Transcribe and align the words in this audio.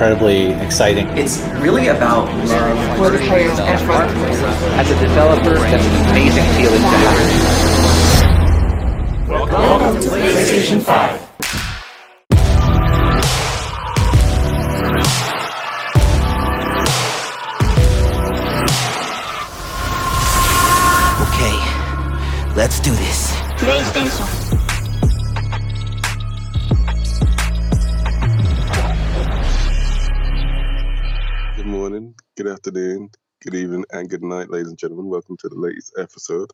incredibly 0.00 0.52
exciting. 0.64 1.06
It's 1.08 1.42
really 1.60 1.88
about 1.88 2.24
love 2.46 2.96
for 2.96 3.10
the 3.10 3.18
players 3.18 3.58
and 3.58 3.78
for 3.80 3.98
the 3.98 4.06
players. 4.14 4.40
As 4.80 4.90
a 4.90 4.98
developer, 4.98 5.52
that's 5.52 5.84
an 5.84 6.10
amazing 6.10 6.46
feeling 6.54 6.80
to 6.80 6.86
have. 6.86 7.18
Welcome 9.28 10.00
to 10.00 10.08
PlayStation 10.08 10.80
5. 10.80 11.20
Okay, 21.28 21.56
let's 22.56 22.80
do 22.80 22.92
this. 22.92 23.30
PlayStation. 23.58 24.39
Good 32.42 32.52
afternoon, 32.52 33.10
good 33.42 33.54
evening, 33.54 33.84
and 33.90 34.08
good 34.08 34.22
night, 34.22 34.48
ladies 34.48 34.68
and 34.68 34.78
gentlemen. 34.78 35.10
Welcome 35.10 35.36
to 35.40 35.50
the 35.50 35.58
latest 35.58 35.92
episode. 35.98 36.50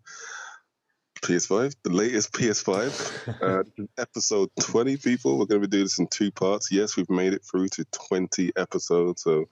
PS5, 1.23 1.77
the 1.85 1.91
latest 1.91 2.33
PS5, 2.33 3.41
uh, 3.41 3.63
episode 3.97 4.49
20, 4.61 4.97
people. 4.97 5.39
We're 5.39 5.47
going 5.47 5.63
to 5.63 5.69
be 5.69 5.71
doing 5.71 5.85
this 5.85 6.01
in 6.01 6.09
two 6.09 6.33
parts. 6.33 6.73
Yes, 6.73 6.97
we've 6.97 7.09
made 7.09 7.35
it 7.35 7.45
through 7.49 7.69
to 7.69 7.85
20 8.09 8.51
episodes. 8.57 9.23
So, 9.23 9.45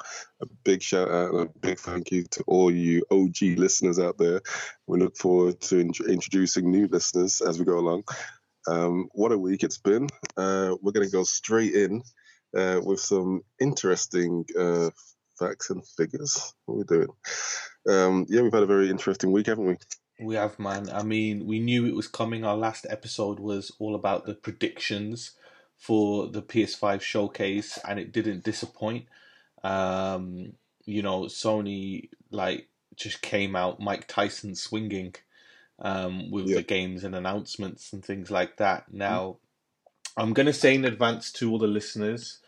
a 0.42 0.46
big 0.64 0.82
shout 0.82 1.08
out 1.08 1.34
and 1.34 1.40
a 1.42 1.58
big 1.60 1.78
thank 1.78 2.10
you 2.10 2.24
to 2.32 2.42
all 2.48 2.68
you 2.68 3.04
OG 3.12 3.56
listeners 3.56 4.00
out 4.00 4.18
there. 4.18 4.40
We 4.88 4.98
look 4.98 5.16
forward 5.16 5.60
to 5.60 5.78
in- 5.78 5.92
introducing 6.08 6.68
new 6.68 6.88
listeners 6.88 7.42
as 7.42 7.60
we 7.60 7.64
go 7.64 7.78
along. 7.78 8.02
Um, 8.66 9.08
what 9.12 9.30
a 9.30 9.38
week 9.38 9.62
it's 9.62 9.78
been. 9.78 10.08
Uh, 10.36 10.74
we're 10.82 10.90
going 10.90 11.06
to 11.06 11.12
go 11.12 11.22
straight 11.22 11.74
in 11.74 12.02
uh, 12.56 12.80
with 12.82 12.98
some 12.98 13.42
interesting 13.60 14.44
uh, 14.58 14.90
facts 15.38 15.70
and 15.70 15.86
figures. 15.86 16.54
What 16.66 16.74
are 16.74 16.78
we 16.78 16.84
doing? 16.84 17.08
Um, 17.88 18.26
yeah, 18.28 18.42
we've 18.42 18.52
had 18.52 18.62
a 18.62 18.66
very 18.66 18.90
interesting 18.90 19.32
week, 19.32 19.46
haven't 19.46 19.66
we? 19.66 19.76
We 20.20 20.34
have, 20.36 20.58
man. 20.58 20.88
I 20.90 21.02
mean, 21.02 21.46
we 21.46 21.58
knew 21.58 21.86
it 21.86 21.94
was 21.94 22.06
coming. 22.08 22.44
Our 22.44 22.56
last 22.56 22.86
episode 22.88 23.40
was 23.40 23.72
all 23.78 23.94
about 23.94 24.26
the 24.26 24.34
predictions 24.34 25.32
for 25.76 26.28
the 26.28 26.40
PS5 26.42 27.00
showcase, 27.00 27.78
and 27.86 27.98
it 27.98 28.12
didn't 28.12 28.44
disappoint. 28.44 29.06
Um, 29.62 30.52
you 30.84 31.02
know, 31.02 31.22
Sony 31.22 32.10
like 32.30 32.68
just 32.96 33.22
came 33.22 33.56
out 33.56 33.80
Mike 33.80 34.06
Tyson 34.06 34.54
swinging 34.54 35.14
um, 35.80 36.30
with 36.30 36.46
Yeah. 36.46 36.56
the 36.56 36.62
games 36.62 37.02
and 37.02 37.14
announcements 37.14 37.92
and 37.92 38.04
things 38.04 38.30
like 38.30 38.56
that. 38.58 38.92
Now, 38.92 39.38
I'm 40.16 40.32
gonna 40.32 40.52
say 40.52 40.74
in 40.76 40.84
advance 40.84 41.32
to 41.32 41.50
all 41.50 41.58
the 41.58 41.66
listeners, 41.66 42.38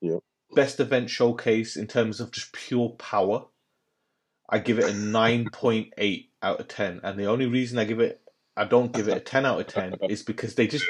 Yeah. 0.00 0.18
Best 0.54 0.80
event 0.80 1.10
showcase 1.10 1.76
in 1.76 1.86
terms 1.86 2.20
of 2.20 2.30
just 2.30 2.52
pure 2.52 2.90
power. 2.90 3.46
I 4.48 4.58
give 4.58 4.78
it 4.78 4.84
a 4.84 4.92
9.8 4.92 6.28
out 6.42 6.60
of 6.60 6.68
10. 6.68 7.00
And 7.02 7.18
the 7.18 7.26
only 7.26 7.46
reason 7.46 7.78
I 7.78 7.84
give 7.84 8.00
it, 8.00 8.20
I 8.56 8.64
don't 8.64 8.92
give 8.92 9.08
it 9.08 9.16
a 9.16 9.20
10 9.20 9.44
out 9.44 9.60
of 9.60 9.66
10 9.66 9.96
is 10.08 10.22
because 10.22 10.54
they 10.54 10.66
just, 10.66 10.86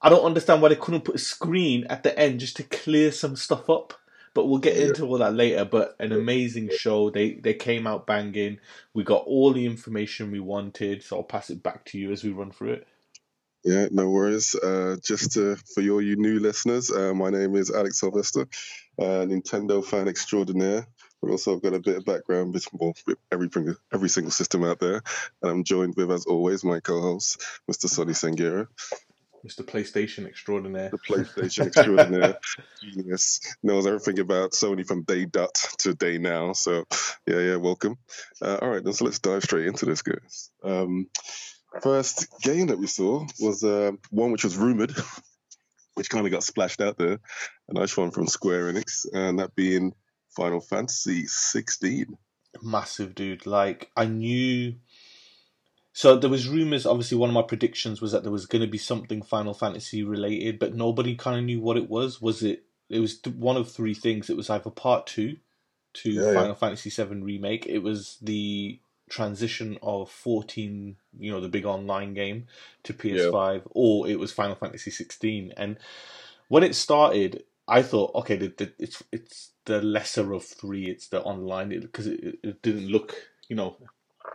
I 0.00 0.08
don't 0.08 0.24
understand 0.24 0.62
why 0.62 0.68
they 0.68 0.76
couldn't 0.76 1.04
put 1.04 1.16
a 1.16 1.18
screen 1.18 1.86
at 1.90 2.02
the 2.02 2.16
end 2.18 2.40
just 2.40 2.56
to 2.56 2.62
clear 2.62 3.10
some 3.12 3.36
stuff 3.36 3.68
up. 3.68 3.94
But 4.32 4.46
we'll 4.46 4.60
get 4.60 4.76
into 4.76 5.06
all 5.06 5.18
that 5.18 5.34
later. 5.34 5.64
But 5.64 5.96
an 5.98 6.12
amazing 6.12 6.70
show. 6.70 7.10
They 7.10 7.32
they 7.32 7.52
came 7.52 7.88
out 7.88 8.06
banging. 8.06 8.58
We 8.94 9.02
got 9.02 9.24
all 9.26 9.52
the 9.52 9.66
information 9.66 10.30
we 10.30 10.38
wanted. 10.38 11.02
So 11.02 11.16
I'll 11.16 11.24
pass 11.24 11.50
it 11.50 11.64
back 11.64 11.84
to 11.86 11.98
you 11.98 12.12
as 12.12 12.22
we 12.22 12.30
run 12.30 12.52
through 12.52 12.74
it. 12.74 12.86
Yeah, 13.64 13.88
no 13.90 14.08
worries. 14.08 14.54
Uh, 14.54 14.96
just 15.04 15.32
to, 15.32 15.56
for 15.74 15.82
your 15.82 16.00
you 16.00 16.16
new 16.16 16.38
listeners, 16.38 16.90
uh, 16.90 17.12
my 17.12 17.28
name 17.28 17.56
is 17.56 17.70
Alex 17.70 18.00
Sylvester, 18.00 18.46
uh, 19.00 19.24
Nintendo 19.26 19.84
fan 19.84 20.08
extraordinaire. 20.08 20.86
But 21.22 21.32
also, 21.32 21.54
I've 21.54 21.62
got 21.62 21.74
a 21.74 21.80
bit 21.80 21.98
of 21.98 22.06
background 22.06 22.54
with, 22.54 22.66
well, 22.72 22.94
with 23.06 23.18
every 23.30 23.50
every 23.92 24.08
single 24.08 24.30
system 24.30 24.64
out 24.64 24.78
there, 24.80 25.02
and 25.42 25.50
I'm 25.50 25.64
joined 25.64 25.94
with, 25.94 26.10
as 26.10 26.24
always, 26.24 26.64
my 26.64 26.80
co-host, 26.80 27.42
Mr. 27.70 27.90
Sonny 27.90 28.14
Sangira, 28.14 28.68
Mr. 29.46 29.64
PlayStation 29.64 30.26
extraordinaire. 30.26 30.90
the 30.90 30.98
PlayStation 30.98 31.66
extraordinaire, 31.66 32.38
genius, 32.82 33.40
knows 33.62 33.86
everything 33.86 34.18
about 34.18 34.52
Sony 34.52 34.86
from 34.86 35.02
day 35.02 35.24
dot 35.24 35.54
to 35.78 35.94
day 35.94 36.18
now. 36.18 36.52
So, 36.52 36.84
yeah, 37.26 37.38
yeah, 37.38 37.56
welcome. 37.56 37.96
Uh, 38.42 38.58
all 38.60 38.68
right, 38.68 38.84
then, 38.84 38.92
so 38.92 39.06
let's 39.06 39.18
dive 39.18 39.42
straight 39.42 39.66
into 39.66 39.86
this, 39.86 40.02
guys. 40.02 40.50
Um, 40.62 41.08
first 41.82 42.28
game 42.42 42.66
that 42.66 42.78
we 42.78 42.86
saw 42.86 43.26
was 43.40 43.64
uh, 43.64 43.92
one 44.10 44.32
which 44.32 44.44
was 44.44 44.56
rumored, 44.56 44.94
which 46.00 46.08
kind 46.08 46.24
of 46.24 46.32
got 46.32 46.42
splashed 46.42 46.80
out 46.80 46.96
there, 46.96 47.18
a 47.68 47.74
nice 47.74 47.94
one 47.94 48.10
from 48.10 48.26
Square 48.26 48.72
Enix, 48.72 49.04
and 49.12 49.38
that 49.38 49.54
being 49.54 49.92
Final 50.34 50.60
Fantasy 50.60 51.26
16. 51.26 52.16
massive 52.62 53.14
dude. 53.14 53.44
Like 53.44 53.90
i 53.96 54.06
knew 54.06 54.76
so 55.92 56.16
there 56.16 56.30
was 56.30 56.48
rumors 56.48 56.86
obviously 56.86 57.18
one 57.18 57.28
of 57.28 57.34
my 57.34 57.42
predictions 57.42 58.00
was 58.00 58.12
that 58.12 58.22
there 58.22 58.32
was 58.32 58.46
going 58.46 58.62
to 58.62 58.68
be 58.68 58.78
something 58.78 59.20
final 59.20 59.52
fantasy 59.52 60.02
related 60.02 60.58
but 60.58 60.74
nobody 60.74 61.14
kind 61.16 61.38
of 61.38 61.44
knew 61.44 61.60
what 61.60 61.76
it 61.76 61.90
was. 61.90 62.22
Was 62.22 62.42
it 62.42 62.64
it 62.88 63.00
was 63.00 63.20
one 63.36 63.58
of 63.58 63.70
three 63.70 63.94
things. 63.94 64.30
It 64.30 64.38
was 64.38 64.48
either 64.48 64.70
part 64.70 65.06
2 65.06 65.36
to 65.92 66.10
Yeah, 66.10 66.22
yeah. 66.28 66.34
final 66.34 66.54
fantasy 66.54 66.88
7 66.88 67.22
remake. 67.22 67.66
It 67.66 67.80
was 67.80 68.16
the 68.22 68.80
transition 69.10 69.78
of 69.82 70.10
14 70.10 70.96
you 71.18 71.30
know 71.30 71.40
the 71.40 71.48
big 71.48 71.66
online 71.66 72.14
game 72.14 72.46
to 72.84 72.94
ps5 72.94 73.62
or 73.72 74.08
it 74.08 74.18
was 74.18 74.32
final 74.32 74.56
fantasy 74.56 74.90
16 74.90 75.52
and 75.56 75.76
when 76.48 76.62
it 76.62 76.74
started 76.74 77.44
I 77.68 77.82
thought, 77.82 78.12
okay, 78.16 78.36
the, 78.36 78.48
the, 78.48 78.72
it's 78.80 79.02
it's 79.12 79.50
the 79.64 79.80
lesser 79.80 80.32
of 80.32 80.44
three. 80.44 80.86
It's 80.90 81.06
the 81.06 81.22
online 81.22 81.68
because 81.80 82.08
it, 82.08 82.20
it, 82.20 82.38
it 82.42 82.62
didn't 82.62 82.88
look, 82.88 83.14
you 83.48 83.54
know, 83.54 83.76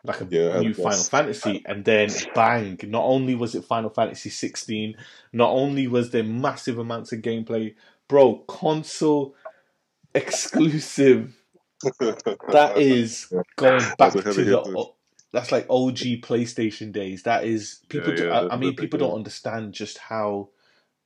like 0.06 0.22
a 0.22 0.30
Yeah, 0.30 0.52
new 0.54 0.74
Final 0.74 1.04
Fantasy. 1.04 1.64
And 1.66 1.84
then 1.86 2.24
bang! 2.34 2.80
Not 2.84 3.04
only 3.04 3.36
was 3.36 3.56
it 3.56 3.66
Final 3.66 3.90
Fantasy 3.90 4.30
16, 4.30 4.96
not 5.34 5.50
only 5.52 5.88
was 5.88 6.12
there 6.12 6.24
massive 6.24 6.80
amounts 6.80 7.12
of 7.12 7.20
gameplay, 7.22 7.76
bro, 8.08 8.38
console 8.48 9.36
exclusive. 10.16 11.36
That 12.50 12.74
is 12.78 13.32
going 13.58 13.82
back 13.98 14.14
to 14.14 14.22
the. 14.22 14.44
hitter. 14.44 14.64
That's 15.32 15.52
like 15.52 15.66
OG 15.70 16.22
PlayStation 16.24 16.92
days. 16.94 17.24
That 17.24 17.44
is 17.44 17.82
people. 17.90 18.12
Yeah, 18.12 18.16
do, 18.16 18.26
yeah, 18.26 18.40
I, 18.42 18.54
I 18.54 18.58
mean, 18.58 18.76
people 18.76 19.00
don't 19.00 19.16
understand 19.16 19.74
just 19.74 19.98
how 19.98 20.50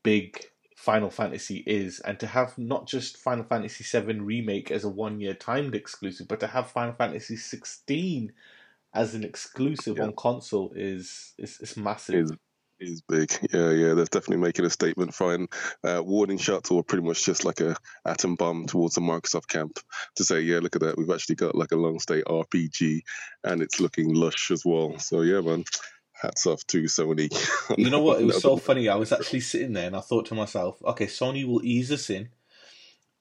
big 0.04 0.40
Final 0.76 1.10
Fantasy 1.10 1.64
is, 1.66 2.00
and 2.02 2.20
to 2.20 2.28
have 2.28 2.58
not 2.58 2.88
just 2.88 3.18
Final 3.18 3.44
Fantasy 3.46 3.84
VII 3.84 4.20
remake 4.20 4.72
as 4.72 4.84
a 4.84 4.90
one-year 4.90 5.34
timed 5.34 5.76
exclusive, 5.76 6.28
but 6.28 6.40
to 6.42 6.48
have 6.48 6.70
Final 6.72 6.94
Fantasy 6.94 7.36
16 7.38 8.32
as 8.94 9.16
an 9.16 9.24
exclusive 9.24 9.98
Yeah. 9.98 10.04
on 10.04 10.14
console 10.16 10.72
is 10.76 11.34
is, 11.38 11.60
is 11.60 11.76
massive. 11.78 12.16
is 12.16 12.32
is 12.80 13.02
big. 13.02 13.32
Yeah, 13.54 13.72
yeah. 13.72 13.94
That's 13.94 14.10
definitely 14.10 14.38
making 14.38 14.66
a 14.66 14.70
statement. 14.70 15.14
Fine. 15.14 15.48
Uh, 15.84 16.02
warning 16.04 16.38
shots 16.38 16.72
or 16.72 16.84
pretty 16.84 17.06
much 17.06 17.26
just 17.26 17.46
like 17.46 17.62
a 17.62 17.76
atom 18.06 18.36
bomb 18.36 18.66
towards 18.66 18.96
the 18.96 19.02
Microsoft 19.02 19.48
camp 19.48 19.80
to 20.16 20.24
say, 20.24 20.42
yeah, 20.42 20.60
look 20.60 20.76
at 20.76 20.82
that. 20.82 20.98
We've 20.98 21.10
actually 21.10 21.36
got 21.36 21.56
like 21.56 21.72
a 21.72 21.78
long 21.78 22.00
stay 22.00 22.22
RPG, 22.22 23.02
and 23.44 23.62
it's 23.62 23.80
looking 23.80 24.14
lush 24.14 24.52
as 24.52 24.64
well. 24.66 24.98
So 25.00 25.22
yeah, 25.22 25.42
man. 25.42 25.66
Hats 26.14 26.46
off 26.48 26.68
to 26.68 26.84
Sony. 26.84 27.30
You 27.78 27.90
know 27.90 28.02
what? 28.02 28.20
It 28.20 28.26
was 28.26 28.42
so 28.42 28.58
funny. 28.58 28.90
I 28.90 28.96
was 28.96 29.14
actually 29.14 29.40
sitting 29.40 29.72
there 29.72 29.88
and 29.88 29.96
I 29.96 30.02
thought 30.02 30.26
to 30.26 30.36
myself, 30.36 30.78
okay, 30.84 31.06
Sony 31.06 31.46
will 31.46 31.64
ease 31.64 31.94
us 31.94 32.10
in, 32.10 32.28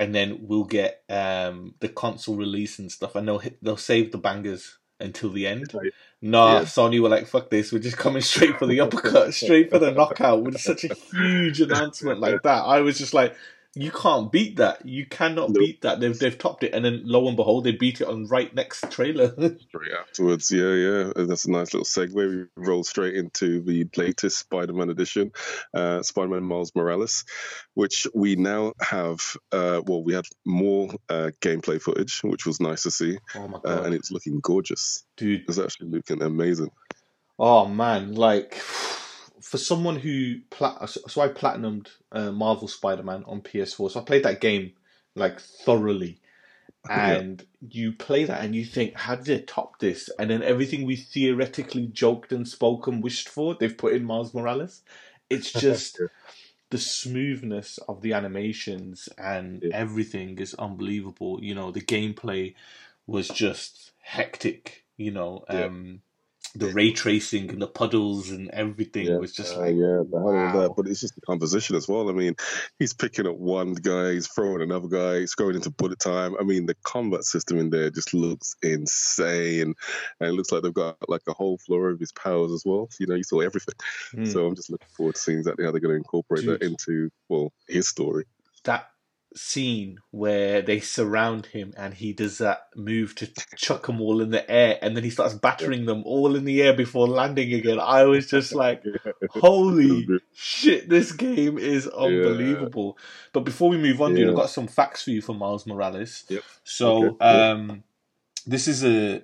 and 0.01 0.13
then 0.13 0.39
we'll 0.41 0.65
get 0.65 1.05
um, 1.09 1.77
the 1.79 1.89
console 1.89 2.35
release 2.35 2.81
and 2.81 2.91
stuff, 2.91 3.15
and 3.15 3.29
they'll 3.29 3.39
hit, 3.39 3.63
they'll 3.63 3.77
save 3.77 4.11
the 4.11 4.19
bangers 4.19 4.78
until 5.01 5.31
the 5.31 5.47
end. 5.47 5.73
Right. 5.75 5.93
Nah, 6.21 6.59
Yeah. 6.59 6.63
Sony 6.63 7.01
were 7.01 7.09
like, 7.09 7.27
fuck 7.27 7.51
this. 7.51 7.73
We're 7.73 7.79
just 7.79 7.97
coming 7.97 8.23
straight 8.23 8.59
for 8.59 8.67
the 8.67 8.81
uppercut, 8.85 9.35
straight 9.35 9.71
for 9.71 9.79
the 9.79 9.93
knockout 9.93 10.43
with 10.43 10.61
such 10.61 10.85
a 10.85 10.95
huge 10.95 11.61
announcement 11.67 12.21
like 12.21 12.43
that. 12.43 12.63
I 12.65 12.81
was 12.81 12.99
just 12.99 13.15
like. 13.15 13.35
You 13.75 13.91
can't 13.93 14.33
beat 14.33 14.57
that. 14.57 14.85
You 14.87 15.07
cannot 15.07 15.51
Nope. 15.51 15.59
beat 15.59 15.83
that. 15.83 16.01
They've 16.01 16.19
they've 16.19 16.37
topped 16.37 16.65
it, 16.65 16.73
and 16.75 16.85
then 16.85 17.03
lo 17.05 17.29
and 17.29 17.37
behold, 17.37 17.65
they 17.65 17.73
beat 17.73 18.01
it 18.01 18.09
on 18.09 18.27
right 18.27 18.53
next 18.53 18.91
trailer. 18.91 19.29
straight 19.69 19.93
afterwards. 20.01 20.51
Yeah, 20.51 20.73
yeah. 20.73 21.13
That's 21.15 21.45
a 21.45 21.51
nice 21.51 21.75
little 21.75 21.85
segue. 21.85 22.15
We 22.15 22.47
roll 22.57 22.83
straight 22.83 23.15
into 23.15 23.61
the 23.61 23.87
latest 23.97 24.39
Spider-Man 24.39 24.91
edition, 24.91 25.33
uh, 25.75 26.03
Spider-Man 26.03 26.43
Miles 26.43 26.73
Morales, 26.75 27.25
which 27.75 28.07
we 28.15 28.37
now 28.37 28.73
have. 28.81 29.37
Uh, 29.53 29.83
well, 29.87 30.03
we 30.03 30.15
had 30.15 30.25
more 30.47 30.89
uh, 31.09 31.31
gameplay 31.41 31.81
footage, 31.81 32.21
which 32.25 32.47
was 32.47 32.61
nice 32.61 32.83
to 32.85 32.91
see, 32.91 33.19
oh 33.37 33.49
my 33.49 33.59
uh, 33.59 33.61
god, 33.61 33.87
and 33.87 33.95
it's 33.95 34.11
looking 34.11 34.41
gorgeous. 34.41 35.05
dude! 35.17 35.45
It's 35.47 35.59
actually 35.59 35.91
looking 35.91 36.23
amazing. 36.23 36.71
Oh 37.39 37.67
man, 37.67 38.15
like 38.15 38.61
for 39.49 39.57
someone 39.59 39.97
who 39.97 40.41
plat- 40.51 40.89
so 40.91 41.21
I 41.23 41.29
platinumed 41.29 41.89
uh, 42.13 42.31
Marvel 42.33 42.69
Spider-Man 42.69 43.25
on 43.27 43.41
PS4. 43.41 43.91
So 43.91 44.01
I 44.01 44.05
played 44.05 44.25
that 44.25 44.41
game 44.41 44.73
like 45.15 45.41
thoroughly. 45.41 46.21
And 46.91 47.45
you 47.69 47.93
play 47.93 48.25
that 48.25 48.43
and 48.43 48.55
you 48.55 48.65
think, 48.65 48.95
how 48.95 49.15
did 49.17 49.27
they 49.27 49.41
top 49.41 49.79
this? 49.79 50.09
And 50.19 50.31
then 50.31 50.43
everything 50.43 50.87
we 50.87 50.97
theoretically 50.97 51.87
joked 51.89 52.33
and 52.33 52.49
spoke 52.49 52.87
and 52.87 53.03
wished 53.03 53.29
for, 53.29 53.55
they've 53.55 53.77
put 53.77 53.93
in 53.93 54.05
Miles 54.05 54.33
Morales. 54.33 54.83
It's 55.29 55.53
just 55.67 56.01
the 56.71 56.79
smoothness 56.79 57.79
of 57.89 58.01
the 58.01 58.15
animations 58.15 59.09
and 59.19 59.63
Yeah. 59.63 59.77
everything 59.77 60.39
is 60.39 60.55
unbelievable. 60.55 61.41
You 61.43 61.55
know, 61.55 61.71
the 61.71 61.83
gameplay 61.83 62.55
was 63.07 63.29
just 63.29 63.93
hectic. 64.01 64.85
You 64.97 65.11
know, 65.11 65.45
Yeah. 65.51 65.67
um, 65.67 66.01
the 66.55 66.69
ray 66.69 66.93
tracing 66.93 67.51
and 67.51 67.61
the 67.61 67.67
puddles 67.67 68.31
and 68.31 68.51
everything 68.51 69.07
Yeah, 69.07 69.17
was 69.19 69.33
just 69.33 69.57
uh, 69.57 69.61
like 69.61 69.75
yeah, 69.75 70.03
the 70.11 70.19
hell 70.19 70.47
of 70.47 70.55
wow. 70.55 70.61
that. 70.63 70.73
But 70.77 70.87
it's 70.87 71.01
just 71.01 71.15
the 71.15 71.21
composition 71.21 71.77
as 71.77 71.89
well. 71.89 72.09
I 72.09 72.13
mean, 72.13 72.35
he's 72.79 72.95
picking 72.95 73.27
up 73.27 73.37
one 73.37 73.75
guy, 73.75 74.13
he's 74.13 74.27
throwing 74.29 74.63
another 74.63 74.89
guy, 74.89 75.21
he's 75.21 75.35
going 75.35 75.57
into 75.57 75.71
bullet 75.71 75.99
time. 75.99 76.35
I 76.41 76.45
mean, 76.45 76.67
the 76.67 76.77
combat 76.85 77.25
system 77.25 77.59
in 77.59 77.71
there 77.71 77.91
just 77.91 78.15
looks 78.15 78.57
insane, 78.63 79.75
and 80.21 80.29
it 80.29 80.33
looks 80.33 80.53
like 80.53 80.63
they've 80.63 80.73
got 80.73 80.97
like 81.09 81.23
a 81.29 81.33
whole 81.33 81.59
floor 81.59 81.91
of 81.91 82.01
his 82.01 82.13
powers 82.13 82.53
as 82.53 82.65
well. 82.65 82.89
You 82.99 83.07
know, 83.07 83.15
you 83.15 83.25
saw 83.25 83.41
everything. 83.41 83.75
Mm. 84.15 84.33
So 84.33 84.47
I'm 84.47 84.57
just 84.57 84.71
looking 84.71 84.89
forward 84.97 85.15
to 85.15 85.21
seeing 85.21 85.39
exactly 85.39 85.65
how 85.65 85.71
they're 85.71 85.81
going 85.81 85.93
to 85.93 85.97
incorporate 85.97 86.47
that 86.47 86.63
into 86.63 87.11
well 87.29 87.53
his 87.69 87.89
story. 87.89 88.25
that 88.65 88.91
scene 89.39 89.99
where 90.11 90.61
they 90.63 90.81
surround 90.81 91.47
him 91.47 91.73
and 91.77 91.95
he 91.95 92.13
does 92.13 92.39
that 92.39 92.69
move 92.75 93.15
to 93.15 93.27
chuck 93.57 93.87
them 93.87 94.01
all 94.01 94.21
in 94.21 94.31
the 94.31 94.49
air 94.51 94.79
and 94.83 94.97
then 94.97 95.05
he 95.05 95.11
starts 95.11 95.35
battering 95.35 95.87
them 95.87 96.03
all 96.05 96.35
in 96.37 96.45
the 96.45 96.61
air 96.63 96.73
before 96.75 97.07
landing 97.07 97.53
again. 97.55 97.79
I 97.81 98.05
was 98.05 98.27
just 98.29 98.53
like, 98.55 98.83
holy 99.31 100.07
shit, 100.35 100.89
this 100.89 101.13
game 101.13 101.59
is 101.59 101.87
unbelievable. 101.87 102.99
But 103.33 103.41
before 103.41 103.71
we 103.71 103.79
move 103.79 104.01
on, 104.01 104.15
dude, 104.15 104.29
I've 104.29 104.37
got 104.37 104.51
some 104.51 104.67
facts 104.67 105.03
for 105.05 105.11
you 105.11 105.23
for 105.23 105.35
Miles 105.35 105.67
Morales. 105.67 106.25
Yep. 106.29 106.43
So, 106.65 107.05
Okay, 107.07 107.17
yeah. 107.21 107.51
um, 107.53 107.85
this 108.47 108.67
is 108.69 108.85
a 108.85 109.23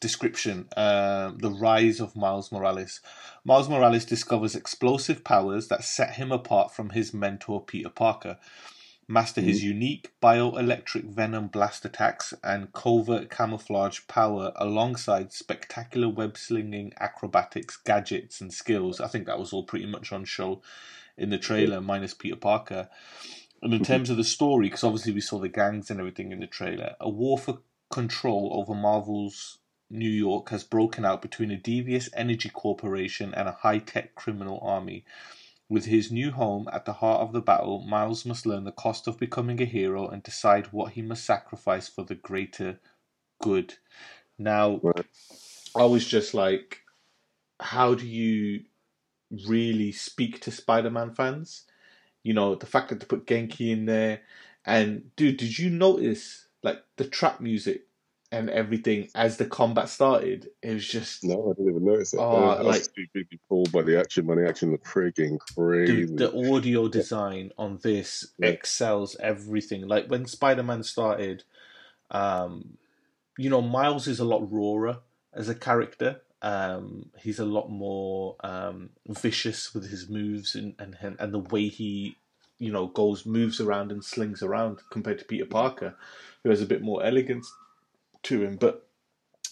description 0.00 0.68
um, 0.76 1.38
The 1.38 1.50
Rise 1.50 2.00
of 2.00 2.16
Miles 2.16 2.50
Morales. 2.52 3.00
Miles 3.44 3.68
Morales 3.68 4.04
discovers 4.04 4.54
explosive 4.54 5.24
powers 5.24 5.68
that 5.68 5.84
set 5.84 6.14
him 6.14 6.32
apart 6.32 6.74
from 6.74 6.90
his 6.90 7.14
mentor, 7.14 7.62
Peter 7.64 7.88
Parker. 7.88 8.38
Master 9.12 9.42
his 9.42 9.58
mm-hmm. 9.58 9.68
unique 9.68 10.12
bioelectric 10.22 11.04
venom 11.04 11.48
blast 11.48 11.84
attacks 11.84 12.32
and 12.42 12.72
covert 12.72 13.28
camouflage 13.28 14.00
power 14.08 14.52
alongside 14.56 15.34
spectacular 15.34 16.08
web 16.08 16.38
slinging 16.38 16.94
acrobatics, 16.98 17.76
gadgets, 17.76 18.40
and 18.40 18.50
skills. 18.50 19.02
I 19.02 19.08
think 19.08 19.26
that 19.26 19.38
was 19.38 19.52
all 19.52 19.64
pretty 19.64 19.84
much 19.84 20.12
on 20.12 20.24
show 20.24 20.62
in 21.18 21.28
the 21.28 21.36
mm-hmm. 21.36 21.44
trailer, 21.44 21.80
minus 21.82 22.14
Peter 22.14 22.36
Parker. 22.36 22.88
And 23.60 23.74
in 23.74 23.80
mm-hmm. 23.80 23.92
terms 23.92 24.08
of 24.08 24.16
the 24.16 24.24
story, 24.24 24.68
because 24.68 24.82
obviously 24.82 25.12
we 25.12 25.20
saw 25.20 25.38
the 25.38 25.50
gangs 25.50 25.90
and 25.90 26.00
everything 26.00 26.32
in 26.32 26.40
the 26.40 26.46
trailer, 26.46 26.96
a 26.98 27.10
war 27.10 27.36
for 27.36 27.58
control 27.90 28.50
over 28.54 28.74
Marvel's 28.74 29.58
New 29.90 30.08
York 30.08 30.48
has 30.48 30.64
broken 30.64 31.04
out 31.04 31.20
between 31.20 31.50
a 31.50 31.58
devious 31.58 32.08
energy 32.14 32.48
corporation 32.48 33.34
and 33.34 33.46
a 33.46 33.58
high 33.60 33.78
tech 33.78 34.14
criminal 34.14 34.58
army. 34.62 35.04
With 35.72 35.86
his 35.86 36.12
new 36.12 36.32
home 36.32 36.68
at 36.70 36.84
the 36.84 36.92
heart 36.92 37.22
of 37.22 37.32
the 37.32 37.40
battle, 37.40 37.80
Miles 37.80 38.26
must 38.26 38.44
learn 38.44 38.64
the 38.64 38.72
cost 38.72 39.08
of 39.08 39.18
becoming 39.18 39.58
a 39.62 39.64
hero 39.64 40.06
and 40.06 40.22
decide 40.22 40.66
what 40.66 40.92
he 40.92 41.00
must 41.00 41.24
sacrifice 41.24 41.88
for 41.88 42.04
the 42.04 42.14
greater 42.14 42.78
good. 43.40 43.78
Now, 44.38 44.80
Right. 44.82 45.06
I 45.74 45.86
was 45.86 46.06
just 46.06 46.34
like, 46.34 46.82
how 47.58 47.94
do 47.94 48.06
you 48.06 48.64
really 49.48 49.92
speak 49.92 50.42
to 50.42 50.50
Spider 50.50 50.90
Man 50.90 51.14
fans? 51.14 51.64
You 52.22 52.34
know, 52.34 52.54
the 52.54 52.66
fact 52.66 52.90
that 52.90 53.00
they 53.00 53.06
put 53.06 53.26
Genki 53.26 53.70
in 53.70 53.86
there. 53.86 54.20
And, 54.66 55.16
dude, 55.16 55.38
did 55.38 55.58
you 55.58 55.70
notice, 55.70 56.48
like, 56.62 56.84
the 56.98 57.06
trap 57.06 57.40
music 57.40 57.86
and 58.32 58.48
everything 58.50 59.08
as 59.14 59.36
the 59.36 59.44
combat 59.44 59.88
started? 59.88 60.48
It 60.62 60.72
was 60.74 60.88
just. 60.88 61.22
No, 61.22 61.50
I 61.50 61.54
didn't 61.54 61.70
even 61.70 61.84
notice 61.84 62.14
it. 62.14 62.18
Oh, 62.18 62.48
I 62.48 62.62
like- 62.62 62.82
too 62.94 63.06
busy 63.12 63.38
pulled 63.48 63.70
by 63.70 63.82
the 63.82 64.00
action, 64.00 64.26
man. 64.26 64.38
The 64.42 64.48
action 64.48 64.72
looked 64.72 64.86
freaking 64.86 65.38
crazy. 65.38 66.06
Dude, 66.06 66.18
the 66.18 66.50
audio 66.50 66.88
design 66.88 67.52
on 67.58 67.78
this 67.82 68.26
Yeah. 68.38 68.48
excels 68.48 69.16
everything. 69.20 69.86
Like 69.86 70.08
when 70.08 70.26
Spider 70.26 70.62
Man 70.62 70.82
started, 70.82 71.44
um, 72.10 72.78
you 73.38 73.50
know, 73.50 73.62
Miles 73.62 74.08
is 74.08 74.18
a 74.18 74.24
lot 74.24 74.50
rawer 74.50 74.98
as 75.32 75.48
a 75.48 75.54
character. 75.54 76.22
Um, 76.40 77.10
he's 77.20 77.38
a 77.38 77.44
lot 77.44 77.70
more 77.70 78.34
um, 78.42 78.90
vicious 79.08 79.72
with 79.74 79.88
his 79.90 80.08
moves 80.08 80.56
and, 80.56 80.74
and 80.78 80.96
and 81.20 81.32
the 81.32 81.38
way 81.38 81.68
he, 81.68 82.16
you 82.58 82.72
know, 82.72 82.88
goes 82.88 83.24
moves 83.24 83.60
around 83.60 83.92
and 83.92 84.02
slings 84.04 84.42
around 84.42 84.80
compared 84.90 85.18
to 85.20 85.24
Peter 85.24 85.46
Parker, 85.46 85.94
who 86.42 86.50
has 86.50 86.60
a 86.60 86.66
bit 86.66 86.82
more 86.82 87.04
elegance 87.04 87.52
to 88.24 88.42
him. 88.42 88.56
But 88.56 88.88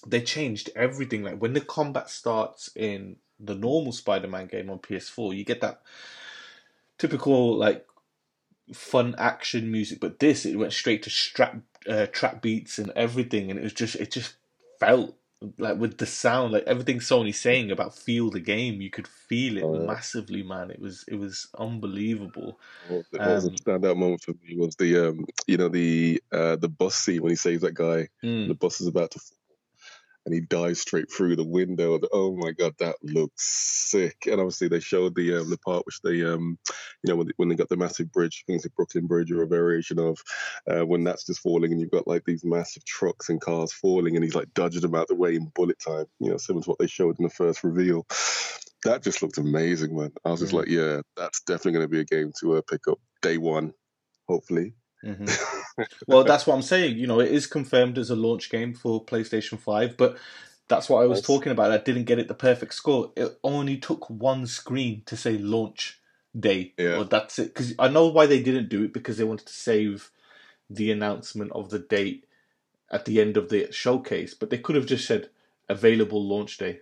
they 0.07 0.21
changed 0.21 0.71
everything. 0.75 1.23
Like 1.23 1.39
when 1.39 1.53
the 1.53 1.61
combat 1.61 2.09
starts 2.09 2.71
in 2.75 3.17
the 3.39 3.55
normal 3.55 3.93
Spider-Man 3.93 4.47
game 4.47 4.71
on 4.71 4.79
PS4, 4.79 5.37
you 5.37 5.45
get 5.45 5.61
that 5.61 5.83
typical 6.99 7.57
like 7.57 7.87
fun 8.73 9.15
action 9.19 9.71
music. 9.71 10.01
But 10.01 10.19
this, 10.19 10.47
it 10.47 10.57
went 10.57 10.73
straight 10.73 11.03
to 11.05 11.11
strap 11.11 11.57
uh, 11.89 12.07
trap 12.07 12.43
beats 12.43 12.79
and 12.79 12.91
everything, 12.95 13.51
and 13.51 13.59
it 13.59 13.63
was 13.63 13.73
just 13.73 13.97
it 13.97 14.11
just 14.11 14.35
felt 14.79 15.15
like 15.59 15.79
with 15.79 15.99
the 15.99 16.07
sound, 16.07 16.53
like 16.53 16.65
everything 16.65 16.99
Sony's 16.99 17.41
saying 17.41 17.71
about 17.71 17.95
feel 17.95 18.31
the 18.31 18.41
game, 18.41 18.81
you 18.81 18.91
could 18.91 19.09
feel 19.09 19.57
it 19.57 19.69
Oh, 19.69 19.75
yeah. 19.81 19.87
massively, 19.87 20.43
man. 20.43 20.71
It 20.71 20.81
was 20.81 21.05
it 21.09 21.17
was 21.17 21.49
unbelievable. 21.59 22.61
What 22.83 23.07
was 23.13 23.45
Um, 23.45 23.47
a 23.47 23.51
standout 23.51 23.97
moment 23.97 24.23
for 24.23 24.33
me 24.43 24.57
was 24.57 24.77
the 24.77 25.09
um, 25.09 25.27
you 25.47 25.57
know, 25.57 25.69
the 25.69 26.23
uh, 26.33 26.57
the 26.57 26.69
bus 26.69 26.95
scene 26.95 27.23
when 27.23 27.31
he 27.31 27.37
saves 27.37 27.63
that 27.63 27.75
guy. 27.75 28.09
Mm. 28.23 28.49
The 28.49 28.55
bus 28.55 28.81
is 28.81 28.87
about 28.87 29.11
to 29.13 29.19
fall, 29.21 29.39
and 30.27 30.35
he 30.35 30.41
dives 30.41 30.81
straight 30.81 31.11
through 31.11 31.37
the 31.37 31.45
window. 31.47 31.99
Oh 32.13 32.37
my 32.37 32.53
god, 32.53 32.75
that 32.79 32.97
looks 33.03 33.91
sick! 33.91 34.17
And 34.27 34.41
obviously 34.41 34.69
they 34.69 34.81
showed 34.81 35.15
the 35.15 35.41
um, 35.41 35.51
the 35.51 35.59
part 35.59 35.87
which 35.87 36.01
they 36.03 36.23
um, 36.23 36.59
you 37.03 37.11
know, 37.11 37.17
when 37.17 37.27
they, 37.27 37.33
when 37.37 37.49
they 37.49 37.55
got 37.55 37.69
the 37.69 37.77
massive 37.77 38.13
bridge, 38.13 38.45
I 38.45 38.53
think 38.53 38.57
it's 38.57 38.65
the 38.65 38.71
Brooklyn 38.71 39.07
Bridge 39.07 39.31
or 39.33 39.43
a 39.43 39.47
variation 39.47 39.99
of 39.99 40.19
uh, 40.71 40.85
when 40.87 41.05
that's 41.05 41.25
just 41.25 41.41
falling, 41.41 41.73
and 41.73 41.81
you've 41.81 41.91
got 41.91 42.07
like 42.07 42.25
these 42.25 42.45
massive 42.45 42.85
trucks 42.85 43.29
and 43.29 43.41
cars 43.41 43.73
falling, 43.73 44.17
and 44.17 44.25
he's 44.25 44.35
like 44.35 44.53
dodging 44.55 44.83
them 44.83 44.95
out 44.95 45.09
the 45.09 45.15
way 45.15 45.35
in 45.35 45.51
bullet 45.55 45.79
time. 45.79 46.07
You 46.19 46.31
know, 46.31 46.37
similar 46.37 46.63
to 46.65 46.71
what 46.71 46.79
they 46.79 46.87
showed 46.87 47.19
in 47.19 47.25
the 47.25 47.31
first 47.31 47.65
reveal. 47.65 48.07
That 48.85 49.03
just 49.03 49.23
looked 49.23 49.39
amazing, 49.39 49.95
man. 49.95 50.13
I 50.25 50.31
was 50.31 50.41
just 50.41 50.55
like, 50.55 50.69
yeah, 50.69 51.03
that's 51.17 51.43
definitely 51.43 51.73
going 51.73 51.85
to 51.85 51.89
be 51.89 52.01
a 52.01 52.05
game 52.05 52.33
to 52.41 52.57
uh, 52.57 52.63
pick 52.69 52.89
up 52.89 52.99
day 53.21 53.37
one, 53.37 53.75
hopefully. 54.27 54.75
Hmm 55.05 55.27
well, 56.07 56.25
that's 56.25 56.47
what 56.47 56.55
I'm 56.55 56.63
saying. 56.63 56.99
You 56.99 57.07
know, 57.07 57.21
it 57.21 57.31
is 57.31 57.47
confirmed 57.47 57.99
as 57.99 58.11
a 58.11 58.17
launch 58.17 58.51
game 58.51 58.75
for 58.75 59.05
PlayStation 59.05 59.59
5, 59.59 59.97
but 59.97 60.19
that's 60.69 60.89
what 60.89 61.03
I 61.03 61.07
was 61.07 61.19
Yes. 61.19 61.27
talking 61.27 61.53
about. 61.53 61.73
I 61.73 61.79
didn't 61.79 62.05
get 62.05 62.19
it 62.19 62.29
the 62.29 62.35
perfect 62.35 62.75
score. 62.75 63.13
It 63.17 63.39
only 63.45 63.77
took 63.77 64.09
one 64.11 64.47
screen 64.47 65.03
to 65.07 65.17
say 65.17 65.39
launch 65.39 66.01
day. 66.39 66.75
Yeah. 66.79 66.97
Well, 66.97 67.05
that's 67.07 67.39
it. 67.39 67.55
Because 67.55 67.75
I 67.79 67.89
know 67.89 68.09
why 68.09 68.27
they 68.27 68.43
didn't 68.43 68.69
do 68.69 68.85
it 68.85 68.93
because 68.93 69.19
they 69.19 69.25
wanted 69.25 69.47
to 69.47 69.53
save 69.53 70.11
the 70.69 70.91
announcement 70.93 71.53
of 71.53 71.71
the 71.71 71.79
date 71.79 72.27
at 72.91 73.05
the 73.05 73.21
end 73.21 73.37
of 73.37 73.49
the 73.49 73.73
showcase, 73.73 74.35
but 74.35 74.51
they 74.51 74.59
could 74.59 74.77
have 74.77 74.87
just 74.87 75.07
said 75.07 75.31
available 75.69 76.25
launch 76.27 76.59
day. 76.59 76.81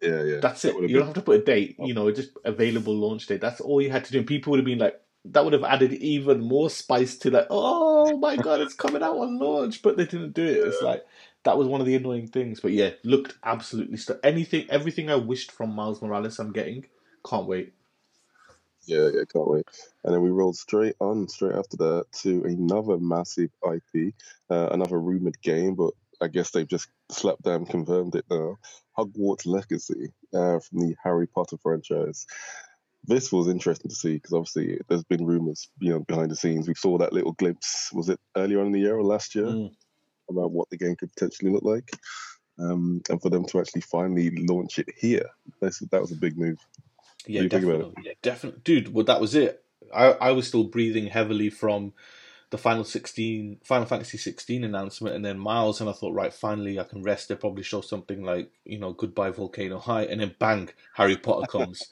Yeah, 0.00 0.22
yeah. 0.22 0.40
That's 0.40 0.64
it. 0.64 0.74
would've 0.74 0.90
You 0.90 0.96
don't 0.98 1.06
have 1.06 1.14
to 1.16 1.22
put 1.22 1.40
a 1.40 1.44
date. 1.44 1.76
You 1.78 1.94
know, 1.94 2.10
just 2.12 2.30
available 2.44 2.94
launch 2.96 3.26
date. 3.26 3.40
That's 3.40 3.60
all 3.60 3.80
you 3.82 3.90
had 3.90 4.04
to 4.06 4.12
do. 4.12 4.18
And 4.18 4.26
people 4.26 4.50
would 4.52 4.58
have 4.60 4.66
been 4.66 4.78
like, 4.78 5.00
that 5.24 5.44
would 5.44 5.52
have 5.52 5.64
added 5.64 5.92
even 5.92 6.40
more 6.40 6.68
spice 6.68 7.16
to 7.18 7.30
like, 7.30 7.46
oh 7.50 8.16
my 8.18 8.36
god, 8.36 8.60
it's 8.60 8.74
coming 8.74 9.02
out 9.02 9.16
on 9.16 9.38
launch. 9.38 9.82
But 9.82 9.96
they 9.96 10.04
didn't 10.04 10.32
do 10.32 10.44
it. 10.44 10.56
It's 10.56 10.82
like 10.82 11.04
that 11.44 11.56
was 11.56 11.68
one 11.68 11.80
of 11.80 11.86
the 11.86 11.94
annoying 11.94 12.28
things. 12.28 12.60
But 12.60 12.72
yeah, 12.72 12.90
looked 13.04 13.36
absolutely 13.44 13.98
st- 13.98 14.20
anything, 14.24 14.66
everything 14.68 15.10
I 15.10 15.16
wished 15.16 15.52
from 15.52 15.74
Miles 15.74 16.02
Morales. 16.02 16.38
I'm 16.38 16.52
getting. 16.52 16.86
Can't 17.24 17.46
wait. 17.46 17.72
Yeah, 18.84 19.10
yeah, 19.14 19.22
can't 19.32 19.48
wait. 19.48 19.64
And 20.02 20.12
then 20.12 20.22
we 20.22 20.30
rolled 20.30 20.56
straight 20.56 20.96
on, 20.98 21.28
straight 21.28 21.54
after 21.54 21.76
that, 21.76 22.06
to 22.22 22.42
another 22.44 22.98
massive 22.98 23.50
IP, 23.64 24.14
uh, 24.50 24.70
another 24.72 24.98
rumored 24.98 25.40
game, 25.40 25.76
but 25.76 25.92
I 26.20 26.28
guess 26.28 26.50
they've 26.50 26.66
just 26.66 26.88
slapped 27.10 27.42
down, 27.42 27.66
confirmed 27.66 28.16
it 28.16 28.24
now. 28.28 28.58
Hogwarts 28.98 29.46
Legacy 29.46 30.12
uh, 30.34 30.58
from 30.58 30.80
the 30.80 30.96
Harry 31.02 31.26
Potter 31.26 31.56
franchise. 31.62 32.26
This 33.04 33.32
was 33.32 33.48
interesting 33.48 33.88
to 33.88 33.94
see 33.94 34.14
because 34.14 34.32
obviously 34.32 34.80
there's 34.88 35.04
been 35.04 35.26
rumors, 35.26 35.68
you 35.80 35.90
know, 35.90 36.00
behind 36.00 36.30
the 36.30 36.36
scenes. 36.36 36.68
We 36.68 36.74
saw 36.74 36.98
that 36.98 37.12
little 37.12 37.32
glimpse. 37.32 37.90
Was 37.92 38.08
it 38.08 38.20
earlier 38.36 38.60
on 38.60 38.66
in 38.66 38.72
the 38.72 38.80
year 38.80 38.96
or 38.96 39.02
last 39.02 39.34
year 39.34 39.46
Mm. 39.46 39.72
about 40.30 40.52
what 40.52 40.70
the 40.70 40.76
game 40.76 40.94
could 40.96 41.12
potentially 41.12 41.50
look 41.50 41.64
like? 41.64 41.90
Um, 42.58 43.02
and 43.10 43.20
for 43.20 43.30
them 43.30 43.44
to 43.46 43.58
actually 43.60 43.80
finally 43.80 44.30
launch 44.30 44.78
it 44.78 44.88
here, 44.96 45.30
that's, 45.60 45.80
that 45.80 46.00
was 46.00 46.12
a 46.12 46.16
big 46.16 46.38
move. 46.38 46.58
Yeah, 47.26 47.38
do 47.40 47.44
you 47.44 47.48
think 47.48 47.64
about 47.64 47.78
definitely. 47.78 48.02
Yeah, 48.04 48.12
definitely, 48.22 48.60
dude. 48.64 48.94
Well, 48.94 49.04
that 49.06 49.20
was 49.20 49.34
it. 49.34 49.64
I 49.94 50.06
I 50.12 50.30
was 50.32 50.46
still 50.46 50.64
breathing 50.64 51.06
heavily 51.06 51.50
from 51.50 51.92
the 52.52 52.58
final 52.58 52.84
sixteen, 52.84 53.58
Final 53.64 53.86
Fantasy 53.86 54.18
sixteen 54.18 54.62
announcement, 54.62 55.16
and 55.16 55.24
then 55.24 55.38
Miles, 55.38 55.80
and 55.80 55.88
I 55.88 55.94
thought, 55.94 56.12
right, 56.12 56.32
finally 56.32 56.78
I 56.78 56.84
can 56.84 57.02
rest. 57.02 57.28
They 57.28 57.34
probably 57.34 57.62
show 57.62 57.80
something 57.80 58.22
like 58.22 58.50
you 58.64 58.78
know, 58.78 58.92
Goodbye 58.92 59.30
Volcano 59.30 59.78
High, 59.78 60.04
and 60.04 60.20
then 60.20 60.34
bang, 60.38 60.68
Harry 60.94 61.16
Potter 61.16 61.46
comes. 61.46 61.88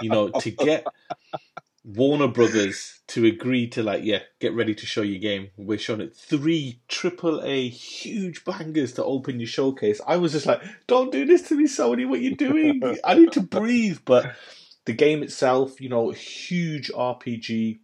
you 0.00 0.10
know, 0.10 0.30
to 0.30 0.50
get 0.52 0.86
Warner 1.84 2.28
Brothers 2.28 3.00
to 3.08 3.26
agree 3.26 3.66
to 3.70 3.82
like, 3.82 4.04
yeah, 4.04 4.20
get 4.40 4.54
ready 4.54 4.72
to 4.76 4.86
show 4.86 5.02
your 5.02 5.18
game. 5.18 5.50
We're 5.56 5.78
showing 5.78 6.00
it 6.00 6.16
three 6.16 6.80
triple 6.86 7.42
A 7.42 7.68
huge 7.68 8.44
bangers 8.44 8.92
to 8.92 9.04
open 9.04 9.40
your 9.40 9.48
showcase. 9.48 10.00
I 10.06 10.16
was 10.16 10.30
just 10.30 10.46
like, 10.46 10.62
don't 10.86 11.10
do 11.10 11.26
this 11.26 11.42
to 11.48 11.56
me, 11.56 11.64
Sony. 11.64 12.08
What 12.08 12.20
you 12.20 12.36
doing? 12.36 12.80
I 13.04 13.14
need 13.14 13.32
to 13.32 13.40
breathe, 13.40 13.98
but 14.04 14.36
the 14.84 14.92
game 14.92 15.24
itself, 15.24 15.80
you 15.80 15.88
know, 15.88 16.10
huge 16.10 16.90
RPG. 16.92 17.80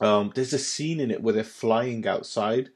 Um, 0.00 0.32
there's 0.34 0.52
a 0.52 0.58
scene 0.58 1.00
in 1.00 1.10
it 1.10 1.22
where 1.22 1.34
they're 1.34 1.44
flying 1.44 2.06
outside, 2.06 2.70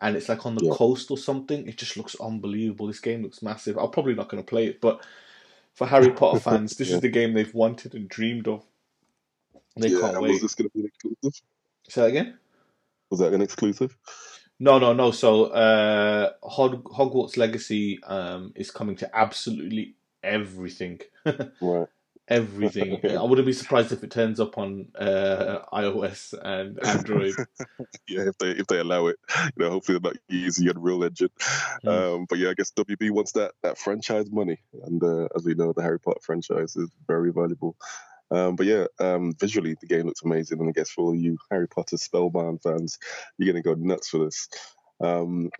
and 0.00 0.16
it's 0.16 0.28
like 0.28 0.46
on 0.46 0.54
the 0.54 0.64
Yeah. 0.66 0.72
coast 0.74 1.10
or 1.10 1.18
something. 1.18 1.66
It 1.68 1.76
just 1.76 1.96
looks 1.96 2.16
unbelievable. 2.20 2.86
This 2.86 3.00
game 3.00 3.22
looks 3.22 3.42
massive. 3.42 3.76
I'm 3.78 3.90
probably 3.90 4.14
not 4.14 4.28
going 4.28 4.42
to 4.42 4.48
play 4.48 4.66
it, 4.66 4.80
but 4.80 5.04
for 5.74 5.86
Harry 5.86 6.10
Potter 6.12 6.40
fans, 6.40 6.76
this 6.76 6.88
Yeah. 6.90 6.96
is 6.96 7.00
the 7.02 7.08
game 7.08 7.34
they've 7.34 7.54
wanted 7.54 7.94
and 7.94 8.08
dreamed 8.08 8.48
of. 8.48 8.64
They 9.76 9.88
yeah, 9.88 10.00
can't 10.00 10.20
wait. 10.20 10.32
was 10.32 10.42
this 10.42 10.54
going 10.54 10.70
to 10.70 10.74
be 10.74 10.80
an 10.80 10.86
exclusive? 10.86 11.42
Say 11.88 12.00
that 12.02 12.06
again. 12.08 12.38
Was 13.10 13.20
that 13.20 13.32
an 13.32 13.42
exclusive? 13.42 13.96
No, 14.60 14.78
no, 14.78 14.92
no. 14.92 15.10
So 15.10 15.46
uh, 15.46 16.32
Hog- 16.42 16.84
Hogwarts 16.84 17.36
Legacy 17.36 18.02
um, 18.04 18.52
is 18.54 18.70
coming 18.70 18.96
to 18.96 19.16
absolutely 19.16 19.96
everything. 20.22 21.00
Right. 21.60 21.88
Everything. 22.28 23.00
I 23.18 23.22
wouldn't 23.22 23.46
be 23.46 23.52
surprised 23.52 23.92
if 23.92 24.02
it 24.02 24.10
turns 24.10 24.40
up 24.40 24.58
on 24.58 24.88
uh, 24.98 25.60
iOS 25.72 26.34
and 26.42 26.78
Android. 26.86 27.34
yeah, 28.08 28.28
if 28.28 28.38
they 28.38 28.50
if 28.50 28.66
they 28.66 28.78
allow 28.78 29.06
it, 29.06 29.16
you 29.56 29.64
know, 29.64 29.70
hopefully 29.70 29.98
they're 29.98 30.12
not 30.12 30.20
using 30.28 30.68
Unreal 30.68 31.04
Engine. 31.04 31.30
Mm. 31.84 31.88
Um, 31.88 32.26
but 32.28 32.38
yeah, 32.38 32.50
I 32.50 32.54
guess 32.54 32.72
WB 32.72 33.10
wants 33.10 33.32
that 33.32 33.52
that 33.62 33.78
franchise 33.78 34.30
money, 34.30 34.58
and 34.84 35.02
uh, 35.02 35.28
as 35.36 35.44
we 35.44 35.54
know, 35.54 35.72
the 35.72 35.82
Harry 35.82 36.00
Potter 36.00 36.20
franchise 36.22 36.76
is 36.76 36.90
very 37.06 37.32
valuable. 37.32 37.76
Um, 38.30 38.56
but 38.56 38.66
yeah, 38.66 38.86
um, 38.98 39.34
visually 39.38 39.76
the 39.80 39.86
game 39.86 40.06
looks 40.06 40.22
amazing, 40.22 40.60
and 40.60 40.68
I 40.68 40.72
guess 40.72 40.90
for 40.90 41.02
all 41.02 41.14
you 41.14 41.36
Harry 41.50 41.68
Potter 41.68 41.98
Spellbound 41.98 42.62
fans, 42.62 42.98
you're 43.36 43.52
gonna 43.52 43.62
go 43.62 43.74
nuts 43.74 44.08
for 44.08 44.24
this. 44.24 44.48
Um, 45.00 45.50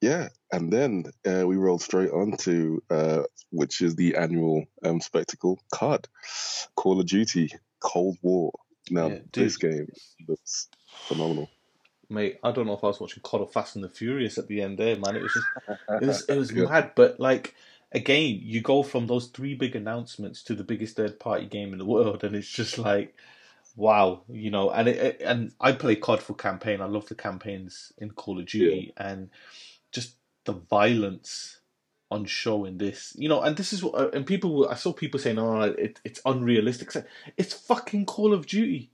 yeah, 0.00 0.28
and 0.52 0.72
then 0.72 1.04
uh, 1.26 1.46
we 1.46 1.56
rolled 1.56 1.82
straight 1.82 2.10
on 2.10 2.36
to 2.38 2.82
uh, 2.90 3.22
which 3.50 3.80
is 3.80 3.96
the 3.96 4.16
annual 4.16 4.64
um, 4.84 5.00
spectacle 5.00 5.60
COD, 5.72 6.08
Call 6.76 7.00
of 7.00 7.06
Duty 7.06 7.50
Cold 7.80 8.18
War. 8.22 8.52
Now 8.90 9.10
Yeah, 9.10 9.18
this 9.32 9.56
game 9.56 9.88
looks 10.28 10.68
phenomenal. 11.06 11.50
Mate, 12.08 12.38
I 12.42 12.50
don't 12.50 12.66
know 12.66 12.74
if 12.74 12.82
I 12.82 12.88
was 12.88 13.00
watching 13.00 13.22
COD 13.22 13.40
or 13.42 13.46
Fast 13.48 13.76
and 13.76 13.84
the 13.84 13.88
Furious 13.88 14.36
at 14.36 14.48
the 14.48 14.62
end 14.62 14.78
there, 14.78 14.96
man. 14.96 15.16
It 15.16 15.22
was 15.22 15.34
just, 15.34 15.48
it 16.00 16.06
was, 16.06 16.22
it 16.22 16.36
was 16.36 16.52
Yeah. 16.56 16.64
mad. 16.64 16.92
But 16.96 17.20
like, 17.20 17.54
again, 17.92 18.40
you 18.42 18.60
go 18.62 18.82
from 18.82 19.06
those 19.06 19.28
three 19.28 19.54
big 19.54 19.76
announcements 19.76 20.42
to 20.44 20.54
the 20.54 20.64
biggest 20.64 20.96
third 20.96 21.20
party 21.20 21.46
game 21.46 21.72
in 21.72 21.78
the 21.78 21.84
world, 21.84 22.24
and 22.24 22.34
it's 22.34 22.50
just 22.50 22.78
like, 22.78 23.14
wow, 23.76 24.22
you 24.28 24.50
know. 24.50 24.70
And 24.70 24.88
it, 24.88 25.20
and 25.24 25.52
I 25.60 25.72
play 25.72 25.94
COD 25.94 26.20
for 26.20 26.34
campaign. 26.34 26.80
I 26.80 26.86
love 26.86 27.06
the 27.08 27.14
campaigns 27.14 27.92
in 27.98 28.10
Call 28.10 28.40
of 28.40 28.46
Duty, 28.46 28.92
and 28.96 29.30
just 29.68 29.69
the 30.44 30.52
violence 30.52 31.60
on 32.10 32.24
show 32.24 32.64
in 32.64 32.78
this, 32.78 33.14
you 33.16 33.28
know. 33.28 33.40
And 33.40 33.56
this 33.56 33.72
is 33.72 33.82
what, 33.84 33.94
uh, 33.94 34.10
and 34.12 34.26
people, 34.26 34.68
I 34.68 34.74
saw 34.74 34.92
people 34.92 35.20
saying, 35.20 35.38
"Oh, 35.38 35.62
it, 35.62 36.00
it's 36.04 36.20
unrealistic." 36.26 36.92
It's 37.36 37.54
fucking 37.54 38.06
Call 38.06 38.32
of 38.32 38.46
Duty. 38.46 38.90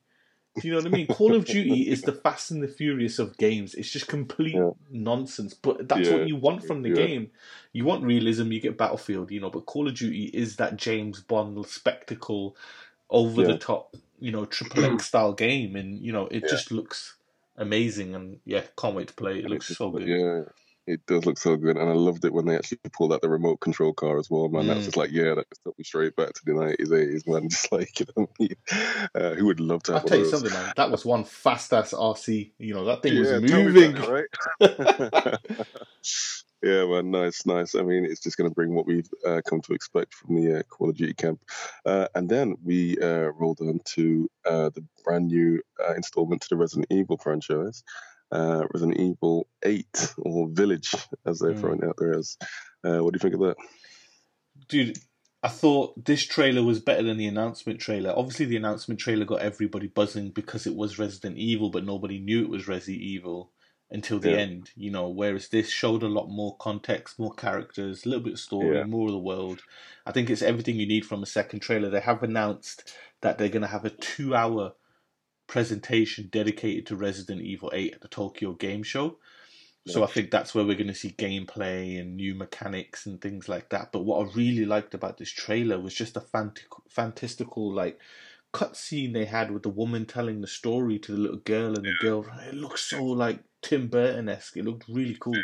Do 0.58 0.68
you 0.68 0.74
know 0.74 0.80
what 0.80 0.86
I 0.86 0.90
mean? 0.90 1.06
Call 1.06 1.34
of 1.34 1.44
Duty 1.44 1.82
is 1.88 2.02
the 2.02 2.12
Fast 2.12 2.50
and 2.50 2.62
the 2.62 2.68
Furious 2.68 3.18
of 3.18 3.36
games. 3.36 3.74
It's 3.74 3.90
just 3.90 4.08
complete 4.08 4.54
Yeah. 4.54 4.70
nonsense, 4.90 5.54
but 5.54 5.88
that's 5.88 6.08
Yeah. 6.08 6.14
what 6.14 6.28
you 6.28 6.36
want 6.36 6.64
from 6.64 6.82
the 6.82 6.90
Yeah. 6.90 6.94
game. 7.06 7.30
You 7.72 7.84
want 7.84 8.04
realism, 8.04 8.52
you 8.52 8.60
get 8.60 8.78
Battlefield, 8.78 9.30
you 9.30 9.40
know, 9.40 9.50
but 9.50 9.66
Call 9.66 9.86
of 9.88 9.94
Duty 9.94 10.24
is 10.26 10.56
that 10.56 10.76
James 10.76 11.20
Bond 11.20 11.64
spectacle, 11.66 12.56
over 13.08 13.42
the 13.42 13.58
top, 13.58 13.96
you 14.18 14.32
know, 14.32 14.44
triple 14.46 14.84
X 14.84 15.04
style 15.08 15.32
game, 15.32 15.76
and 15.76 16.00
you 16.02 16.12
know, 16.12 16.26
it 16.26 16.48
just 16.48 16.70
looks 16.72 17.16
amazing, 17.56 18.14
and 18.14 18.40
yeah, 18.44 18.62
can't 18.76 18.94
wait 18.94 19.08
to 19.08 19.14
play 19.14 19.38
it. 19.38 19.44
It 19.44 19.50
looks 19.50 19.76
so 19.76 19.90
good. 19.90 20.08
Yeah, 20.08 20.42
it 20.86 21.04
does 21.06 21.26
look 21.26 21.38
so 21.38 21.56
good, 21.56 21.76
and 21.76 21.88
I 21.88 21.92
loved 21.94 22.24
it 22.24 22.32
when 22.32 22.46
they 22.46 22.56
actually 22.56 22.78
pulled 22.92 23.12
out 23.12 23.22
the 23.22 23.28
remote 23.28 23.60
control 23.60 23.92
car 23.92 24.18
as 24.18 24.30
well, 24.30 24.48
man. 24.48 24.66
That 24.68 24.78
Mm. 24.78 24.84
just 24.84 24.96
like, 24.96 25.10
yeah, 25.10 25.34
that 25.34 25.48
just 25.50 25.62
took 25.64 25.76
me 25.78 25.84
straight 25.84 26.14
back 26.16 26.32
to 26.34 26.40
the 26.44 26.54
nineties, 26.54 26.92
eighties, 26.92 27.26
man. 27.26 27.48
Just 27.48 27.72
like, 27.72 27.98
you 28.00 28.06
know, 28.16 28.24
what 28.24 28.30
I 28.40 28.42
mean? 28.42 28.56
uh, 29.14 29.34
who 29.34 29.46
would 29.46 29.60
love 29.60 29.82
to 29.84 29.94
I'll 29.94 30.00
tell 30.02 30.18
you 30.18 30.24
something, 30.24 30.52
man. 30.52 30.72
That 30.76 30.90
was 30.90 31.04
one 31.04 31.24
fast 31.24 31.72
ass 31.72 31.92
RC. 31.92 32.52
You 32.58 32.74
know, 32.74 32.84
that 32.84 33.02
thing 33.02 33.14
Yeah, 33.14 33.38
was 33.38 33.42
moving. 33.42 33.96
it, 33.96 34.08
right? 34.08 34.26
yeah, 36.62 36.84
man, 36.86 37.10
nice, 37.10 37.44
nice. 37.46 37.74
I 37.74 37.82
mean, 37.82 38.04
it's 38.04 38.20
just 38.20 38.36
going 38.36 38.50
to 38.50 38.54
bring 38.54 38.74
what 38.74 38.86
we've 38.86 39.08
uh, 39.26 39.40
come 39.48 39.60
to 39.62 39.72
expect 39.74 40.14
from 40.14 40.34
the 40.36 40.60
uh, 40.60 40.62
Call 40.64 40.90
of 40.90 40.96
Duty 40.96 41.14
camp. 41.14 41.40
Uh, 41.84 42.06
and 42.14 42.28
then 42.28 42.56
we 42.64 42.98
uh, 43.00 43.30
rolled 43.38 43.60
on 43.60 43.80
to 43.94 44.28
uh, 44.44 44.70
the 44.74 44.84
brand 45.04 45.28
new 45.28 45.60
uh, 45.86 45.94
installment 45.94 46.42
to 46.42 46.48
the 46.50 46.56
Resident 46.56 46.86
Evil 46.90 47.18
franchise, 47.18 47.82
uh, 48.32 48.64
Resident 48.72 48.98
Evil 48.98 49.46
8, 49.64 50.14
or 50.18 50.48
Village, 50.50 50.94
as 51.26 51.38
they're 51.38 51.52
Mm. 51.54 51.60
throwing 51.60 51.84
out 51.84 51.96
there 51.98 52.18
as. 52.18 52.36
Uh, 52.84 52.98
what 53.02 53.12
do 53.12 53.16
you 53.16 53.20
think 53.20 53.34
of 53.34 53.40
that? 53.40 53.56
dude, 54.68 54.98
I 55.42 55.48
thought 55.48 56.04
this 56.04 56.24
trailer 56.24 56.62
was 56.62 56.80
better 56.80 57.02
than 57.02 57.18
the 57.18 57.26
announcement 57.26 57.78
trailer. 57.80 58.12
Obviously, 58.16 58.46
the 58.46 58.56
announcement 58.56 58.98
trailer 58.98 59.24
got 59.24 59.42
everybody 59.42 59.86
buzzing 59.86 60.30
because 60.30 60.66
it 60.66 60.74
was 60.74 60.98
Resident 60.98 61.36
Evil, 61.38 61.70
but 61.70 61.84
nobody 61.84 62.18
knew 62.18 62.42
it 62.42 62.48
was 62.50 62.66
Resident 62.66 63.02
Evil 63.02 63.52
until 63.90 64.18
the 64.18 64.30
Yeah. 64.30 64.38
end. 64.38 64.70
You 64.74 64.90
know, 64.90 65.08
whereas 65.08 65.48
this 65.48 65.68
showed 65.70 66.02
a 66.02 66.08
lot 66.08 66.28
more 66.28 66.56
context, 66.56 67.18
more 67.18 67.32
characters, 67.34 68.04
a 68.04 68.08
little 68.08 68.24
bit 68.24 68.32
of 68.32 68.38
story, 68.40 68.76
Yeah. 68.78 68.84
more 68.84 69.06
of 69.08 69.12
the 69.12 69.18
world. 69.20 69.62
I 70.04 70.10
think 70.10 70.30
it's 70.30 70.42
everything 70.42 70.76
you 70.80 70.86
need 70.86 71.06
from 71.06 71.22
a 71.22 71.26
second 71.26 71.60
trailer. 71.60 71.90
They 71.90 72.00
have 72.00 72.22
announced 72.24 72.92
that 73.20 73.38
they're 73.38 73.48
going 73.48 73.62
to 73.62 73.68
have 73.68 73.84
a 73.84 73.90
two-hour 73.90 74.74
presentation 75.46 76.28
dedicated 76.30 76.86
to 76.86 76.96
Resident 76.96 77.42
Evil 77.42 77.70
8 77.72 77.94
at 77.94 78.00
the 78.00 78.08
Tokyo 78.08 78.52
Game 78.52 78.82
Show. 78.82 79.16
So 79.88 80.02
I 80.02 80.08
think 80.08 80.32
that's 80.32 80.52
where 80.52 80.64
we're 80.64 80.74
going 80.74 80.88
to 80.88 80.94
see 80.94 81.12
gameplay 81.12 82.00
and 82.00 82.16
new 82.16 82.34
mechanics 82.34 83.06
and 83.06 83.20
things 83.20 83.48
like 83.48 83.68
that. 83.68 83.92
But 83.92 84.04
what 84.04 84.26
I 84.26 84.32
really 84.32 84.64
liked 84.64 84.94
about 84.94 85.16
this 85.16 85.30
trailer 85.30 85.78
was 85.78 85.94
just 85.94 86.16
a 86.16 86.20
fant- 86.20 86.64
fantastical 86.88 87.72
like 87.72 88.00
cutscene 88.52 89.12
they 89.12 89.26
had 89.26 89.52
with 89.52 89.62
the 89.62 89.68
woman 89.68 90.04
telling 90.04 90.40
the 90.40 90.48
story 90.48 90.98
to 90.98 91.12
the 91.12 91.18
little 91.18 91.36
girl 91.36 91.76
and 91.76 91.84
the 91.84 91.94
girl. 92.00 92.26
It 92.48 92.54
looked 92.54 92.80
so 92.80 93.04
like 93.04 93.40
Tim 93.62 93.86
Burton 93.86 94.28
esque. 94.28 94.56
It 94.56 94.64
looked 94.64 94.88
really 94.88 95.16
cool. 95.20 95.40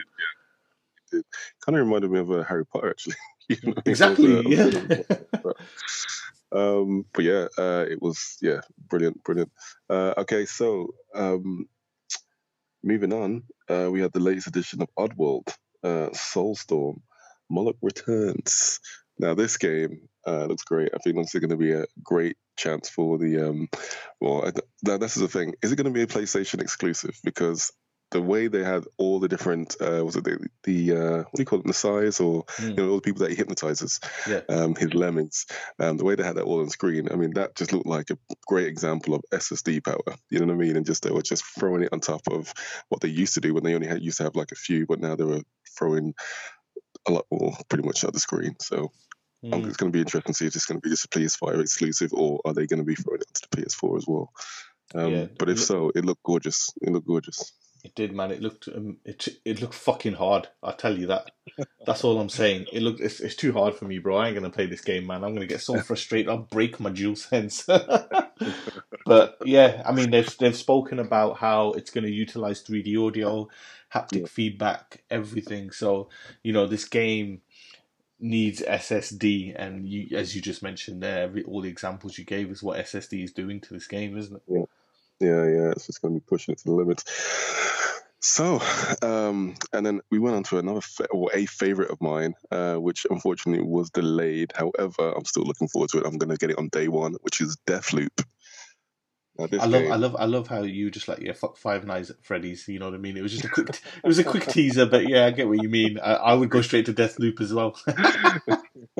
Kind 1.12 1.78
of 1.78 1.86
reminded 1.86 2.10
me 2.10 2.18
of 2.18 2.30
uh, 2.30 2.42
Harry 2.42 2.66
Potter, 2.66 2.90
actually. 2.90 3.16
You 3.48 3.56
know, 3.64 3.70
it 3.70 3.76
was, 3.76 3.82
Exactly. 3.86 4.38
uh, 4.38 4.42
Yeah. 4.48 5.02
um, 6.54 7.04
but 7.12 7.24
yeah, 7.24 7.46
uh, 7.58 7.84
it 7.88 8.00
was 8.00 8.36
yeah, 8.40 8.60
brilliant, 8.88 9.22
brilliant. 9.24 9.50
Uh, 9.88 10.14
okay, 10.18 10.46
so 10.46 10.94
um, 11.14 11.66
moving 12.82 13.12
on, 13.12 13.44
uh, 13.68 13.88
we 13.90 14.00
had 14.00 14.12
the 14.12 14.20
latest 14.20 14.48
edition 14.48 14.82
of 14.82 14.88
Oddworld, 14.98 15.48
uh, 15.82 16.10
Soulstorm, 16.12 17.00
Moloch 17.50 17.76
Returns. 17.82 18.80
Now 19.18 19.34
this 19.34 19.56
game 19.56 20.08
uh, 20.26 20.46
looks 20.46 20.64
great. 20.64 20.90
I 20.94 20.98
think 20.98 21.16
this 21.16 21.34
is 21.34 21.40
going 21.40 21.50
to 21.50 21.56
be 21.56 21.72
a 21.72 21.86
great 22.02 22.36
chance 22.56 22.88
for 22.88 23.18
the. 23.18 23.48
Um, 23.48 23.68
well, 24.20 24.46
I, 24.46 24.52
now 24.82 24.98
this 24.98 25.16
is 25.16 25.22
the 25.22 25.28
thing: 25.28 25.54
is 25.62 25.72
it 25.72 25.76
going 25.76 25.86
to 25.86 25.90
be 25.90 26.02
a 26.02 26.06
PlayStation 26.06 26.60
exclusive? 26.60 27.18
Because 27.24 27.72
the 28.12 28.22
way 28.22 28.48
they 28.48 28.62
had 28.62 28.84
all 28.98 29.18
the 29.20 29.28
different, 29.28 29.76
uh, 29.80 30.04
was 30.04 30.16
it 30.16 30.24
the, 30.24 30.46
the 30.64 30.92
uh, 30.96 31.16
what 31.18 31.34
do 31.34 31.42
you 31.42 31.46
call 31.46 31.60
it, 31.60 31.66
the 31.66 31.72
size 31.74 32.20
or 32.20 32.44
Mm. 32.58 32.68
you 32.68 32.74
know 32.76 32.88
all 32.90 32.96
the 32.96 33.02
people 33.02 33.20
that 33.22 33.30
he 33.30 33.36
hypnotizes, 33.36 33.98
Yeah. 34.28 34.40
um, 34.48 34.74
his 34.74 34.94
lemmings, 34.94 35.46
um, 35.78 35.96
the 35.96 36.04
way 36.04 36.14
they 36.14 36.22
had 36.24 36.36
that 36.36 36.44
all 36.44 36.60
on 36.60 36.70
screen. 36.70 37.08
I 37.10 37.16
mean, 37.16 37.32
that 37.34 37.56
just 37.56 37.72
looked 37.72 37.86
like 37.86 38.10
a 38.10 38.18
great 38.46 38.68
example 38.68 39.14
of 39.14 39.22
SSD 39.32 39.80
power. 39.84 40.14
You 40.30 40.38
know 40.38 40.46
what 40.46 40.54
I 40.54 40.56
mean? 40.64 40.76
And 40.76 40.86
just 40.86 41.02
they 41.02 41.10
were 41.10 41.22
just 41.22 41.44
throwing 41.58 41.82
it 41.82 41.92
on 41.92 42.00
top 42.00 42.22
of 42.30 42.52
what 42.88 43.00
they 43.00 43.08
used 43.08 43.34
to 43.34 43.40
do 43.40 43.54
when 43.54 43.64
they 43.64 43.74
only 43.74 43.88
had 43.88 44.02
used 44.02 44.18
to 44.18 44.24
have 44.24 44.36
like 44.36 44.52
a 44.52 44.56
few, 44.56 44.86
but 44.86 45.00
now 45.00 45.16
they 45.16 45.24
were 45.24 45.42
throwing 45.76 46.14
a 47.08 47.12
lot 47.12 47.26
more 47.32 47.56
pretty 47.68 47.84
much 47.86 48.04
at 48.04 48.12
the 48.12 48.20
screen. 48.20 48.56
So 48.60 48.92
um, 49.52 49.62
Mm. 49.62 49.66
it's 49.68 49.76
going 49.76 49.90
to 49.90 49.96
be 49.96 50.00
interesting 50.02 50.32
to 50.32 50.38
see 50.38 50.46
if 50.46 50.54
it's 50.54 50.66
going 50.66 50.80
to 50.80 50.84
be 50.86 50.90
just 50.90 51.06
a 51.06 51.08
PS5 51.08 51.60
exclusive 51.60 52.12
or 52.12 52.40
are 52.44 52.54
they 52.54 52.66
going 52.68 52.78
to 52.78 52.86
be 52.86 52.94
throwing 52.94 53.20
it 53.22 53.26
onto 53.28 53.40
the 53.50 53.56
PS4 53.56 53.96
as 53.98 54.04
well. 54.06 54.30
Um, 54.94 55.12
Yeah. 55.12 55.26
But 55.38 55.48
if 55.48 55.58
so, 55.58 55.90
it 55.94 56.04
looked 56.04 56.22
gorgeous. 56.22 56.70
It 56.80 56.92
looked 56.92 57.06
gorgeous. 57.08 57.52
It 57.84 57.94
did, 57.94 58.12
man. 58.14 58.30
It 58.32 58.42
looked 58.42 58.68
um, 58.68 58.98
it 59.04 59.28
it 59.44 59.60
looked 59.60 59.74
fucking 59.74 60.14
hard. 60.14 60.48
I 60.62 60.72
tell 60.72 60.98
you 60.98 61.06
that. 61.08 61.30
That's 61.86 62.04
all 62.04 62.20
I'm 62.20 62.28
saying. 62.30 62.68
It 62.72 62.82
looked 62.82 63.00
it's, 63.00 63.20
it's 63.20 63.36
too 63.36 63.52
hard 63.52 63.74
for 63.74 63.86
me, 63.86 63.98
bro. 63.98 64.16
I 64.16 64.28
ain't 64.28 64.36
gonna 64.36 64.50
play 64.50 64.66
this 64.66 64.82
game, 64.82 65.06
man. 65.06 65.24
I'm 65.24 65.34
gonna 65.34 65.46
get 65.46 65.62
so 65.62 65.78
frustrated. 65.80 66.28
I'll 66.30 66.38
break 66.38 66.80
my 66.80 66.90
DualSense. 66.90 67.66
but 69.06 69.38
yeah, 69.44 69.82
I 69.86 69.92
mean 69.92 70.10
they've 70.10 70.38
they've 70.38 70.56
spoken 70.56 71.00
about 71.00 71.38
how 71.38 71.72
it's 71.72 71.90
gonna 71.90 72.08
utilize 72.08 72.62
3D 72.64 72.96
audio, 73.06 73.48
haptic 73.94 74.22
Yeah. 74.22 74.28
feedback, 74.28 75.04
everything. 75.10 75.70
So 75.72 76.10
you 76.44 76.52
know 76.52 76.66
this 76.66 76.86
game 76.86 77.42
needs 78.20 78.62
SSD, 78.62 79.54
and 79.56 79.88
you, 79.88 80.16
as 80.16 80.36
you 80.36 80.42
just 80.42 80.62
mentioned 80.62 81.02
there, 81.02 81.24
every, 81.24 81.44
all 81.44 81.60
the 81.62 81.68
examples 81.70 82.18
you 82.18 82.24
gave 82.24 82.50
is 82.50 82.62
what 82.62 82.78
SSD 82.84 83.24
is 83.24 83.32
doing 83.32 83.60
to 83.62 83.74
this 83.74 83.86
game, 83.88 84.16
isn't 84.18 84.36
it? 84.36 84.42
Yeah, 84.48 84.64
yeah, 85.22 85.44
yeah. 85.44 85.70
it's 85.70 85.86
just 85.86 86.02
going 86.02 86.14
to 86.14 86.20
be 86.20 86.26
pushing 86.26 86.52
it 86.52 86.58
to 86.58 86.64
the 86.64 86.72
limits. 86.72 87.04
So, 88.24 88.62
um, 89.02 89.56
and 89.72 89.84
then 89.84 90.00
we 90.10 90.20
went 90.20 90.36
on 90.36 90.44
to 90.44 90.58
another 90.58 90.80
fa- 90.80 91.08
or 91.10 91.30
a 91.34 91.44
favorite 91.46 91.90
of 91.90 92.00
mine, 92.00 92.34
uh, 92.52 92.76
which 92.76 93.04
unfortunately 93.10 93.64
was 93.64 93.90
delayed. 93.90 94.52
However, 94.54 95.12
I'm 95.16 95.24
still 95.24 95.42
looking 95.42 95.66
forward 95.66 95.90
to 95.90 95.98
it. 95.98 96.06
I'm 96.06 96.18
going 96.18 96.30
to 96.30 96.36
get 96.36 96.50
it 96.50 96.58
on 96.58 96.68
day 96.68 96.86
one, 96.86 97.14
which 97.22 97.40
is 97.40 97.58
Deathloop. 97.66 98.24
I 99.38 99.42
love, 99.44 99.82
game, 99.82 99.92
I 99.92 99.96
love, 99.96 100.16
I 100.18 100.24
love 100.26 100.46
how 100.48 100.62
you 100.62 100.90
just 100.90 101.08
like 101.08 101.20
yeah, 101.20 101.32
fuck 101.32 101.56
Five 101.56 101.86
Nights 101.86 102.10
at 102.10 102.22
Freddy's. 102.22 102.68
You 102.68 102.78
know 102.78 102.86
what 102.86 102.94
I 102.94 102.98
mean? 102.98 103.16
It 103.16 103.22
was 103.22 103.32
just 103.32 103.44
a 103.44 103.48
quick, 103.48 103.68
it 103.70 104.06
was 104.06 104.18
a 104.18 104.24
quick 104.24 104.46
teaser, 104.48 104.84
but 104.86 105.08
yeah, 105.08 105.24
I 105.24 105.30
get 105.30 105.48
what 105.48 105.62
you 105.62 105.68
mean. 105.68 105.98
I, 105.98 106.14
I 106.14 106.34
would 106.34 106.50
go 106.50 106.60
straight 106.60 106.86
to 106.86 106.92
Deathloop 106.92 107.40
as 107.40 107.52
well. 107.52 107.78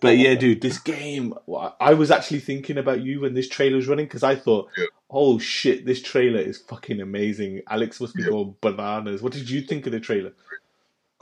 but 0.00 0.16
yeah, 0.16 0.34
dude, 0.34 0.60
this 0.60 0.78
game, 0.78 1.34
I 1.80 1.94
was 1.94 2.10
actually 2.10 2.40
thinking 2.40 2.78
about 2.78 3.00
you 3.02 3.20
when 3.20 3.34
this 3.34 3.48
trailer 3.48 3.76
was 3.76 3.88
running 3.88 4.06
because 4.06 4.22
I 4.22 4.36
thought, 4.36 4.68
Yeah. 4.76 4.84
oh 5.10 5.38
shit, 5.38 5.84
this 5.84 6.00
trailer 6.00 6.40
is 6.40 6.58
fucking 6.58 7.00
amazing. 7.00 7.62
Alex 7.68 8.00
must 8.00 8.14
be 8.14 8.22
Yeah. 8.22 8.28
going 8.30 8.54
bananas. 8.60 9.20
What 9.22 9.32
did 9.32 9.50
you 9.50 9.62
think 9.62 9.86
of 9.86 9.92
the 9.92 10.00
trailer? 10.00 10.32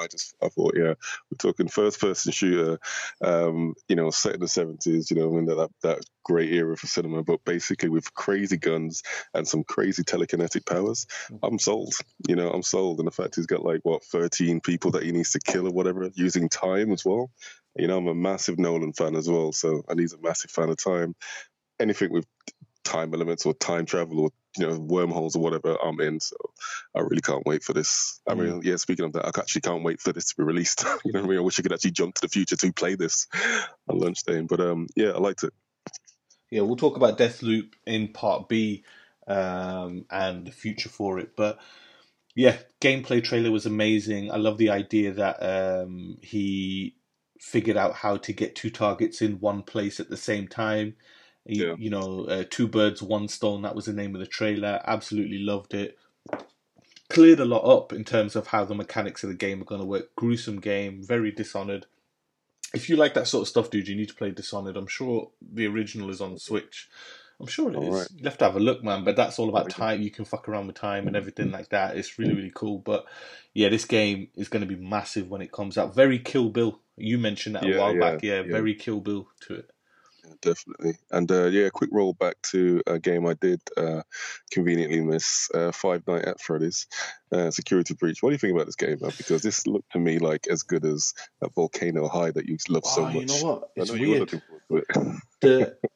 I 0.01 0.07
just 0.07 0.35
I 0.43 0.49
thought, 0.49 0.75
yeah, 0.77 0.95
we're 1.31 1.37
talking 1.39 1.69
first 1.69 2.01
person 2.01 2.33
shooter, 2.33 2.79
um, 3.23 3.75
you 3.89 3.97
know, 3.97 4.11
set 4.11 4.35
in 4.35 4.41
the 4.41 4.49
seventies, 4.49 5.11
you 5.11 5.17
know, 5.17 5.29
I 5.29 5.33
mean 5.33 5.47
that, 5.47 5.57
that 5.57 5.71
that 5.83 6.05
great 6.25 6.53
era 6.53 6.77
for 6.77 6.87
cinema, 6.87 7.23
but 7.23 7.45
basically 7.45 7.89
with 7.89 8.15
crazy 8.15 8.57
guns 8.57 9.03
and 9.35 9.47
some 9.47 9.65
crazy 9.65 10.03
telekinetic 10.03 10.67
powers. 10.67 11.07
I'm 11.43 11.59
sold. 11.59 11.95
You 12.29 12.37
know, 12.37 12.51
I'm 12.51 12.63
sold. 12.63 12.99
And 12.99 13.07
the 13.07 13.13
fact 13.13 13.37
he's 13.37 13.47
got 13.47 13.65
like 13.65 13.81
what, 13.83 14.05
thirteen 14.05 14.61
people 14.61 14.93
that 14.93 15.03
he 15.03 15.13
needs 15.13 15.33
to 15.33 15.41
kill 15.41 15.67
or 15.67 15.73
whatever, 15.73 16.11
using 16.15 16.49
time 16.49 16.93
as 16.93 17.05
well. 17.05 17.31
You 17.77 17.87
know, 17.87 17.99
I'm 17.99 18.09
a 18.09 18.15
massive 18.15 18.59
Nolan 18.59 18.93
fan 18.93 19.15
as 19.15 19.29
well, 19.29 19.53
so 19.53 19.85
and 19.89 20.01
he's 20.01 20.13
a 20.13 20.21
massive 20.21 20.51
fan 20.51 20.71
of 20.71 20.83
time. 20.83 21.15
Anything 21.79 22.13
with 22.13 22.27
time 22.85 23.15
elements 23.15 23.47
or 23.47 23.55
time 23.55 23.87
travel 23.87 24.21
or 24.21 24.31
you 24.59 24.67
know 24.67 24.79
wormholes 24.79 25.37
or 25.37 25.43
whatever 25.43 25.77
I'm 25.83 26.01
in 26.01 26.21
so 26.21 26.37
I 26.95 27.01
really 27.01 27.21
can't 27.21 27.47
wait 27.47 27.63
for 27.63 27.73
this 27.73 28.21
I 28.29 28.35
mean 28.35 28.63
yeah 28.65 28.77
speaking 28.77 29.05
of 29.05 29.13
that 29.13 29.25
I 29.25 29.41
actually 29.41 29.61
can't 29.63 29.85
wait 29.85 30.01
for 30.01 30.13
this 30.13 30.27
to 30.27 30.37
be 30.37 30.43
released 30.43 30.85
you 31.05 31.13
know 31.13 31.21
what 31.21 31.27
I 31.27 31.29
mean 31.31 31.39
I 31.39 31.43
wish 31.43 31.59
I 31.59 31.63
could 31.63 31.73
actually 31.73 31.93
jump 31.93 32.17
to 32.17 32.23
the 32.23 32.29
future 32.29 32.57
to 32.57 32.73
play 32.73 32.97
this 32.97 33.29
on 33.89 33.99
lunch 33.99 34.25
day 34.25 34.41
but 34.41 34.61
um 34.61 34.89
yeah 34.97 35.11
I 35.11 35.19
liked 35.19 35.45
it 35.45 35.53
Yeah, 36.51 36.63
we'll 36.63 36.77
talk 36.77 36.97
about 36.97 37.19
Deathloop 37.19 37.75
in 37.87 38.09
part 38.09 38.49
B 38.49 38.85
um, 39.27 40.05
and 40.11 40.47
the 40.47 40.53
future 40.53 40.89
for 40.89 41.19
it. 41.19 41.37
But 41.37 41.59
yeah, 42.35 42.59
gameplay 42.81 43.23
trailer 43.23 43.51
was 43.51 43.67
amazing. 43.67 44.31
I 44.31 44.37
love 44.37 44.59
the 44.59 44.71
idea 44.71 45.13
that 45.13 45.43
um, 45.43 46.19
he 46.23 46.97
figured 47.39 47.77
out 47.77 47.95
how 47.95 48.17
to 48.19 48.33
get 48.33 48.55
two 48.55 48.71
targets 48.71 49.23
in 49.23 49.41
one 49.41 49.63
place 49.63 50.01
at 50.01 50.11
the 50.11 50.17
same 50.17 50.49
time. 50.49 50.97
You, 51.47 51.69
Yeah. 51.69 51.75
you 51.79 51.91
know, 51.91 52.25
uh, 52.27 52.45
two 52.49 52.69
birds, 52.69 53.03
one 53.03 53.29
stone. 53.29 53.63
That 53.63 53.75
was 53.75 53.87
the 53.87 53.93
name 53.93 54.15
of 54.15 54.21
the 54.21 54.27
trailer. 54.27 54.81
Absolutely 54.87 55.39
loved 55.39 55.75
it. 55.75 55.99
Cleared 57.09 57.41
a 57.41 57.45
lot 57.45 57.65
up 57.65 57.93
in 57.93 58.05
terms 58.05 58.37
of 58.37 58.49
how 58.49 58.65
the 58.65 58.75
mechanics 58.75 59.25
of 59.25 59.31
the 59.31 59.37
game 59.37 59.61
are 59.61 59.65
going 59.65 59.81
to 59.81 59.87
work. 59.87 60.15
Gruesome 60.15 60.61
game, 60.61 61.03
very 61.03 61.33
dishonored 61.33 61.87
if 62.75 62.89
you 62.89 62.97
like 62.97 63.15
that 63.15 63.27
sort 63.27 63.43
of 63.43 63.49
stuff, 63.49 63.71
dude, 63.71 63.89
you 63.89 63.97
need 63.97 64.09
to 64.09 64.15
play 64.15 64.31
Dishonored. 64.31 64.77
I'm 64.77 64.87
sure 64.87 65.31
the 65.41 65.67
original 65.67 66.11
is 66.11 66.21
on 66.21 66.35
the 66.35 66.41
Switch. 66.41 66.89
I'm 67.41 67.47
sure 67.47 67.71
it 67.71 67.77
is. 67.77 67.89
All 67.89 67.95
right. 67.95 68.09
You 68.15 68.25
have 68.25 68.39
to 68.39 68.45
have 68.45 68.57
a 68.57 68.61
look, 68.61 68.85
man. 68.85 69.03
But 69.03 69.17
that's 69.17 69.39
all 69.39 69.49
about 69.49 69.71
time. 69.71 70.03
You 70.03 70.11
can 70.11 70.25
fuck 70.25 70.49
around 70.49 70.67
with 70.67 70.77
time 70.77 71.07
and 71.07 71.17
everything 71.17 71.51
like 71.51 71.71
that. 71.71 71.97
It's 71.97 72.19
really, 72.19 72.35
really 72.35 72.53
cool. 72.55 72.79
But 72.79 73.07
yeah, 73.55 73.71
this 73.71 73.87
game 73.87 74.29
is 74.37 74.49
going 74.49 74.61
to 74.61 74.67
be 74.67 74.77
massive 74.77 75.29
when 75.29 75.41
it 75.41 75.51
comes 75.51 75.79
out. 75.79 75.95
Very 75.95 76.19
Kill 76.19 76.51
Bill. 76.51 76.81
You 76.97 77.17
mentioned 77.19 77.57
that 77.57 77.65
a 77.65 77.79
while 77.79 77.95
yeah, 77.95 78.01
back. 78.01 78.23
Yeah, 78.23 78.43
yeah. 78.43 78.53
very 78.53 78.75
Kill 78.75 79.01
Bill 79.01 79.29
to 79.47 79.55
it. 79.55 79.71
Definitely 80.43 80.95
and 81.11 81.31
uh, 81.31 81.47
yeah 81.47 81.69
quick 81.73 81.91
roll 81.93 82.13
back 82.15 82.37
to 82.51 82.83
a 82.87 82.99
game 82.99 83.27
I 83.27 83.35
did 83.35 83.61
uh, 83.77 84.03
conveniently 84.51 85.01
miss 85.01 85.51
uh, 85.55 85.73
Five 85.73 86.07
Night 86.07 86.25
at 86.25 86.41
Freddy's 86.41 86.87
uh, 87.33 87.51
Security 87.51 87.95
Breach 87.95 88.23
what 88.23 88.31
do 88.31 88.35
you 88.35 88.39
think 88.39 88.55
about 88.55 88.67
this 88.67 88.77
game 88.77 88.99
man? 89.01 89.13
because 89.17 89.43
this 89.43 89.67
looked 89.67 89.93
to 89.93 89.99
me 89.99 90.19
like 90.19 90.47
as 90.49 90.63
good 90.63 90.85
as 90.85 91.13
that 91.41 91.55
Volcano 91.55 92.09
High 92.09 92.31
that 92.31 92.47
you 92.47 92.57
love 92.69 92.85
so 92.87 93.03
oh, 93.03 93.05
much 93.07 93.15
you 93.15 93.27
know 93.27 93.45
what? 93.45 93.71
I 93.77 93.81
It's 93.81 93.91
know 93.91 93.97
weird. 93.99 94.21
looking 94.21 94.41
forward 94.41 94.63
to 94.71 94.77
it 94.79 95.21
the, 95.41 95.77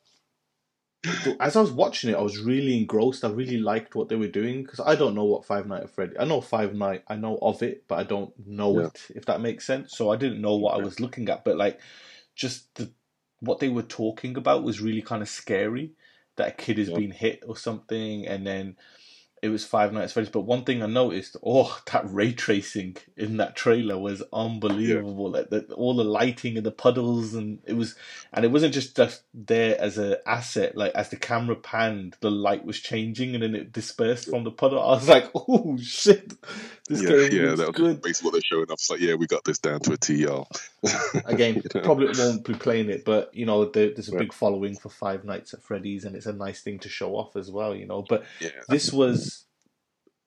the- 1.05 1.37
as 1.41 1.57
I 1.57 1.61
was 1.61 1.71
watching 1.71 2.11
it, 2.11 2.17
I 2.17 2.23
was 2.23 2.39
really 2.39 2.79
engrossed. 2.79 3.25
I 3.25 3.29
really 3.29 3.59
liked 3.59 3.95
what 3.95 4.09
they 4.09 4.17
were 4.17 4.29
doing 4.29 4.63
because 4.63 4.81
I 4.81 4.95
don't 4.95 5.15
know 5.15 5.25
what 5.25 5.45
Five 5.45 5.67
Night 5.67 5.83
at 5.83 5.91
Freddy. 5.91 6.19
I 6.19 6.25
know 6.25 6.41
Five 6.41 6.75
Night. 6.75 7.05
I 7.09 7.17
know 7.17 7.39
of 7.43 7.63
it, 7.63 7.85
but 7.89 7.99
I 7.99 8.05
don't 8.05 8.33
know 8.47 8.81
Yeah. 8.81 8.87
it. 8.87 9.07
If 9.15 9.27
that 9.27 9.41
makes 9.41 9.67
sense. 9.67 9.97
So 9.97 10.11
I 10.11 10.17
didn't 10.17 10.41
know 10.41 10.57
what 10.57 10.75
I 10.75 10.79
was 10.79 11.01
looking 11.01 11.29
at. 11.29 11.45
But 11.45 11.57
like, 11.57 11.81
just 12.35 12.75
the 12.77 12.91
what 13.45 13.61
they 13.61 13.69
were 13.69 13.83
talking 13.83 14.37
about 14.37 14.65
was 14.65 14.81
really 14.81 15.03
kind 15.03 15.23
of 15.23 15.29
scary. 15.29 15.93
That 16.37 16.49
a 16.49 16.53
kid 16.53 16.79
has 16.79 16.91
Yeah. 16.91 16.93
been 16.93 17.13
hit 17.13 17.43
or 17.47 17.57
something, 17.57 18.27
and 18.27 18.47
then 18.47 18.77
it 19.45 19.51
was 19.51 19.67
Five 19.67 19.93
Nights 19.93 20.13
at 20.13 20.15
Freddy's. 20.15 20.31
But 20.31 20.41
one 20.43 20.65
thing 20.65 20.83
I 20.83 20.87
noticed, 20.87 21.37
oh, 21.45 21.79
that 21.93 22.11
ray 22.11 22.33
tracing 22.33 22.97
in 23.17 23.37
that 23.37 23.57
trailer 23.57 23.99
was 23.99 24.23
unbelievable. 24.33 25.31
Like 25.33 25.51
the, 25.51 25.67
all 25.75 25.95
the 25.95 26.05
lighting 26.05 26.57
and 26.57 26.65
the 26.65 26.71
puddles, 26.73 27.35
and 27.35 27.59
it 27.67 27.75
was, 27.75 27.95
and 28.33 28.45
it 28.47 28.51
wasn't 28.51 28.73
just 28.73 28.97
just 28.97 29.23
there 29.35 29.79
as 29.79 29.99
an 29.99 30.17
asset. 30.27 30.77
Like 30.79 30.93
as 30.95 31.11
the 31.11 31.17
camera 31.17 31.57
panned, 31.57 32.17
the 32.21 32.31
light 32.31 32.65
was 32.65 32.81
changing, 32.81 33.35
and 33.35 33.43
then 33.43 33.55
it 33.55 33.73
dispersed 33.73 34.31
from 34.31 34.45
the 34.45 34.51
puddle. 34.51 34.81
I 34.81 34.95
was 34.95 35.09
like, 35.09 35.31
oh 35.35 35.77
shit, 35.79 36.33
this 36.89 37.03
yeah, 37.03 37.09
game 37.09 37.33
yeah, 37.33 37.55
that 37.55 37.69
was 37.69 37.77
good. 37.77 38.01
basically 38.01 38.29
what 38.29 38.33
they're 38.33 38.43
showing 38.51 38.65
off. 38.71 38.75
It's 38.75 38.91
like, 38.91 39.01
yeah, 39.01 39.15
we 39.15 39.27
got 39.27 39.45
this 39.45 39.59
down 39.59 39.81
to 39.81 39.93
a 39.93 39.97
T, 39.99 40.15
y'all. 40.15 40.49
Again, 41.27 41.57
You 41.57 41.63
know? 41.75 41.81
probably 41.83 42.09
won't 42.19 42.45
be 42.45 42.55
playing 42.55 42.89
it, 42.91 43.05
but 43.05 43.35
you 43.35 43.47
know, 43.47 43.67
there, 43.67 43.91
there's 43.91 44.09
a 44.09 44.13
big 44.17 44.33
following 44.33 44.77
for 44.77 44.89
Five 44.89 45.25
Nights 45.25 45.53
at 45.55 45.63
Freddy's, 45.63 46.05
and 46.05 46.17
it's 46.17 46.27
a 46.27 46.33
nice 46.33 46.63
thing 46.63 46.79
to 46.81 46.89
show 46.89 47.17
off 47.17 47.37
as 47.37 47.51
well. 47.51 47.75
You 47.75 47.87
know, 47.87 48.03
but 48.03 48.25
yeah, 48.41 48.51
this 48.69 48.93
was 48.93 49.34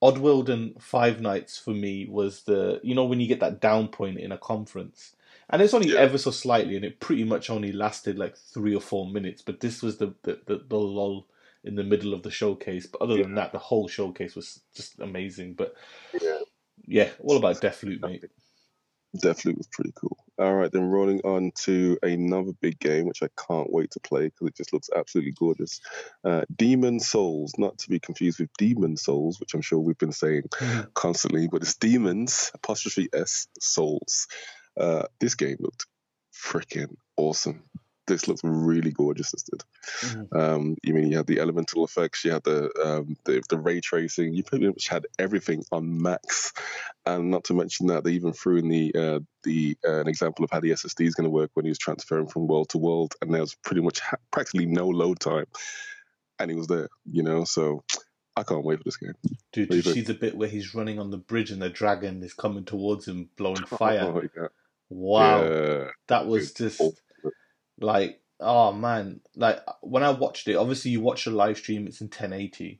Oddworld 0.03 0.49
and 0.49 0.81
Five 0.81 1.21
Nights 1.21 1.57
for 1.57 1.71
me 1.71 2.07
was 2.09 2.43
the 2.43 2.79
you 2.83 2.95
know 2.95 3.05
when 3.05 3.19
you 3.19 3.27
get 3.27 3.39
that 3.41 3.61
down 3.61 3.87
point 3.89 4.19
in 4.19 4.31
a 4.31 4.37
conference, 4.37 5.15
and 5.49 5.61
it's 5.61 5.73
only 5.73 5.89
Yeah. 5.89 5.99
ever 5.99 6.17
so 6.19 6.31
slightly, 6.31 6.75
and 6.75 6.85
it 6.85 6.99
pretty 6.99 7.23
much 7.23 7.49
only 7.49 7.71
lasted 7.71 8.17
like 8.17 8.37
three 8.37 8.75
or 8.75 8.81
four 8.81 9.07
minutes. 9.09 9.41
But 9.41 9.61
this 9.61 9.81
was 9.83 9.97
the 9.97 10.13
the, 10.23 10.39
the, 10.45 10.63
the 10.67 10.77
lull 10.77 11.27
in 11.63 11.75
the 11.75 11.83
middle 11.83 12.13
of 12.13 12.23
the 12.23 12.31
showcase. 12.31 12.87
But 12.87 13.01
other 13.01 13.17
than 13.17 13.35
that, 13.35 13.53
the 13.53 13.59
whole 13.59 13.87
showcase 13.87 14.35
was 14.35 14.61
just 14.75 14.99
amazing. 14.99 15.55
But 15.55 15.75
yeah, 16.21 16.39
yeah, 16.87 17.09
all 17.19 17.37
about 17.37 17.61
Deathloop, 17.61 18.01
mate. 18.01 18.25
Deathloop 19.17 19.57
was 19.57 19.67
pretty 19.73 19.93
cool. 19.95 20.17
All 20.39 20.53
right, 20.53 20.71
then 20.71 20.85
rolling 20.85 21.21
on 21.21 21.51
to 21.63 21.97
another 22.03 22.51
big 22.61 22.79
game, 22.79 23.07
which 23.07 23.23
I 23.23 23.29
can't 23.47 23.71
wait 23.71 23.91
to 23.91 23.99
play 23.99 24.25
because 24.25 24.47
it 24.47 24.55
just 24.55 24.71
looks 24.71 24.89
absolutely 24.95 25.31
gorgeous. 25.31 25.81
Uh, 26.23 26.43
Demon 26.55 26.99
Souls, 26.99 27.53
not 27.57 27.79
to 27.79 27.89
be 27.89 27.99
confused 27.99 28.39
with 28.39 28.49
Demon 28.57 28.97
Souls, 28.97 29.39
which 29.39 29.55
I'm 29.55 29.61
sure 29.61 29.79
we've 29.79 29.97
been 29.97 30.11
saying 30.11 30.43
constantly, 30.93 31.47
but 31.47 31.63
it's 31.63 31.75
Demons 31.75 32.51
apostrophe 32.53 33.09
S 33.13 33.47
Souls. 33.59 34.27
Uh, 34.79 35.03
this 35.19 35.33
game 35.33 35.57
looked 35.59 35.87
freaking 36.31 36.95
awesome. 37.15 37.63
This 38.07 38.27
looks 38.27 38.41
really 38.43 38.91
gorgeous. 38.91 39.31
This 39.31 39.43
did. 39.43 39.63
Mhm. 40.01 40.35
Um, 40.39 40.77
you 40.83 40.93
mean 40.93 41.11
you 41.11 41.17
had 41.17 41.27
the 41.27 41.39
elemental 41.39 41.83
effects, 41.83 42.23
you 42.23 42.31
had 42.31 42.43
the 42.43 42.69
um, 42.83 43.17
the, 43.25 43.41
the 43.49 43.57
ray 43.59 43.81
tracing, 43.81 44.33
you 44.33 44.43
pretty 44.43 44.67
much 44.67 44.87
had 44.87 45.05
everything 45.19 45.63
on 45.71 46.01
max, 46.01 46.53
and 47.05 47.29
not 47.29 47.43
to 47.45 47.53
mention 47.53 47.87
that 47.87 48.03
they 48.05 48.11
even 48.11 48.31
threw 48.33 48.57
in 48.57 48.69
the 48.69 48.95
uh, 48.95 49.19
the 49.43 49.77
uh, 49.85 49.99
an 49.99 50.07
example 50.07 50.45
of 50.45 50.51
how 50.51 50.59
the 50.61 50.71
SSD 50.71 51.05
is 51.05 51.15
going 51.15 51.25
to 51.25 51.29
work 51.29 51.51
when 51.53 51.65
he 51.65 51.69
was 51.69 51.77
transferring 51.77 52.27
from 52.27 52.47
world 52.47 52.69
to 52.69 52.77
world, 52.77 53.13
and 53.21 53.33
there 53.33 53.41
was 53.41 53.55
pretty 53.55 53.81
much 53.81 53.99
ha- 53.99 54.17
practically 54.31 54.65
no 54.65 54.87
load 54.87 55.19
time, 55.19 55.45
and 56.39 56.49
he 56.49 56.55
was 56.55 56.67
there. 56.67 56.87
You 57.11 57.23
know, 57.23 57.43
so 57.43 57.83
I 58.37 58.43
can't 58.43 58.63
wait 58.63 58.77
for 58.77 58.83
this 58.85 58.97
game. 58.97 59.15
Dude, 59.51 59.73
you 59.73 59.81
see 59.81 60.01
the 60.01 60.13
bit 60.13 60.37
where 60.37 60.47
he's 60.47 60.73
running 60.73 60.97
on 60.99 61.11
the 61.11 61.17
bridge 61.17 61.51
and 61.51 61.61
the 61.61 61.69
dragon 61.69 62.23
is 62.23 62.33
coming 62.33 62.63
towards 62.63 63.05
him, 63.07 63.29
blowing 63.35 63.55
fire? 63.65 63.99
Oh, 64.03 64.21
yeah. 64.35 64.47
Wow, 64.89 65.43
Yeah. 65.43 65.83
that 66.07 66.27
was 66.27 66.53
just 66.53 66.79
Oh. 66.79 66.93
Like 67.79 68.21
oh 68.39 68.71
man. 68.71 69.21
Like 69.35 69.59
when 69.81 70.03
i 70.03 70.09
watched 70.11 70.47
it 70.47 70.55
obviously 70.55 70.91
you 70.91 71.01
watch 71.01 71.25
the 71.25 71.31
live 71.31 71.57
stream 71.57 71.87
it's 71.87 72.01
in 72.01 72.07
1080 72.07 72.79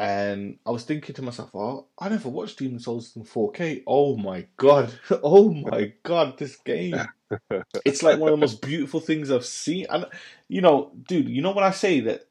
and 0.00 0.58
i 0.64 0.70
was 0.70 0.84
thinking 0.84 1.14
to 1.14 1.22
myself 1.22 1.50
oh 1.54 1.86
i 1.98 2.08
never 2.08 2.28
watched 2.28 2.58
demon 2.58 2.78
souls 2.78 3.16
in 3.16 3.24
4k 3.24 3.82
oh 3.86 4.16
my 4.16 4.46
god. 4.56 4.92
Oh 5.10 5.52
my 5.52 5.92
god 6.02 6.38
this 6.38 6.56
game. 6.56 7.00
It's 7.84 8.02
like 8.02 8.18
one 8.18 8.32
of 8.32 8.38
the 8.38 8.40
most 8.46 8.62
beautiful 8.62 9.00
things 9.00 9.30
i've 9.30 9.44
seen. 9.44 9.86
And 9.90 10.06
you 10.48 10.60
know 10.60 10.92
dude 11.08 11.28
you 11.28 11.42
know 11.42 11.52
when 11.52 11.64
i 11.64 11.70
say 11.70 12.00
that 12.00 12.22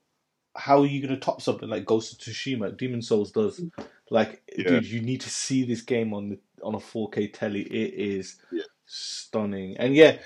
how 0.55 0.79
are 0.81 0.85
you 0.87 1.01
going 1.01 1.13
to 1.13 1.19
top 1.19 1.39
something 1.41 1.69
like 1.69 1.85
ghost 1.85 2.13
of 2.13 2.17
tsushima 2.19 2.75
demon 2.75 3.01
souls 3.01 3.31
does? 3.31 3.61
Like 4.09 4.41
Yeah. 4.57 4.63
dude 4.67 4.85
you 4.85 5.01
need 5.01 5.21
to 5.21 5.29
see 5.29 5.63
this 5.63 5.81
game 5.81 6.13
on 6.13 6.29
the 6.29 6.39
on 6.63 6.73
a 6.75 6.79
4k 6.79 7.33
telly. 7.33 7.61
It 7.61 7.93
is 7.93 8.37
Yeah. 8.51 8.63
Stunning 8.87 9.77
and 9.77 9.95
yeah 9.95 10.17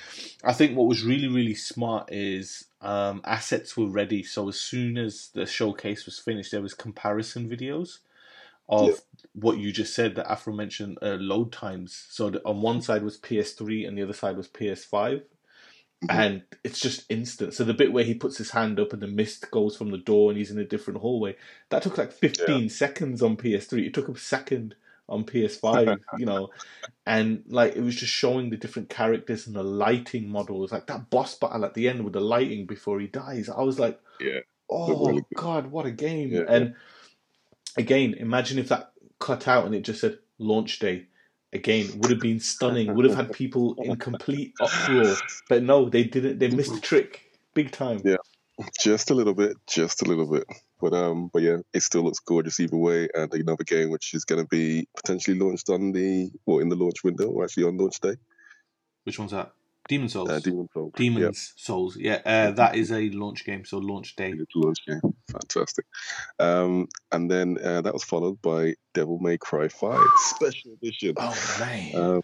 I 0.44 0.54
think 0.54 0.78
what 0.78 0.88
was 0.88 1.04
really, 1.04 1.28
really 1.28 1.56
smart 1.56 2.10
is 2.12 2.66
um, 2.82 3.22
assets 3.26 3.78
were 3.78 3.88
ready. 3.88 4.24
So 4.24 4.50
as 4.50 4.60
soon 4.60 4.98
as 4.98 5.30
the 5.34 5.46
showcase 5.46 6.06
was 6.06 6.20
finished, 6.20 6.52
there 6.52 6.62
was 6.62 6.74
comparison 6.74 7.50
videos 7.50 8.00
of 8.70 8.88
Yeah. 8.88 8.96
what 9.34 9.58
you 9.58 9.72
just 9.72 9.94
said, 9.94 10.16
the 10.16 10.32
aforementioned 10.32 10.98
uh, 11.02 11.18
load 11.20 11.52
times. 11.52 12.08
So 12.10 12.30
the, 12.32 12.46
on 12.46 12.62
one 12.62 12.82
side 12.82 13.04
was 13.04 13.18
PS3 13.18 13.86
and 13.88 13.98
the 13.98 14.04
other 14.04 14.14
side 14.14 14.38
was 14.38 14.48
PS5. 14.48 15.24
Mhm. 16.04 16.10
And 16.10 16.44
it's 16.64 16.80
just 16.80 17.10
instant. 17.12 17.54
So 17.54 17.64
the 17.64 17.74
bit 17.74 17.94
where 17.94 18.04
he 18.04 18.14
puts 18.16 18.38
his 18.38 18.52
hand 18.52 18.80
up 18.80 18.94
and 18.94 19.02
the 19.02 19.08
mist 19.08 19.52
goes 19.52 19.78
from 19.78 19.92
the 19.92 19.98
door 19.98 20.32
and 20.32 20.38
he's 20.38 20.52
in 20.52 20.60
a 20.60 20.66
different 20.66 21.00
hallway, 21.02 21.36
that 21.70 21.84
took 21.84 21.98
like 21.98 22.12
15 22.12 22.70
seconds 22.70 23.22
on 23.22 23.38
PS3. 23.38 23.88
It 23.88 23.94
took 23.94 24.10
a 24.10 24.18
second 24.18 24.76
on 25.12 25.26
PS5, 25.26 26.00
you 26.18 26.26
know, 26.32 26.50
and 27.06 27.44
like 27.48 27.76
it 27.76 27.82
was 27.82 27.96
just 27.96 28.14
showing 28.14 28.50
the 28.50 28.58
different 28.58 28.90
characters 28.90 29.46
and 29.46 29.56
the 29.56 29.64
lighting 29.64 30.30
models, 30.30 30.72
like 30.72 30.88
that 30.88 31.10
boss 31.10 31.38
battle 31.38 31.66
at 31.66 31.74
the 31.74 31.90
end 31.90 32.04
with 32.04 32.14
the 32.14 32.22
lighting 32.22 32.66
before 32.66 33.00
he 33.00 33.08
dies. 33.08 33.50
I 33.50 33.62
was 33.62 33.78
like, 33.78 34.00
Yeah. 34.20 34.40
Oh 34.70 35.08
really. 35.08 35.26
God, 35.36 35.68
what 35.68 35.86
a 35.86 35.92
game! 35.92 36.30
Yeah. 36.30 36.46
And 36.48 36.76
again, 37.78 38.14
imagine 38.14 38.58
if 38.58 38.70
that 38.70 38.94
cut 39.20 39.48
out 39.48 39.66
and 39.66 39.76
it 39.76 39.82
just 39.82 40.02
said 40.02 40.18
launch 40.40 40.80
day. 40.80 41.08
Again, 41.54 41.90
would 41.98 42.12
have 42.12 42.22
been 42.22 42.40
stunning. 42.40 42.96
Would 42.96 43.04
have 43.04 43.16
had 43.16 43.34
people 43.34 43.76
in 43.84 43.98
complete 43.98 44.54
uproar. 44.62 45.18
But 45.50 45.64
no, 45.64 45.90
they 45.90 46.06
didn't. 46.06 46.40
They 46.40 46.48
missed 46.48 46.74
the 46.74 46.80
trick 46.80 47.32
big 47.54 47.72
time. 47.72 48.00
Yeah. 48.06 48.16
Just 48.80 49.12
a 49.12 49.14
little 49.14 49.34
bit, 49.34 49.58
just 49.68 50.02
a 50.02 50.06
little 50.06 50.28
bit. 50.28 50.46
But 50.82 50.94
um, 50.94 51.30
but 51.32 51.44
yeah, 51.44 51.58
it 51.74 51.84
still 51.84 52.04
looks 52.04 52.20
gorgeous 52.20 52.60
either 52.60 52.78
way. 52.78 53.08
And 53.14 53.34
another 53.34 53.64
game 53.64 53.90
which 53.90 54.14
is 54.14 54.26
going 54.26 54.42
to 54.42 54.48
be 54.48 54.88
potentially 54.96 55.38
launched 55.38 55.70
on 55.70 55.92
the 55.92 56.32
or 56.46 56.62
in 56.62 56.70
the 56.70 56.76
launch 56.76 57.04
window, 57.04 57.30
or 57.30 57.44
actually 57.44 57.66
on 57.66 57.78
launch 57.78 58.00
day. 58.00 58.16
Which 59.04 59.20
one's 59.20 59.32
that? 59.32 59.52
Demon 59.88 60.10
Souls. 60.10 60.30
Uh, 60.30 60.40
Demon 60.40 60.70
Souls. 60.74 60.94
Demons 60.96 61.54
Souls. 61.58 61.98
Yeah, 61.98 62.22
uh, 62.26 62.52
that 62.52 62.76
is 62.76 62.92
a 62.92 63.10
launch 63.10 63.46
game. 63.46 63.66
So 63.66 63.78
launch 63.78 64.16
day. 64.16 64.32
A 64.32 64.58
launch 64.60 64.86
game. 64.86 65.02
Fantastic. 65.32 65.86
Um, 66.40 66.88
and 67.12 67.30
then 67.30 67.58
uh, 67.64 67.82
that 67.82 67.94
was 67.94 68.04
followed 68.04 68.42
by 68.42 68.76
Devil 68.94 69.20
May 69.20 69.38
Cry 69.38 69.68
Five 69.68 70.08
Special 70.18 70.74
Edition. 70.74 71.16
Oh 71.18 71.58
man. 71.60 71.96
Um, 71.96 72.22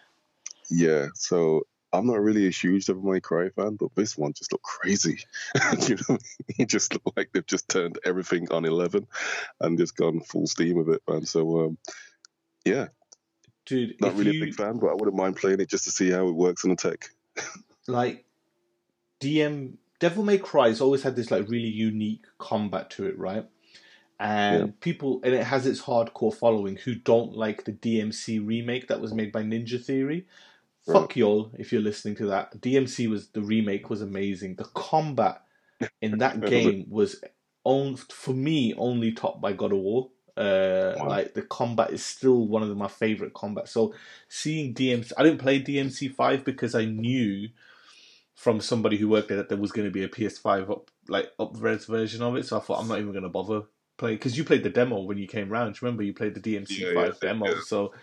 yeah, 0.70 1.08
so 1.16 1.64
I'm 1.98 2.08
not 2.08 2.22
really 2.22 2.48
a 2.48 2.52
huge 2.52 2.86
Devil 2.86 3.12
May 3.12 3.20
Cry 3.20 3.50
fan, 3.50 3.76
but 3.76 3.96
this 3.96 4.18
one 4.18 4.34
just 4.34 4.52
looked 4.52 4.64
crazy. 4.64 5.20
you 5.88 5.98
know, 6.08 6.18
it 6.58 6.70
just 6.70 6.94
looked 6.94 7.18
like 7.18 7.32
they've 7.34 7.46
just 7.46 7.70
turned 7.70 8.00
everything 8.06 8.52
on 8.52 8.66
11 8.66 9.08
and 9.62 9.78
just 9.78 9.96
gone 9.96 10.22
full 10.22 10.48
steam 10.48 10.78
with 10.78 10.90
it, 10.90 11.02
man. 11.08 11.26
So, 11.26 11.66
um, 11.66 11.78
yeah, 12.66 12.88
Dude, 13.68 14.00
not 14.00 14.16
really 14.16 14.32
you, 14.32 14.44
a 14.44 14.46
big 14.46 14.56
fan, 14.56 14.78
but 14.78 14.88
I 14.88 14.94
wouldn't 14.94 15.16
mind 15.16 15.36
playing 15.36 15.60
it 15.60 15.70
just 15.70 15.84
to 15.84 15.92
see 15.92 16.10
how 16.10 16.28
it 16.30 16.32
works 16.36 16.64
in 16.64 16.70
the 16.70 16.78
tech. 16.78 17.10
like 17.88 18.24
DM 19.20 19.74
Devil 20.00 20.24
May 20.24 20.38
Cry's 20.38 20.80
always 20.80 21.04
had 21.04 21.18
this 21.18 21.32
like 21.32 21.50
really 21.50 21.68
unique 21.68 22.26
combat 22.38 22.90
to 22.92 23.08
it, 23.08 23.18
right? 23.20 23.46
And 24.20 24.80
people 24.80 25.20
and 25.24 25.36
it 25.36 25.44
has 25.44 25.68
its 25.68 25.82
hardcore 25.82 26.34
following 26.34 26.78
who 26.78 26.96
don't 26.96 27.36
like 27.36 27.66
the 27.66 27.74
DMC 27.74 28.46
remake 28.46 28.88
that 28.88 29.02
was 29.02 29.14
made 29.14 29.32
by 29.34 29.44
Ninja 29.44 29.84
Theory. 29.84 30.26
Fuck 30.94 31.16
y'all 31.16 31.52
if 31.58 31.72
you're 31.72 31.82
listening 31.82 32.16
to 32.18 32.28
that. 32.28 32.60
DMC 32.62 33.10
was 33.10 33.30
the 33.30 33.42
remake 33.42 33.90
was 33.90 34.02
amazing. 34.02 34.56
The 34.56 34.66
combat 34.66 35.42
in 36.02 36.18
that 36.20 36.42
game 36.46 36.86
was 36.90 37.22
on 37.64 37.96
for 37.98 38.34
me 38.34 38.74
only 38.78 39.12
topped 39.12 39.42
by 39.42 39.54
God 39.54 39.72
of 39.74 39.80
War. 39.80 40.10
Uh, 40.36 40.96
Wow. 40.98 41.08
like 41.10 41.34
the 41.34 41.42
combat 41.42 41.90
is 41.92 42.06
still 42.06 42.48
one 42.48 42.62
of 42.64 42.78
my 42.78 42.88
favorite 42.88 43.34
combat. 43.34 43.68
So 43.68 43.94
seeing 44.30 44.74
DMC, 44.74 45.12
I 45.18 45.24
didn't 45.24 45.40
play 45.40 45.60
DMC 45.62 46.14
five 46.14 46.46
because 46.46 46.76
I 46.76 46.86
knew 46.86 47.50
from 48.36 48.62
somebody 48.62 48.98
who 48.98 49.10
worked 49.10 49.30
there 49.30 49.38
that 49.38 49.50
there 49.50 49.58
was 49.58 49.72
going 49.72 49.88
to 49.88 49.92
be 49.92 50.04
a 50.04 50.08
PS5 50.08 50.70
up 50.70 50.92
like 51.10 51.32
up-res 51.40 51.86
version 51.86 52.22
of 52.22 52.36
it. 52.36 52.46
So 52.46 52.58
I 52.58 52.60
thought 52.60 52.80
I'm 52.80 52.88
not 52.88 53.00
even 53.00 53.12
going 53.12 53.24
to 53.24 53.30
bother 53.30 53.64
play 53.98 54.14
because 54.14 54.38
you 54.38 54.44
played 54.44 54.64
the 54.64 54.70
demo 54.70 55.02
when 55.02 55.18
you 55.18 55.28
came 55.28 55.50
round. 55.50 55.82
Remember 55.82 56.04
you 56.04 56.14
played 56.14 56.36
the 56.36 56.40
DMC 56.40 56.82
Yeah, 56.82 56.94
five 56.94 57.14
yeah, 57.14 57.30
demo. 57.30 57.46
yeah. 57.48 57.60
So 57.66 57.94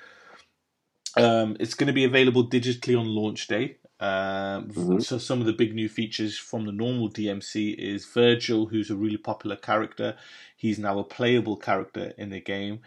um, 1.16 1.56
it's 1.60 1.74
going 1.74 1.86
to 1.88 1.92
be 1.92 2.04
available 2.04 2.48
digitally 2.48 2.98
on 2.98 3.06
launch 3.06 3.46
day. 3.46 3.76
Um, 4.00 4.68
Mhm. 4.70 5.02
So 5.02 5.18
some 5.18 5.40
of 5.40 5.46
the 5.46 5.52
big 5.52 5.74
new 5.74 5.88
features 5.88 6.36
from 6.36 6.66
the 6.66 6.72
normal 6.72 7.08
DMC 7.08 7.70
is 7.78 8.04
Vergil, 8.04 8.68
who's 8.70 8.90
a 8.90 8.96
really 8.96 9.16
popular 9.16 9.56
character. 9.56 10.16
He's 10.56 10.78
now 10.78 10.98
a 10.98 11.04
playable 11.04 11.56
character 11.56 12.12
in 12.18 12.30
the 12.30 12.40
game. 12.40 12.80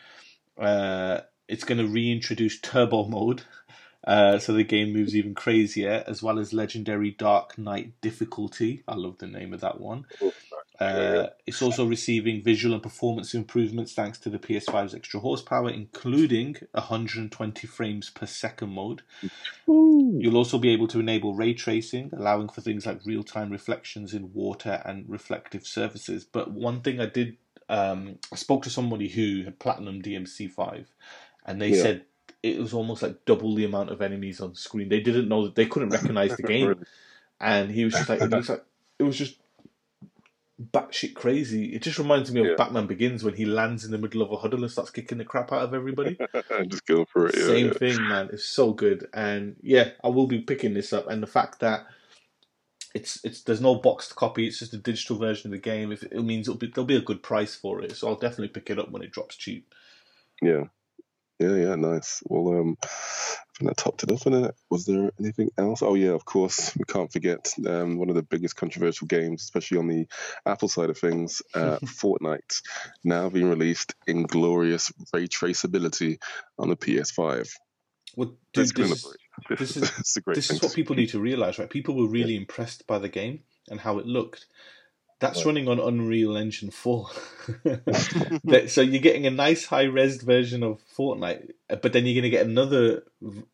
Uh, 0.57 1.21
it's 1.47 1.63
going 1.63 1.77
to 1.77 1.87
reintroduce 1.87 2.59
turbo 2.59 3.05
mode, 3.05 3.43
uh, 4.07 4.37
so 4.39 4.53
the 4.53 4.63
game 4.63 4.91
moves 4.91 5.15
even 5.15 5.33
crazier, 5.33 6.03
as 6.07 6.21
well 6.21 6.39
as 6.39 6.51
legendary 6.53 7.11
Dark 7.11 7.57
Knight 7.57 7.93
difficulty. 8.01 8.83
I 8.87 8.95
love 8.95 9.17
the 9.19 9.27
name 9.27 9.53
of 9.53 9.61
that 9.61 9.79
one. 9.79 10.05
Uh, 10.79 11.27
it's 11.45 11.61
also 11.61 11.85
receiving 11.85 12.43
visual 12.43 12.73
and 12.73 12.83
performance 12.83 13.33
improvements 13.33 13.93
thanks 13.93 14.19
to 14.19 14.29
the 14.29 14.39
PS5's 14.39 14.93
extra 14.93 15.19
horsepower, 15.19 15.69
including 15.69 16.55
120 16.73 17.67
frames 17.67 18.09
per 18.09 18.25
second 18.25 18.69
mode. 18.69 19.01
You'll 20.19 20.37
also 20.37 20.57
be 20.57 20.69
able 20.69 20.87
to 20.87 20.99
enable 20.99 21.35
ray 21.35 21.53
tracing, 21.53 22.11
allowing 22.13 22.49
for 22.49 22.61
things 22.61 22.85
like 22.85 23.05
real 23.05 23.23
time 23.23 23.51
reflections 23.51 24.13
in 24.13 24.33
water 24.33 24.81
and 24.85 25.07
reflective 25.07 25.65
surfaces. 25.65 26.25
But 26.25 26.51
one 26.51 26.81
thing 26.81 26.99
I 26.99 27.05
did, 27.05 27.37
um, 27.69 28.17
I 28.31 28.35
spoke 28.35 28.63
to 28.63 28.69
somebody 28.71 29.09
who 29.09 29.43
had 29.43 29.59
platinum 29.59 30.01
DMC5, 30.01 30.87
and 31.45 31.61
they 31.61 31.71
Yeah. 31.71 31.81
said 31.81 32.05
it 32.41 32.59
was 32.59 32.73
almost 32.73 33.03
like 33.03 33.25
double 33.25 33.53
the 33.55 33.65
amount 33.65 33.91
of 33.91 34.01
enemies 34.01 34.41
on 34.41 34.55
screen. 34.55 34.89
They 34.89 35.01
didn't 35.01 35.29
know 35.29 35.43
that 35.45 35.55
they 35.55 35.67
couldn't 35.67 35.91
recognize 35.91 36.35
the 36.35 36.43
game, 36.43 36.75
and 37.39 37.71
he 37.71 37.83
was 37.85 37.95
just 37.95 38.09
like, 38.09 38.21
it 38.23 38.33
was 38.33 38.49
like, 38.49 38.65
it 38.99 39.03
was 39.03 39.17
just 39.17 39.37
batshit 40.61 41.13
crazy. 41.13 41.75
It 41.75 41.81
just 41.83 41.99
reminds 41.99 42.31
me 42.31 42.41
of 42.41 42.47
Yeah. 42.47 42.55
Batman 42.55 42.87
Begins 42.87 43.23
when 43.23 43.35
he 43.35 43.45
lands 43.45 43.85
in 43.85 43.91
the 43.91 43.97
middle 43.97 44.21
of 44.21 44.31
a 44.31 44.37
huddle 44.37 44.63
and 44.63 44.71
starts 44.71 44.89
kicking 44.89 45.19
the 45.19 45.25
crap 45.25 45.51
out 45.53 45.61
of 45.61 45.73
everybody. 45.73 46.17
just 46.67 46.85
go 46.85 47.05
for 47.05 47.27
it. 47.27 47.35
Yeah, 47.37 47.45
Same 47.45 47.67
yeah. 47.67 47.73
thing, 47.73 48.07
man. 48.07 48.29
It's 48.33 48.45
so 48.45 48.73
good, 48.73 49.07
and 49.13 49.55
yeah, 49.61 49.91
I 50.03 50.07
will 50.09 50.27
be 50.27 50.39
picking 50.41 50.73
this 50.73 50.93
up. 50.93 51.07
And 51.07 51.21
the 51.21 51.27
fact 51.27 51.59
that 51.59 51.85
it's 52.95 53.23
it's 53.23 53.43
there's 53.43 53.61
no 53.61 53.75
boxed 53.75 54.15
copy; 54.15 54.47
it's 54.47 54.59
just 54.59 54.73
a 54.73 54.77
digital 54.77 55.17
version 55.17 55.47
of 55.47 55.51
the 55.51 55.59
game. 55.61 55.91
If 55.91 56.03
it 56.03 56.23
means 56.23 56.47
it'll 56.47 56.57
be 56.57 56.71
there'll 56.73 56.85
be 56.85 56.95
a 56.95 57.01
good 57.01 57.21
price 57.21 57.53
for 57.55 57.81
it, 57.81 57.95
so 57.95 58.07
I'll 58.07 58.15
definitely 58.15 58.47
pick 58.49 58.69
it 58.71 58.79
up 58.79 58.89
when 58.89 59.03
it 59.03 59.11
drops 59.11 59.35
cheap. 59.35 59.73
Yeah. 60.41 60.65
Yeah, 61.39 61.53
yeah, 61.55 61.75
nice. 61.75 62.23
Well, 62.25 62.59
um, 62.59 62.77
I 62.83 62.87
think 63.59 63.69
that 63.69 63.77
topped 63.77 64.03
it 64.03 64.11
off. 64.11 64.25
And 64.25 64.51
was 64.71 64.85
there 64.85 65.11
anything 65.19 65.49
else? 65.57 65.81
Oh, 65.83 65.93
yeah, 65.93 66.11
of 66.11 66.25
course. 66.25 66.75
We 66.77 66.85
can't 66.85 67.11
forget 67.11 67.53
um, 67.65 67.97
one 67.97 68.09
of 68.09 68.15
the 68.15 68.23
biggest 68.23 68.55
controversial 68.55 69.07
games, 69.07 69.43
especially 69.43 69.77
on 69.77 69.87
the 69.87 70.07
Apple 70.45 70.67
side 70.67 70.89
of 70.89 70.97
things, 70.97 71.41
uh, 71.53 71.77
Fortnite, 71.85 72.61
now 73.03 73.29
being 73.29 73.49
released 73.49 73.93
in 74.07 74.23
glorious 74.23 74.91
ray 75.13 75.27
traceability 75.27 76.17
on 76.57 76.69
the 76.69 76.75
PS5. 76.77 77.49
Well, 78.15 78.35
dude, 78.53 78.69
this, 78.75 78.91
is- 78.91 79.15
this 79.59 79.77
is 79.77 79.83
it's 79.99 80.17
a 80.17 80.21
great 80.21 80.35
this 80.35 80.49
is 80.49 80.61
what 80.61 80.73
people 80.73 80.95
need 80.95 81.09
to 81.09 81.19
realize, 81.19 81.59
right? 81.59 81.69
People 81.69 81.95
were 81.95 82.07
really 82.07 82.35
impressed 82.35 82.87
by 82.87 82.97
the 82.97 83.09
game 83.09 83.41
and 83.69 83.79
how 83.79 83.99
it 83.99 84.07
looked. 84.07 84.47
That's 85.19 85.39
Right. 85.39 85.45
running 85.47 85.67
on 85.67 85.79
Unreal 85.79 86.37
Engine 86.37 86.69
4. 86.71 87.09
That- 87.63 88.67
so 88.69 88.81
you're 88.81 89.01
getting 89.01 89.25
a 89.25 89.31
nice 89.31 89.65
high 89.65 89.83
res 89.83 90.21
version 90.21 90.63
of 90.63 90.79
Fortnite, 90.95 91.51
but 91.81 91.93
then 91.93 92.05
you're 92.05 92.13
going 92.21 92.23
to 92.23 92.29
get 92.29 92.45
another 92.45 93.03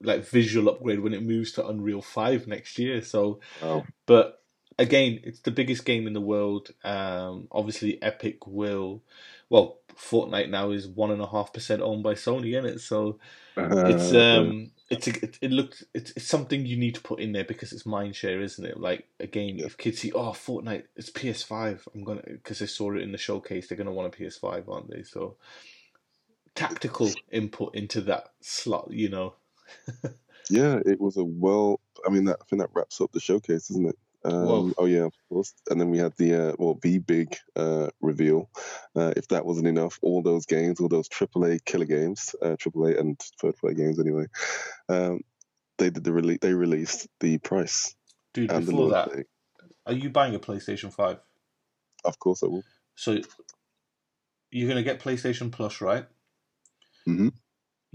like 0.01 0.25
visual 0.27 0.69
upgrade 0.69 0.99
when 0.99 1.13
it 1.13 1.23
moves 1.23 1.53
to 1.53 1.67
Unreal 1.67 2.01
5 2.01 2.47
next 2.47 2.77
year. 2.79 3.01
So, 3.01 3.39
Wow. 3.61 3.85
but 4.05 4.41
again, 4.77 5.19
it's 5.23 5.39
the 5.41 5.51
biggest 5.51 5.85
game 5.85 6.07
in 6.07 6.13
the 6.13 6.21
world. 6.21 6.71
Um, 6.83 7.47
obviously, 7.51 8.01
Epic 8.01 8.45
will. 8.47 9.01
Well, 9.49 9.79
Fortnite 9.95 10.49
now 10.49 10.71
is 10.71 10.87
one 10.87 11.11
and 11.11 11.21
a 11.21 11.27
half 11.27 11.53
percent 11.53 11.81
owned 11.81 12.03
by 12.03 12.15
Sony, 12.15 12.57
isn't 12.57 12.65
it? 12.65 12.79
So 12.81 13.19
it's 13.55 14.11
Uh, 14.13 14.39
um 14.41 14.71
it's 14.93 15.07
a, 15.07 15.23
it, 15.23 15.39
it 15.41 15.51
looks 15.51 15.83
it's, 15.93 16.11
it's 16.11 16.25
something 16.27 16.65
you 16.65 16.77
need 16.77 16.95
to 16.95 17.01
put 17.01 17.19
in 17.19 17.31
there 17.31 17.43
because 17.43 17.73
it's 17.73 17.83
mindshare 17.83 18.41
isn't 18.41 18.65
it 18.65 18.79
like 18.79 19.07
again 19.19 19.59
if 19.59 19.77
kids 19.77 19.99
see 19.99 20.11
oh 20.13 20.31
fortnite 20.31 20.83
it's 20.95 21.11
ps5 21.11 21.87
i'm 21.93 22.03
gonna 22.03 22.21
because 22.25 22.59
they 22.59 22.65
saw 22.65 22.93
it 22.93 23.01
in 23.01 23.11
the 23.11 23.17
showcase 23.17 23.67
they're 23.67 23.77
gonna 23.77 23.91
want 23.91 24.13
a 24.13 24.17
ps5 24.17 24.69
aren't 24.69 24.89
they 24.89 25.03
so 25.03 25.35
tactical 26.55 27.11
input 27.31 27.75
into 27.75 28.01
that 28.01 28.29
slot 28.41 28.87
you 28.91 29.09
know 29.09 29.33
Yeah, 30.49 30.79
it 30.85 30.99
was 30.99 31.17
a 31.17 31.23
well. 31.23 31.79
I 32.05 32.09
mean, 32.09 32.25
that, 32.25 32.37
I 32.41 32.45
think 32.45 32.61
that 32.61 32.69
wraps 32.73 33.01
up 33.01 33.11
the 33.11 33.19
showcase, 33.19 33.69
isn't 33.71 33.87
it? 33.89 33.97
Um, 34.25 34.73
oh 34.77 34.85
yeah, 34.85 35.03
of 35.05 35.13
course. 35.29 35.53
And 35.69 35.79
then 35.79 35.89
we 35.89 35.97
had 35.97 36.13
the 36.17 36.49
uh, 36.49 36.55
well, 36.57 36.79
the 36.81 36.99
big 36.99 37.35
uh, 37.55 37.89
reveal. 38.01 38.49
Uh, 38.95 39.13
if 39.17 39.27
that 39.29 39.45
wasn't 39.45 39.67
enough, 39.67 39.99
all 40.01 40.21
those 40.21 40.45
games, 40.45 40.79
all 40.79 40.87
those 40.89 41.09
AAA 41.09 41.63
killer 41.65 41.85
games, 41.85 42.35
uh, 42.41 42.55
AAA 42.57 42.99
and 42.99 43.19
third 43.41 43.57
party 43.57 43.75
games 43.75 43.99
anyway. 43.99 44.25
Um, 44.89 45.21
they 45.77 45.89
did 45.89 46.03
the 46.03 46.13
release. 46.13 46.39
They 46.41 46.53
released 46.53 47.07
the 47.19 47.37
price 47.39 47.95
dude 48.33 48.49
before 48.49 48.89
that 48.91 49.25
are 49.85 49.93
you 49.93 50.09
buying 50.09 50.35
a 50.35 50.39
playstation 50.39 50.91
5 50.93 51.17
Of 52.05 52.19
course, 52.19 52.43
I 52.43 52.47
will. 52.47 52.63
so 52.95 53.17
you're 54.51 54.67
gonna 54.67 54.83
get 54.83 54.99
playstation 55.01 55.51
plus 55.51 55.81
right 55.81 56.05
Mhm. 57.07 57.33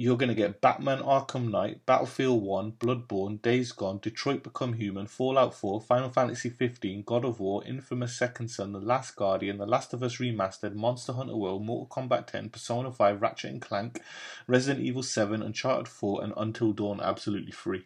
You're 0.00 0.16
going 0.16 0.28
to 0.28 0.34
get 0.34 0.60
Batman 0.60 1.00
Arkham 1.00 1.50
Knight, 1.50 1.84
Battlefield 1.84 2.40
1, 2.44 2.74
Bloodborne, 2.78 3.42
Days 3.42 3.72
Gone, 3.72 3.98
Detroit 3.98 4.44
Become 4.44 4.74
Human, 4.74 5.08
Fallout 5.08 5.54
4, 5.54 5.80
Final 5.80 6.08
Fantasy 6.08 6.50
15, 6.50 7.02
God 7.02 7.24
of 7.24 7.40
War, 7.40 7.64
Infamous 7.66 8.16
Second 8.16 8.46
Son, 8.46 8.72
The 8.72 8.78
Last 8.78 9.16
Guardian, 9.16 9.58
The 9.58 9.66
Last 9.66 9.92
of 9.92 10.04
Us 10.04 10.18
Remastered, 10.18 10.74
Monster 10.74 11.14
Hunter 11.14 11.34
World, 11.34 11.64
Mortal 11.64 11.88
Kombat 11.88 12.28
10, 12.28 12.50
Persona 12.50 12.92
5, 12.92 13.20
Ratchet 13.20 13.50
and 13.50 13.60
Clank, 13.60 14.00
Resident 14.46 14.86
Evil 14.86 15.02
7, 15.02 15.42
Uncharted 15.42 15.88
4, 15.88 16.22
and 16.22 16.32
Until 16.36 16.72
Dawn 16.72 17.00
absolutely 17.00 17.50
free. 17.50 17.84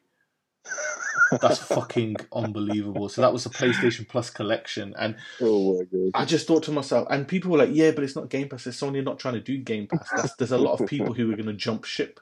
That's 1.41 1.59
fucking 1.59 2.17
unbelievable. 2.33 3.09
So 3.09 3.23
that 3.23 3.33
was 3.33 3.45
the 3.45 3.51
PlayStation 3.51 4.07
Plus 4.07 4.31
collection, 4.31 4.95
and 4.99 5.17
Oh 5.41 5.79
my 5.79 5.85
god. 5.85 6.11
I 6.15 6.25
just 6.25 6.47
thought 6.47 6.63
to 6.65 6.73
myself, 6.73 7.07
and 7.11 7.27
people 7.27 7.51
were 7.51 7.59
like, 7.59 7.71
"Yeah, 7.73 7.91
but 7.93 8.05
it's 8.05 8.17
not 8.17 8.29
Game 8.29 8.49
Pass. 8.49 8.65
They're 8.65 8.73
Sony 8.73 9.03
not 9.03 9.19
trying 9.19 9.35
to 9.35 9.41
do 9.41 9.59
Game 9.59 9.87
Pass." 9.87 10.09
That's, 10.15 10.35
there's 10.37 10.53
a 10.53 10.59
lot 10.59 10.81
of 10.81 10.89
people 10.89 11.15
who 11.15 11.33
are 11.33 11.37
going 11.37 11.47
to 11.47 11.53
jump 11.55 11.85
ship, 11.85 12.21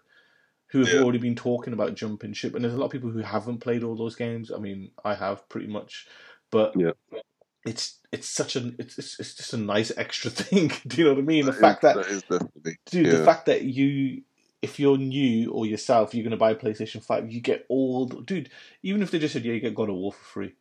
who 0.69 0.81
have 0.81 0.89
Yeah. 0.95 1.01
already 1.01 1.19
been 1.19 1.35
talking 1.35 1.73
about 1.73 1.95
jumping 1.97 2.33
ship, 2.33 2.55
and 2.55 2.65
there's 2.65 2.75
a 2.75 2.79
lot 2.79 2.87
of 2.87 2.93
people 2.93 3.11
who 3.11 3.21
haven't 3.21 3.59
played 3.59 3.83
all 3.83 3.97
those 3.97 4.15
games. 4.17 4.51
I 4.53 4.59
mean, 4.59 4.91
I 5.05 5.15
have 5.15 5.49
pretty 5.49 5.67
much, 5.67 6.07
but 6.51 6.73
Yeah. 6.79 6.93
it's 7.67 7.99
it's 8.13 8.29
such 8.29 8.57
an 8.57 8.77
it's 8.79 8.99
it's, 8.99 9.19
it's 9.21 9.35
just 9.35 9.53
a 9.55 9.59
nice 9.59 9.93
extra 9.97 10.31
thing. 10.41 10.71
Do 10.87 10.97
you 10.99 11.05
know 11.05 11.15
what 11.15 11.21
I 11.21 11.25
mean? 11.27 11.47
The 11.47 11.53
fact 11.53 11.83
that 11.83 11.97
that 11.97 12.07
is 12.07 12.23
definitely 12.23 12.79
dude, 12.87 13.07
yeah. 13.07 13.13
the 13.17 13.25
fact 13.25 13.47
that 13.47 13.63
you 13.63 14.23
if 14.63 14.79
you're 14.79 14.99
new 14.99 15.51
or 15.51 15.67
yourself, 15.67 16.15
you're 16.15 16.25
gonna 16.25 16.37
buy 16.37 16.51
a 16.51 16.57
PlayStation 16.57 17.03
Five, 17.03 17.31
you 17.31 17.41
get 17.41 17.67
all 17.69 18.07
the, 18.07 18.23
dude. 18.23 18.51
Even 18.83 19.03
if 19.03 19.11
they 19.11 19.19
just 19.19 19.33
said 19.33 19.45
yeah, 19.45 19.55
you 19.55 19.61
get 19.61 19.75
God 19.75 19.89
of 19.89 19.97
War 19.97 20.13
for 20.13 20.25
free, 20.25 20.55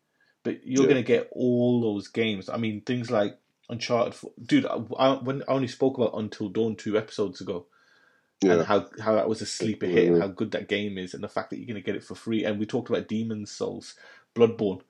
but 0.43 0.65
you're 0.65 0.83
Yeah. 0.83 0.89
gonna 0.89 1.03
get 1.03 1.29
all 1.31 1.81
those 1.81 2.07
games. 2.07 2.49
I 2.49 2.57
mean, 2.57 2.81
things 2.81 3.11
like 3.11 3.37
Uncharted. 3.69 4.15
For, 4.15 4.31
dude, 4.41 4.65
I, 4.65 4.79
I, 4.97 5.13
when 5.21 5.43
I 5.43 5.51
only 5.53 5.67
spoke 5.67 5.97
about 5.97 6.17
Until 6.17 6.49
Dawn 6.49 6.75
two 6.75 6.97
episodes 6.97 7.41
ago, 7.41 7.67
and 8.41 8.63
how 8.63 8.87
how 9.01 9.15
that 9.15 9.27
was 9.29 9.41
a 9.41 9.45
sleeper 9.45 9.85
hit 9.85 10.07
and 10.07 10.21
how 10.21 10.27
good 10.27 10.51
that 10.51 10.69
game 10.69 10.97
is, 10.97 11.13
and 11.13 11.23
the 11.23 11.27
fact 11.29 11.49
that 11.49 11.57
you're 11.57 11.67
gonna 11.67 11.81
get 11.81 11.95
it 11.95 12.03
for 12.03 12.15
free. 12.15 12.45
And 12.45 12.57
we 12.59 12.65
talked 12.65 12.89
about 12.89 13.07
Demon's 13.09 13.51
Souls, 13.51 13.95
Bloodborne 14.35 14.81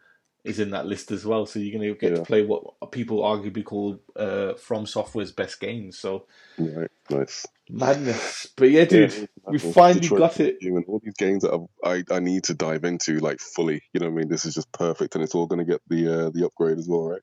is 0.49 0.59
in 0.59 0.71
that 0.71 0.87
list 0.87 1.11
as 1.11 1.25
well. 1.25 1.45
So 1.45 1.59
you're 1.59 1.77
gonna 1.79 1.93
get 1.95 2.11
Yeah. 2.11 2.17
to 2.17 2.23
play 2.23 2.45
what 2.45 2.63
people 2.91 3.21
arguably 3.21 3.63
call 3.63 3.99
uh, 4.15 4.55
From 4.55 4.85
Software's 4.85 5.31
best 5.31 5.59
games. 5.59 5.97
So 5.99 6.25
Right, 6.57 6.91
nice. 7.09 7.45
madness. 7.69 8.47
But 8.57 8.71
yeah, 8.71 8.85
dude, 8.85 9.11
Yeah, 9.11 9.27
we 9.49 9.57
Detroit 9.59 9.75
finally 9.75 10.09
got 10.09 10.39
it. 10.39 10.57
And 10.61 10.85
all 10.87 11.01
these 11.03 11.15
games 11.15 11.43
that 11.43 11.67
I, 11.83 11.89
I 11.89 12.03
I 12.17 12.19
need 12.19 12.43
to 12.45 12.53
dive 12.53 12.83
into 12.83 13.19
like 13.19 13.39
fully. 13.39 13.81
You 13.93 13.99
know 14.01 14.07
what 14.07 14.13
I 14.13 14.15
mean? 14.17 14.29
This 14.29 14.45
is 14.45 14.55
just 14.55 14.71
perfect, 14.71 15.15
and 15.15 15.23
it's 15.23 15.35
all 15.35 15.47
going 15.47 15.65
to 15.65 15.71
get 15.71 15.81
the 15.87 16.07
uh, 16.27 16.29
the 16.31 16.45
upgrade 16.45 16.77
as 16.77 16.87
well, 16.87 17.07
right? 17.09 17.21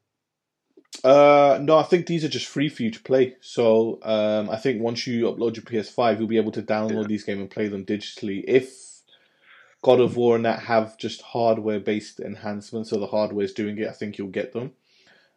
Uh, 1.05 1.59
no, 1.62 1.79
I 1.79 1.85
think 1.85 2.07
these 2.07 2.25
are 2.25 2.29
just 2.29 2.47
free 2.47 2.69
for 2.69 2.83
you 2.83 2.91
to 2.91 3.03
play. 3.03 3.37
So 3.41 4.01
um, 4.03 4.51
I 4.51 4.57
think 4.57 4.83
once 4.83 5.07
you 5.07 5.27
upload 5.27 5.57
your 5.57 5.65
PS5, 5.65 6.19
you'll 6.19 6.29
be 6.29 6.37
able 6.39 6.53
to 6.53 6.62
download 6.62 7.03
Yeah. 7.03 7.09
these 7.09 7.25
games 7.25 7.41
and 7.41 7.51
play 7.51 7.69
them 7.69 7.87
digitally. 7.87 8.45
If 8.47 8.71
God 9.83 10.01
of 10.01 10.17
War 10.17 10.37
and 10.37 10.45
that 10.45 10.61
have 10.61 10.99
just 10.99 11.23
hardware 11.23 11.81
based 11.81 12.21
enhancements, 12.21 12.91
so 12.91 12.99
the 12.99 13.07
hardware 13.07 13.45
is 13.45 13.53
doing 13.53 13.79
it, 13.79 13.89
I 13.89 13.93
think 13.93 14.19
you'll 14.19 14.29
get 14.29 14.53
them. 14.53 14.73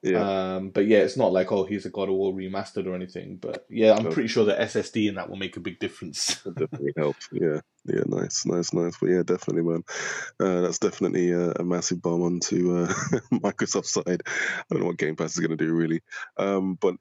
Yeah, 0.02 0.56
Um, 0.56 0.70
but 0.70 0.88
yeah, 0.88 1.00
it's 1.00 1.18
not 1.18 1.34
like 1.34 1.52
oh, 1.52 1.66
here's 1.66 1.86
a 1.86 1.90
God 1.90 2.08
of 2.08 2.16
War 2.16 2.34
remastered 2.34 2.88
or 2.88 2.96
anything. 2.96 3.36
But 3.36 3.66
yeah, 3.70 3.94
I'm 3.94 4.10
pretty 4.10 4.30
sure 4.30 4.46
the 4.46 4.54
SSD 4.54 5.10
in 5.10 5.16
that 5.16 5.30
will 5.30 5.36
make 5.36 5.58
a 5.58 5.62
big 5.62 5.80
difference. 5.80 6.36
definitely 6.46 6.94
help. 6.96 7.18
Yeah, 7.34 7.60
yeah, 7.86 8.04
nice, 8.06 8.46
nice, 8.46 8.72
nice. 8.72 8.96
But 8.98 9.10
yeah, 9.10 9.24
definitely, 9.24 9.64
man. 9.64 9.84
Uh, 10.40 10.62
that's 10.62 10.80
definitely 10.80 11.34
uh, 11.34 11.52
a 11.60 11.64
massive 11.64 12.02
bomb 12.02 12.22
onto 12.22 12.78
uh, 12.78 12.88
Microsoft's 13.34 13.92
side. 13.92 14.24
I 14.26 14.64
don't 14.70 14.80
know 14.80 14.88
what 14.88 14.98
Game 14.98 15.18
Pass 15.18 15.34
is 15.34 15.46
going 15.46 15.58
to 15.58 15.66
do 15.66 15.74
really, 15.74 16.02
um, 16.38 16.76
but 16.80 16.96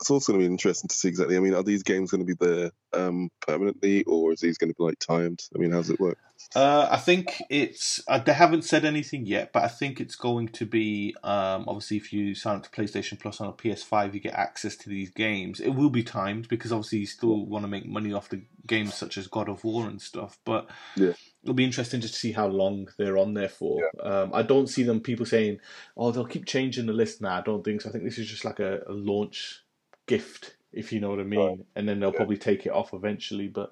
it's 0.00 0.10
also 0.10 0.32
going 0.32 0.42
to 0.42 0.48
be 0.48 0.52
interesting 0.52 0.88
to 0.88 0.94
see 0.94 1.08
exactly. 1.08 1.36
I 1.36 1.40
mean, 1.40 1.54
are 1.54 1.62
these 1.62 1.82
games 1.82 2.10
going 2.10 2.26
to 2.26 2.34
be 2.34 2.44
there 2.44 2.70
um, 2.92 3.30
permanently, 3.46 4.04
or 4.04 4.32
is 4.32 4.40
these 4.40 4.58
going 4.58 4.70
to 4.70 4.76
be 4.76 4.84
like 4.84 4.98
timed? 4.98 5.42
I 5.54 5.58
mean, 5.58 5.70
how's 5.70 5.90
it 5.90 6.00
work? 6.00 6.18
Uh, 6.54 6.88
I 6.90 6.98
think 6.98 7.42
it's. 7.48 8.02
Uh, 8.06 8.18
they 8.18 8.32
haven't 8.32 8.62
said 8.62 8.84
anything 8.84 9.24
yet, 9.26 9.52
but 9.52 9.62
I 9.62 9.68
think 9.68 10.00
it's 10.00 10.16
going 10.16 10.48
to 10.48 10.66
be. 10.66 11.14
Um, 11.22 11.64
obviously, 11.68 11.96
if 11.96 12.12
you 12.12 12.34
sign 12.34 12.56
up 12.56 12.64
to 12.64 12.70
PlayStation 12.70 13.18
Plus 13.18 13.40
on 13.40 13.48
a 13.48 13.52
PS5, 13.52 14.14
you 14.14 14.20
get 14.20 14.34
access 14.34 14.76
to 14.76 14.88
these 14.88 15.10
games. 15.10 15.60
It 15.60 15.70
will 15.70 15.90
be 15.90 16.02
timed 16.02 16.48
because 16.48 16.72
obviously 16.72 16.98
you 16.98 17.06
still 17.06 17.46
want 17.46 17.64
to 17.64 17.68
make 17.68 17.86
money 17.86 18.12
off 18.12 18.28
the 18.28 18.42
games 18.66 18.94
such 18.94 19.16
as 19.16 19.26
God 19.26 19.48
of 19.48 19.64
War 19.64 19.86
and 19.86 20.00
stuff. 20.00 20.38
But 20.44 20.68
Yeah. 20.96 21.12
it'll 21.42 21.54
be 21.54 21.64
interesting 21.64 22.00
just 22.00 22.14
to 22.14 22.20
see 22.20 22.32
how 22.32 22.48
long 22.48 22.88
they're 22.98 23.18
on 23.18 23.34
there 23.34 23.48
for. 23.48 23.90
Um, 24.00 24.32
I 24.34 24.42
don't 24.42 24.68
see 24.68 24.82
them 24.82 25.00
people 25.00 25.26
saying, 25.26 25.60
"Oh, 25.96 26.10
they'll 26.10 26.26
keep 26.26 26.46
changing 26.46 26.86
the 26.86 26.92
list." 26.92 27.20
Now, 27.20 27.38
I 27.38 27.42
don't 27.42 27.64
think 27.64 27.80
so. 27.80 27.88
I 27.88 27.92
think 27.92 28.04
this 28.04 28.18
is 28.18 28.28
just 28.28 28.44
like 28.44 28.60
a, 28.60 28.80
a 28.86 28.92
launch 28.92 29.63
gift, 30.06 30.56
if 30.72 30.92
you 30.92 31.00
know 31.00 31.10
what 31.10 31.18
I 31.18 31.22
oh, 31.22 31.24
mean, 31.24 31.64
and 31.76 31.88
then 31.88 32.00
they'll 32.00 32.12
probably 32.12 32.38
take 32.38 32.66
it 32.66 32.72
off 32.72 32.92
eventually. 32.94 33.48
But 33.48 33.70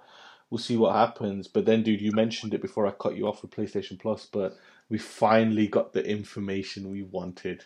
we'll 0.51 0.59
see 0.59 0.77
what 0.77 0.95
happens. 0.95 1.49
But 1.49 1.65
then, 1.65 1.83
dude, 1.83 2.01
you 2.01 2.13
mentioned 2.13 2.55
it 2.55 2.63
before 2.63 2.87
I 2.87 2.93
cut 2.93 3.17
you 3.17 3.27
off 3.27 3.43
with 3.43 3.51
PlayStation 3.51 3.99
Plus, 3.99 4.27
but 4.31 4.57
we 4.89 4.99
finally 4.99 5.67
got 5.67 5.93
the 5.93 6.05
information 6.05 6.91
we 6.91 7.03
wanted. 7.03 7.65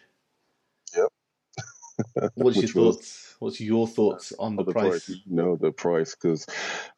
What's 2.35 2.56
your 2.56 2.62
was- 2.62 2.96
thoughts? 2.96 3.22
What's 3.38 3.61
your 3.61 3.87
thoughts 3.87 4.32
on 4.38 4.56
the, 4.56 4.64
the 4.64 4.72
price? 4.72 5.09
You 5.11 5.16
know 5.26 5.56
the 5.56 5.70
price 5.70 6.14
because, 6.14 6.46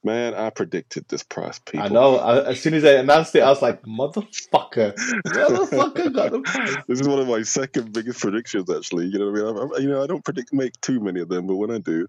man, 0.04 0.34
I 0.34 0.50
predicted 0.50 1.08
this 1.08 1.24
price. 1.24 1.58
People, 1.58 1.86
I 1.86 1.88
know. 1.88 2.16
I, 2.16 2.50
as 2.50 2.60
soon 2.60 2.74
as 2.74 2.84
I 2.84 2.92
announced 2.92 3.34
it, 3.34 3.40
I 3.40 3.48
was 3.48 3.60
like, 3.60 3.82
"Motherfucker, 3.82 4.94
motherfucker 5.26 6.14
got 6.14 6.30
the 6.30 6.40
price." 6.40 6.76
This 6.88 7.00
is 7.00 7.08
one 7.08 7.18
of 7.18 7.26
my 7.26 7.42
second 7.42 7.92
biggest 7.92 8.20
predictions, 8.20 8.70
actually. 8.70 9.06
You 9.06 9.18
know 9.18 9.30
what 9.32 9.40
I 9.40 9.52
mean? 9.52 9.72
I, 9.72 9.76
I, 9.76 9.78
you 9.80 9.88
know, 9.88 10.02
I 10.02 10.06
don't 10.06 10.24
predict 10.24 10.52
make 10.52 10.80
too 10.80 11.00
many 11.00 11.20
of 11.20 11.28
them, 11.28 11.48
but 11.48 11.56
when 11.56 11.72
I 11.72 11.78
do, 11.78 12.06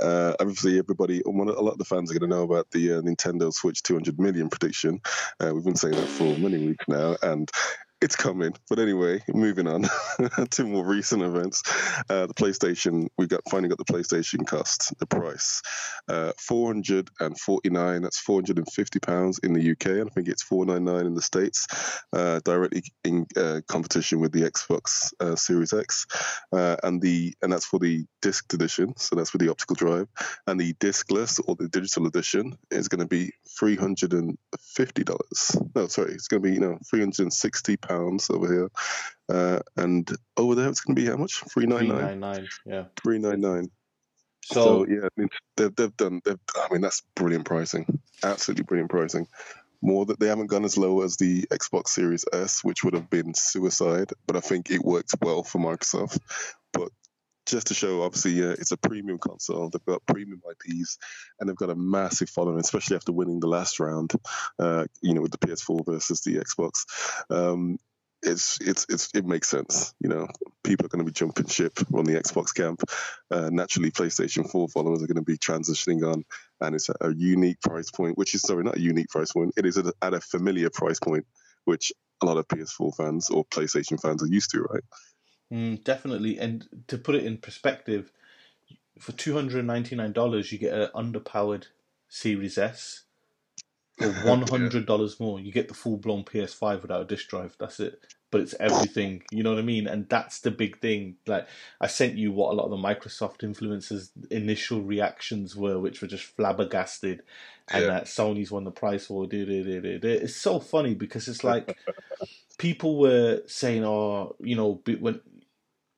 uh, 0.00 0.34
obviously 0.40 0.78
everybody, 0.78 1.22
a 1.24 1.30
lot 1.30 1.72
of 1.72 1.78
the 1.78 1.84
fans 1.84 2.10
are 2.10 2.18
going 2.18 2.30
to 2.30 2.34
know 2.34 2.44
about 2.44 2.70
the 2.70 2.94
uh, 2.94 3.00
Nintendo 3.02 3.52
Switch 3.52 3.82
200 3.82 4.18
million 4.18 4.48
prediction. 4.48 5.00
Uh, 5.38 5.52
we've 5.54 5.64
been 5.64 5.76
saying 5.76 5.94
that 5.94 6.08
for 6.08 6.36
many 6.38 6.66
weeks 6.66 6.84
now, 6.88 7.16
and 7.22 7.50
it's 8.00 8.16
coming. 8.16 8.52
But 8.68 8.78
anyway, 8.78 9.22
moving 9.28 9.66
on 9.66 9.84
to 10.50 10.64
more 10.64 10.86
recent 10.86 11.22
events. 11.22 11.62
Uh, 12.10 12.26
the 12.26 12.34
PlayStation, 12.34 13.08
we've 13.16 13.28
got 13.28 13.40
finally 13.50 13.68
got 13.68 13.78
the 13.78 13.84
PlayStation 13.84 14.46
cost, 14.46 14.92
the 14.98 15.06
price, 15.06 15.62
uh, 16.08 16.32
449. 16.38 18.02
That's 18.02 18.18
450 18.18 19.00
pounds 19.00 19.40
in 19.42 19.52
the 19.52 19.70
UK, 19.72 19.86
and 19.86 20.10
I 20.10 20.12
think 20.12 20.28
it's 20.28 20.42
499 20.42 21.06
in 21.06 21.14
the 21.14 21.22
states. 21.22 21.66
Uh, 22.12 22.40
directly 22.44 22.82
in 23.04 23.26
uh, 23.36 23.60
competition 23.66 24.20
with 24.20 24.32
the 24.32 24.42
Xbox 24.42 25.12
uh, 25.20 25.36
Series 25.36 25.72
X, 25.72 26.06
uh, 26.52 26.76
and 26.82 27.00
the 27.00 27.34
and 27.42 27.52
that's 27.52 27.66
for 27.66 27.78
the 27.78 28.04
disc 28.26 28.52
edition. 28.52 28.96
So 28.96 29.14
that's 29.14 29.30
for 29.30 29.38
the 29.38 29.50
optical 29.50 29.76
drive, 29.76 30.08
and 30.48 30.58
the 30.58 30.72
discless 30.74 31.40
or 31.46 31.54
the 31.54 31.68
digital 31.68 32.08
edition 32.08 32.58
is 32.72 32.88
going 32.88 32.98
to 32.98 33.06
be 33.06 33.32
350 33.56 35.04
dollars. 35.04 35.56
No, 35.76 35.86
sorry, 35.86 36.14
it's 36.14 36.26
going 36.26 36.42
to 36.42 36.48
be 36.48 36.54
you 36.54 36.60
know 36.60 36.76
360 36.90 37.76
pounds 37.76 38.28
over 38.28 38.52
here, 38.52 38.70
uh, 39.28 39.60
and 39.76 40.10
over 40.36 40.56
there 40.56 40.68
it's 40.68 40.80
going 40.80 40.96
to 40.96 41.02
be 41.02 41.08
how 41.08 41.16
much? 41.16 41.38
Three 41.44 41.66
399. 41.66 42.20
nine 42.20 42.20
nine. 42.20 42.48
Yeah. 42.66 42.84
399. 43.00 43.70
So, 44.42 44.54
So, 44.54 44.86
yeah, 44.88 45.04
I 45.04 45.08
mean, 45.16 45.28
they've, 45.56 45.74
they've 45.74 45.96
done. 45.96 46.20
They've, 46.24 46.38
I 46.56 46.72
mean, 46.72 46.80
that's 46.80 47.02
brilliant 47.14 47.46
pricing. 47.46 48.00
Absolutely 48.24 48.64
brilliant 48.64 48.90
pricing. 48.90 49.28
More 49.82 50.06
that 50.06 50.18
they 50.18 50.26
haven't 50.28 50.46
gone 50.48 50.64
as 50.64 50.76
low 50.76 51.02
as 51.02 51.16
the 51.16 51.46
Xbox 51.52 51.88
Series 51.88 52.24
S, 52.32 52.64
which 52.64 52.82
would 52.82 52.94
have 52.94 53.10
been 53.10 53.34
suicide. 53.34 54.10
But 54.26 54.36
I 54.36 54.40
think 54.40 54.70
it 54.70 54.84
works 54.84 55.14
well 55.20 55.42
for 55.42 55.58
Microsoft. 55.58 56.18
But 56.72 56.90
just 57.46 57.68
to 57.68 57.74
show, 57.74 58.02
obviously, 58.02 58.42
uh, 58.42 58.52
it's 58.52 58.72
a 58.72 58.76
premium 58.76 59.18
console. 59.18 59.70
They've 59.70 59.84
got 59.84 60.04
premium 60.06 60.42
IPs, 60.50 60.98
and 61.38 61.48
they've 61.48 61.56
got 61.56 61.70
a 61.70 61.76
massive 61.76 62.28
following, 62.28 62.60
especially 62.60 62.96
after 62.96 63.12
winning 63.12 63.40
the 63.40 63.46
last 63.46 63.80
round. 63.80 64.12
Uh, 64.58 64.86
you 65.00 65.14
know, 65.14 65.22
with 65.22 65.32
the 65.32 65.38
PS4 65.38 65.86
versus 65.86 66.20
the 66.22 66.36
Xbox. 66.36 66.84
Um, 67.30 67.78
it's 68.22 68.58
it's 68.60 68.86
it's 68.88 69.10
it 69.14 69.24
makes 69.24 69.48
sense. 69.48 69.94
You 70.00 70.08
know, 70.08 70.26
people 70.64 70.86
are 70.86 70.88
going 70.88 71.04
to 71.04 71.10
be 71.10 71.12
jumping 71.12 71.46
ship 71.46 71.78
on 71.94 72.04
the 72.04 72.14
Xbox 72.14 72.54
camp. 72.54 72.82
Uh, 73.30 73.50
naturally, 73.52 73.90
PlayStation 73.90 74.50
4 74.50 74.68
followers 74.68 75.02
are 75.02 75.06
going 75.06 75.16
to 75.16 75.22
be 75.22 75.38
transitioning 75.38 76.02
on, 76.10 76.24
and 76.60 76.74
it's 76.74 76.90
at 76.90 76.96
a 77.00 77.14
unique 77.14 77.60
price 77.60 77.90
point, 77.90 78.18
which 78.18 78.34
is 78.34 78.42
sorry, 78.42 78.64
not 78.64 78.76
a 78.76 78.80
unique 78.80 79.08
price 79.08 79.32
point. 79.32 79.52
It 79.56 79.66
is 79.66 79.78
at 79.78 79.86
a, 79.86 79.94
at 80.02 80.14
a 80.14 80.20
familiar 80.20 80.70
price 80.70 80.98
point, 80.98 81.26
which 81.64 81.92
a 82.22 82.26
lot 82.26 82.38
of 82.38 82.48
PS4 82.48 82.96
fans 82.96 83.30
or 83.30 83.44
PlayStation 83.44 84.00
fans 84.00 84.22
are 84.22 84.28
used 84.28 84.50
to, 84.50 84.62
right? 84.62 84.82
Mm, 85.52 85.82
definitely. 85.84 86.38
And 86.38 86.68
to 86.88 86.98
put 86.98 87.14
it 87.16 87.24
in 87.24 87.38
perspective, 87.38 88.12
for 89.00 89.12
two 89.12 89.34
hundred 89.34 89.64
ninety 89.66 89.96
nine 89.96 90.12
dollars, 90.12 90.52
you 90.52 90.58
get 90.58 90.74
an 90.74 90.90
underpowered 90.94 91.66
Series 92.08 92.58
S. 92.58 93.04
For 93.98 94.10
one 94.12 94.42
hundred 94.42 94.86
dollars 94.86 95.20
more, 95.20 95.40
you 95.40 95.52
get 95.52 95.68
the 95.68 95.74
full 95.74 95.98
blown 95.98 96.24
PS5 96.24 96.82
without 96.82 97.02
a 97.02 97.06
disk 97.06 97.28
drive. 97.28 97.56
That's 97.60 97.80
it. 97.80 98.00
But 98.30 98.42
it's 98.42 98.54
everything. 98.60 99.22
You 99.30 99.42
know 99.44 99.50
what 99.50 99.60
I 99.60 99.62
mean? 99.64 99.86
And 99.86 100.08
that's 100.08 100.40
the 100.40 100.50
big 100.50 100.80
thing. 100.80 101.16
Like 101.26 101.48
I 101.80 101.86
sent 101.88 102.16
you 102.16 102.32
what 102.32 102.52
a 102.52 102.56
lot 102.56 102.64
of 102.66 102.70
the 102.72 102.76
Microsoft 102.76 103.40
influencers' 103.40 104.10
initial 104.30 104.82
reactions 104.82 105.56
were, 105.56 105.78
which 105.80 106.02
were 106.02 106.08
just 106.08 106.24
flabbergasted, 106.36 107.22
and 107.70 107.84
Yeah. 107.84 107.90
that 107.90 108.04
Sony's 108.06 108.50
won 108.52 108.64
the 108.64 108.72
prize 108.72 109.08
da. 109.98 110.08
It's 110.10 110.36
so 110.36 110.60
funny 110.60 110.94
because 110.94 111.28
it's 111.28 111.44
like 111.44 111.76
people 112.58 112.98
were 112.98 113.42
saying, 113.46 113.84
"Oh, 113.84 114.36
you 114.40 114.56
know, 114.56 114.82
when." 115.00 115.20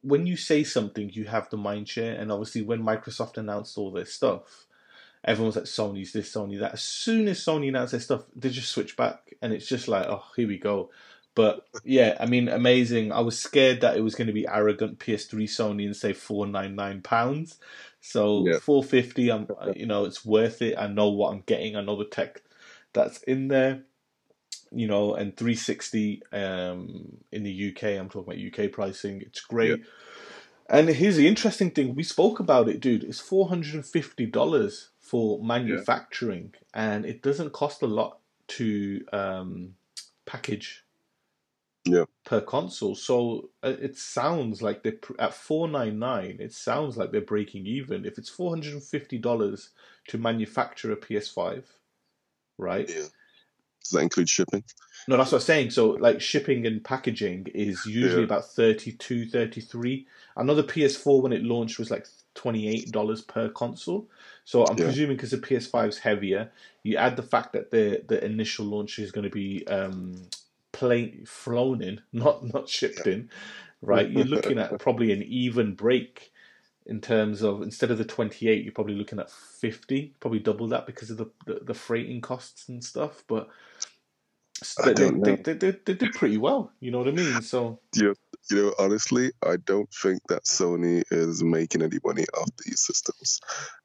When 0.02 0.26
you 0.26 0.36
say 0.36 0.64
something, 0.64 1.10
you 1.12 1.24
have 1.24 1.50
the 1.50 1.56
mind 1.56 1.88
share, 1.88 2.18
and 2.18 2.30
obviously, 2.30 2.62
when 2.62 2.82
Microsoft 2.82 3.36
announced 3.36 3.76
all 3.76 3.90
this 3.90 4.12
stuff, 4.12 4.66
everyone 5.24 5.48
was 5.48 5.56
like 5.56 5.64
Sony's 5.64 6.12
this, 6.12 6.32
Sony 6.32 6.58
that. 6.60 6.74
As 6.74 6.82
soon 6.82 7.28
as 7.28 7.40
Sony 7.40 7.68
announced 7.68 7.92
their 7.92 8.00
stuff, 8.00 8.22
they 8.34 8.50
just 8.50 8.70
switch 8.70 8.96
back, 8.96 9.34
and 9.42 9.52
it's 9.52 9.66
just 9.66 9.88
like, 9.88 10.06
oh, 10.06 10.24
here 10.36 10.48
we 10.48 10.58
go. 10.58 10.90
But 11.34 11.66
yeah, 11.84 12.16
I 12.18 12.26
mean, 12.26 12.48
amazing. 12.48 13.12
I 13.12 13.20
was 13.20 13.38
scared 13.38 13.80
that 13.82 13.96
it 13.96 14.00
was 14.00 14.14
going 14.16 14.26
to 14.26 14.32
be 14.32 14.48
arrogant 14.48 14.98
PS3 14.98 15.44
Sony 15.44 15.84
and 15.86 15.94
say 15.94 16.12
four 16.12 16.46
nine 16.46 16.74
nine 16.74 17.00
pounds. 17.02 17.58
So 18.00 18.46
Yeah. 18.46 18.58
four 18.58 18.82
fifty, 18.82 19.30
I'm 19.30 19.46
you 19.74 19.86
know 19.86 20.04
it's 20.04 20.24
worth 20.24 20.62
it. 20.62 20.76
I 20.78 20.88
know 20.88 21.08
what 21.10 21.32
I'm 21.32 21.42
getting. 21.46 21.76
I 21.76 21.82
know 21.82 21.96
the 21.96 22.04
tech 22.06 22.42
that's 22.92 23.22
in 23.22 23.48
there. 23.48 23.84
You 24.70 24.86
know, 24.86 25.14
and 25.14 25.36
360 25.36 26.22
um, 26.32 27.18
in 27.32 27.42
the 27.42 27.70
UK. 27.70 27.84
I'm 27.98 28.08
talking 28.08 28.32
about 28.34 28.66
UK 28.66 28.72
pricing. 28.72 29.22
It's 29.22 29.40
great. 29.40 29.80
And 30.68 30.88
here's 30.88 31.16
the 31.16 31.26
interesting 31.28 31.70
thing: 31.70 31.94
we 31.94 32.02
spoke 32.02 32.40
about 32.40 32.68
it, 32.68 32.80
dude. 32.80 33.04
It's 33.04 33.20
four 33.20 33.48
hundred 33.48 33.74
and 33.74 33.86
fifty 33.86 34.26
dollars 34.26 34.90
for 35.00 35.42
manufacturing, 35.42 36.54
and 36.74 37.06
it 37.06 37.22
doesn't 37.22 37.52
cost 37.52 37.82
a 37.82 37.86
lot 37.86 38.18
to 38.48 39.04
um, 39.12 39.74
package. 40.26 40.84
Yeah. 41.84 42.04
per 42.26 42.42
console. 42.42 42.94
So 42.94 43.48
uh, 43.62 43.74
it 43.80 43.96
sounds 43.96 44.60
like 44.60 44.82
they 44.82 44.90
are 44.90 45.20
at 45.20 45.34
four 45.34 45.68
nine 45.68 45.98
nine. 45.98 46.36
It 46.38 46.52
sounds 46.52 46.98
like 46.98 47.12
they're 47.12 47.22
breaking 47.22 47.66
even. 47.66 48.04
If 48.04 48.18
it's 48.18 48.28
four 48.28 48.50
hundred 48.50 48.74
and 48.74 48.82
fifty 48.82 49.16
dollars 49.16 49.70
to 50.08 50.18
manufacture 50.18 50.92
a 50.92 50.96
PS5, 50.96 51.64
right? 52.58 52.88
Yeah. 52.88 53.06
Does 53.88 53.96
that 53.96 54.02
include 54.02 54.28
shipping? 54.28 54.64
No, 55.06 55.18
that's 55.18 55.32
what 55.32 55.38
I'm 55.38 55.44
saying. 55.44 55.70
So, 55.70 55.90
like, 55.92 56.20
shipping 56.20 56.66
and 56.66 56.82
packaging 56.82 57.48
is 57.54 57.86
usually 57.86 58.22
Yeah. 58.22 58.26
about 58.26 58.46
32 58.46 59.26
33 59.28 60.06
I 60.36 60.42
know 60.44 60.54
the 60.54 60.64
PS4, 60.64 61.22
when 61.22 61.32
it 61.34 61.42
launched, 61.44 61.78
was 61.78 61.90
like 61.90 62.06
$28 62.36 62.90
per 63.22 63.50
console. 63.50 64.08
So, 64.44 64.66
I'm 64.66 64.78
Yeah. 64.78 64.78
presuming 64.78 65.16
because 65.16 65.32
the 65.32 65.38
PS5 65.38 65.88
is 65.88 65.98
heavier, 65.98 66.50
you 66.84 66.96
add 66.96 67.16
the 67.16 67.22
fact 67.22 67.52
that 67.54 67.70
the, 67.70 68.02
the 68.08 68.24
initial 68.24 68.66
launch 68.66 68.98
is 68.98 69.12
going 69.12 69.24
to 69.24 69.30
be 69.30 69.66
um, 69.68 70.28
plane, 70.72 71.24
flown 71.26 71.82
in, 71.82 72.00
not, 72.12 72.44
not 72.54 72.68
shipped 72.68 73.06
in, 73.06 73.30
right? 73.82 74.10
You're 74.10 74.26
looking 74.26 74.58
at 74.58 74.78
probably 74.80 75.12
an 75.12 75.22
even 75.24 75.74
break 75.74 76.32
in 76.88 77.00
terms 77.00 77.42
of 77.42 77.62
instead 77.62 77.90
of 77.90 77.98
the 77.98 78.04
28 78.04 78.64
you're 78.64 78.72
probably 78.72 78.94
looking 78.94 79.20
at 79.20 79.30
50 79.30 80.14
probably 80.20 80.38
double 80.40 80.68
that 80.68 80.86
because 80.86 81.10
of 81.10 81.18
the 81.18 81.30
the, 81.46 81.60
the 81.64 81.74
freighting 81.74 82.20
costs 82.20 82.68
and 82.68 82.82
stuff 82.82 83.24
but 83.28 83.48
they, 84.84 84.92
they, 84.94 85.36
they, 85.36 85.52
they, 85.54 85.70
they 85.70 85.94
did 85.94 86.14
pretty 86.14 86.38
well 86.38 86.72
you 86.80 86.90
know 86.90 86.98
what 86.98 87.08
i 87.08 87.12
mean 87.12 87.40
so 87.42 87.78
yeah, 87.94 88.12
You 88.50 88.56
know, 88.56 88.74
honestly, 88.78 89.32
I 89.44 89.56
don't 89.56 89.92
think 89.92 90.20
that 90.28 90.44
Sony 90.44 91.02
is 91.10 91.42
making 91.42 91.82
any 91.82 91.98
money 92.04 92.24
off 92.38 92.50
these 92.64 92.80
systems. 92.80 93.40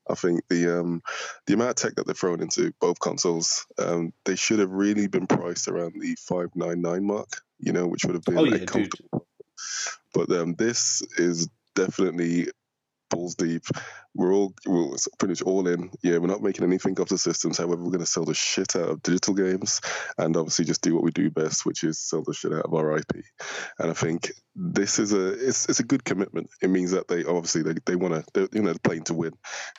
I 0.09 0.15
think 0.15 0.41
the 0.49 0.79
um, 0.79 1.01
the 1.47 1.53
amount 1.55 1.71
of 1.71 1.75
tech 1.77 1.95
that 1.95 2.05
they're 2.05 2.15
thrown 2.15 2.41
into 2.41 2.73
both 2.79 2.99
consoles, 2.99 3.65
um, 3.79 4.13
they 4.25 4.35
should 4.35 4.59
have 4.59 4.71
really 4.71 5.07
been 5.07 5.27
priced 5.27 5.67
around 5.67 5.95
the 5.99 6.15
five 6.15 6.49
nine 6.55 6.81
nine 6.81 7.05
mark. 7.05 7.29
You 7.59 7.73
know, 7.73 7.87
which 7.87 8.05
would 8.05 8.15
have 8.15 8.25
been 8.25 8.37
Oh, 8.37 8.45
a 8.45 8.51
yeah, 8.51 8.57
dude. 8.59 8.67
comfortable. 8.67 9.27
But 10.13 10.31
um, 10.31 10.55
this 10.55 11.01
is 11.17 11.49
definitely 11.75 12.49
balls 13.13 13.35
deep. 13.35 13.63
We're 14.15 14.33
all 14.33 14.53
we're 14.65 14.95
pretty 15.17 15.31
much 15.33 15.41
all 15.41 15.67
in. 15.67 15.91
Yeah, 16.01 16.17
we're 16.17 16.27
not 16.27 16.41
making 16.41 16.65
anything 16.65 16.99
off 16.99 17.09
the 17.09 17.17
systems. 17.17 17.57
However, 17.57 17.83
we're 17.83 17.91
going 17.91 17.99
to 17.99 18.05
sell 18.05 18.25
the 18.25 18.33
shit 18.33 18.75
out 18.75 18.89
of 18.89 19.03
digital 19.03 19.33
games, 19.33 19.81
and 20.17 20.35
obviously 20.35 20.65
just 20.65 20.81
do 20.81 20.93
what 20.93 21.03
we 21.03 21.11
do 21.11 21.29
best, 21.29 21.65
which 21.65 21.83
is 21.83 21.99
sell 21.99 22.23
the 22.23 22.33
shit 22.33 22.53
out 22.53 22.65
of 22.65 22.73
our 22.73 22.97
IP. 22.97 23.23
And 23.79 23.91
I 23.91 23.93
think 23.93 24.31
this 24.55 24.99
is 24.99 25.13
a 25.13 25.33
it's, 25.47 25.67
it's 25.69 25.79
a 25.79 25.85
good 25.85 26.03
commitment. 26.03 26.49
It 26.61 26.69
means 26.69 26.91
that 26.91 27.07
they 27.07 27.23
obviously 27.23 27.63
they, 27.63 27.75
they 27.85 27.95
want 27.95 28.25
to 28.33 28.49
you 28.51 28.61
know 28.61 28.71
they're 28.71 28.79
playing 28.83 29.03
to 29.05 29.13
win, 29.13 29.33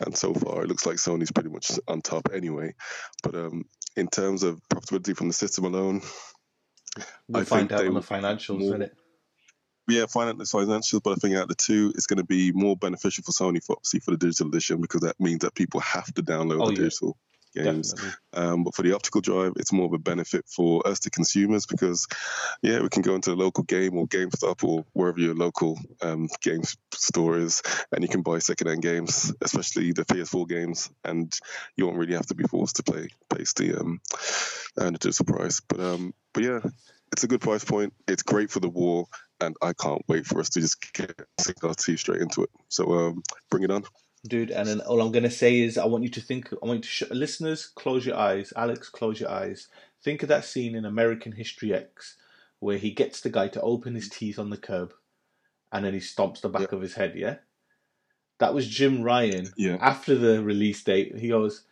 and 0.04 0.16
so 0.16 0.34
far 0.34 0.62
it 0.62 0.68
looks 0.68 0.86
like 0.86 0.96
Sony's 0.96 1.32
pretty 1.32 1.50
much 1.50 1.72
on 1.88 2.00
top 2.00 2.28
anyway. 2.32 2.74
But 3.22 3.34
um, 3.34 3.64
in 3.96 4.08
terms 4.08 4.42
of 4.42 4.60
profitability 4.72 5.16
from 5.16 5.28
the 5.28 5.34
system 5.34 5.64
alone, 5.64 6.02
we'll 7.28 7.42
I 7.42 7.44
find 7.44 7.72
out 7.72 7.80
on 7.80 7.86
the 7.86 7.92
will 7.92 8.02
financials 8.02 8.60
more- 8.60 8.74
innit? 8.74 8.90
Yeah, 9.88 10.06
finance 10.06 10.52
financials, 10.52 11.02
but 11.02 11.12
I 11.12 11.14
think 11.16 11.36
out 11.36 11.48
the 11.48 11.54
two, 11.54 11.92
it's 11.94 12.06
going 12.06 12.18
to 12.18 12.24
be 12.24 12.52
more 12.52 12.76
beneficial 12.76 13.24
for 13.24 13.32
Sony 13.32 13.62
for 13.64 13.76
obviously 13.76 14.00
for 14.00 14.12
the 14.12 14.16
digital 14.16 14.48
edition 14.48 14.80
because 14.80 15.02
that 15.02 15.18
means 15.20 15.40
that 15.40 15.54
people 15.54 15.80
have 15.80 16.12
to 16.14 16.22
download 16.22 16.62
Oh, 16.62 16.66
the 16.68 16.74
yeah. 16.74 16.84
digital 16.84 17.16
games. 17.54 17.94
Um, 18.32 18.64
but 18.64 18.74
for 18.74 18.82
the 18.82 18.94
optical 18.94 19.20
drive, 19.20 19.52
it's 19.56 19.72
more 19.72 19.86
of 19.86 19.92
a 19.92 19.98
benefit 19.98 20.44
for 20.48 20.86
us, 20.86 20.98
the 21.00 21.10
consumers, 21.10 21.66
because 21.66 22.06
yeah, 22.62 22.80
we 22.80 22.88
can 22.88 23.02
go 23.02 23.14
into 23.14 23.32
a 23.32 23.34
local 23.34 23.64
game 23.64 23.96
or 23.96 24.06
GameStop 24.06 24.64
or 24.64 24.84
wherever 24.92 25.20
your 25.20 25.34
local 25.34 25.78
um, 26.02 26.28
game 26.42 26.62
store 26.92 27.38
is, 27.38 27.62
and 27.92 28.02
you 28.02 28.08
can 28.08 28.22
buy 28.22 28.38
second-hand 28.38 28.82
games, 28.82 29.32
especially 29.40 29.92
the 29.92 30.04
PS4 30.04 30.48
games, 30.48 30.90
and 31.04 31.32
you 31.76 31.86
won't 31.86 31.98
really 31.98 32.14
have 32.14 32.26
to 32.26 32.34
be 32.34 32.44
forced 32.44 32.76
to 32.76 32.82
pay 32.82 33.08
pay 33.28 33.44
the 33.56 33.80
um, 33.80 34.00
uh, 34.76 34.90
the 34.90 34.98
digital 34.98 35.26
price. 35.26 35.60
But 35.60 35.80
um, 35.80 36.14
but 36.32 36.42
yeah, 36.42 36.60
it's 37.12 37.22
a 37.22 37.28
good 37.28 37.40
price 37.40 37.64
point. 37.64 37.92
It's 38.08 38.22
great 38.24 38.50
for 38.50 38.58
the 38.60 38.68
war, 38.68 39.06
and 39.40 39.54
I 39.62 39.72
can't 39.72 40.02
wait 40.08 40.26
for 40.26 40.40
us 40.40 40.48
to 40.50 40.60
just 40.60 40.92
get 40.92 41.14
sink 41.40 41.62
our 41.64 41.74
teeth 41.74 42.00
straight 42.00 42.22
into 42.22 42.42
it. 42.42 42.50
So 42.68 42.92
um, 42.92 43.22
bring 43.50 43.62
it 43.64 43.70
on. 43.70 43.84
dude 44.26 44.50
and 44.50 44.66
then 44.66 44.80
all 44.80 45.02
i'm 45.02 45.12
going 45.12 45.22
to 45.22 45.30
say 45.30 45.60
is 45.60 45.76
i 45.76 45.84
want 45.84 46.02
you 46.02 46.08
to 46.08 46.20
think 46.20 46.50
i 46.50 46.66
want 46.66 46.78
you 46.78 46.82
to 46.82 46.88
sh- 46.88 47.10
listeners 47.10 47.66
close 47.66 48.06
your 48.06 48.16
eyes 48.16 48.54
alex 48.56 48.88
close 48.88 49.20
your 49.20 49.28
eyes 49.30 49.68
think 50.02 50.22
of 50.22 50.30
that 50.30 50.46
scene 50.46 50.74
in 50.74 50.86
american 50.86 51.32
history 51.32 51.74
x 51.74 52.16
where 52.58 52.78
he 52.78 52.90
gets 52.90 53.20
the 53.20 53.28
guy 53.28 53.48
to 53.48 53.60
open 53.60 53.94
his 53.94 54.08
teeth 54.08 54.38
on 54.38 54.48
the 54.48 54.56
curb 54.56 54.94
and 55.72 55.84
then 55.84 55.92
he 55.92 56.00
stomps 56.00 56.40
the 56.40 56.48
back 56.48 56.72
of 56.72 56.80
his 56.80 56.94
head 56.94 57.12
yeah 57.14 57.36
that 58.38 58.54
was 58.54 58.66
jim 58.66 59.02
ryan 59.02 59.46
Yeah. 59.58 59.76
after 59.80 60.14
the 60.14 60.42
release 60.42 60.82
date 60.82 61.18
he 61.18 61.28
goes 61.28 61.64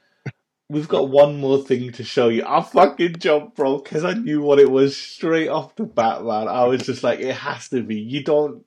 we've 0.72 0.88
got 0.88 1.10
one 1.10 1.38
more 1.38 1.58
thing 1.58 1.92
to 1.92 2.04
show 2.04 2.28
you 2.28 2.44
i 2.46 2.62
fucking 2.62 3.16
jumped 3.18 3.56
bro 3.56 3.78
because 3.78 4.04
i 4.04 4.14
knew 4.14 4.42
what 4.42 4.58
it 4.58 4.70
was 4.70 4.96
straight 4.96 5.48
off 5.48 5.76
the 5.76 5.84
bat 5.84 6.24
man 6.24 6.48
i 6.48 6.64
was 6.64 6.82
just 6.82 7.04
like 7.04 7.20
it 7.20 7.34
has 7.36 7.68
to 7.68 7.82
be 7.82 7.96
you 7.96 8.24
don't 8.24 8.64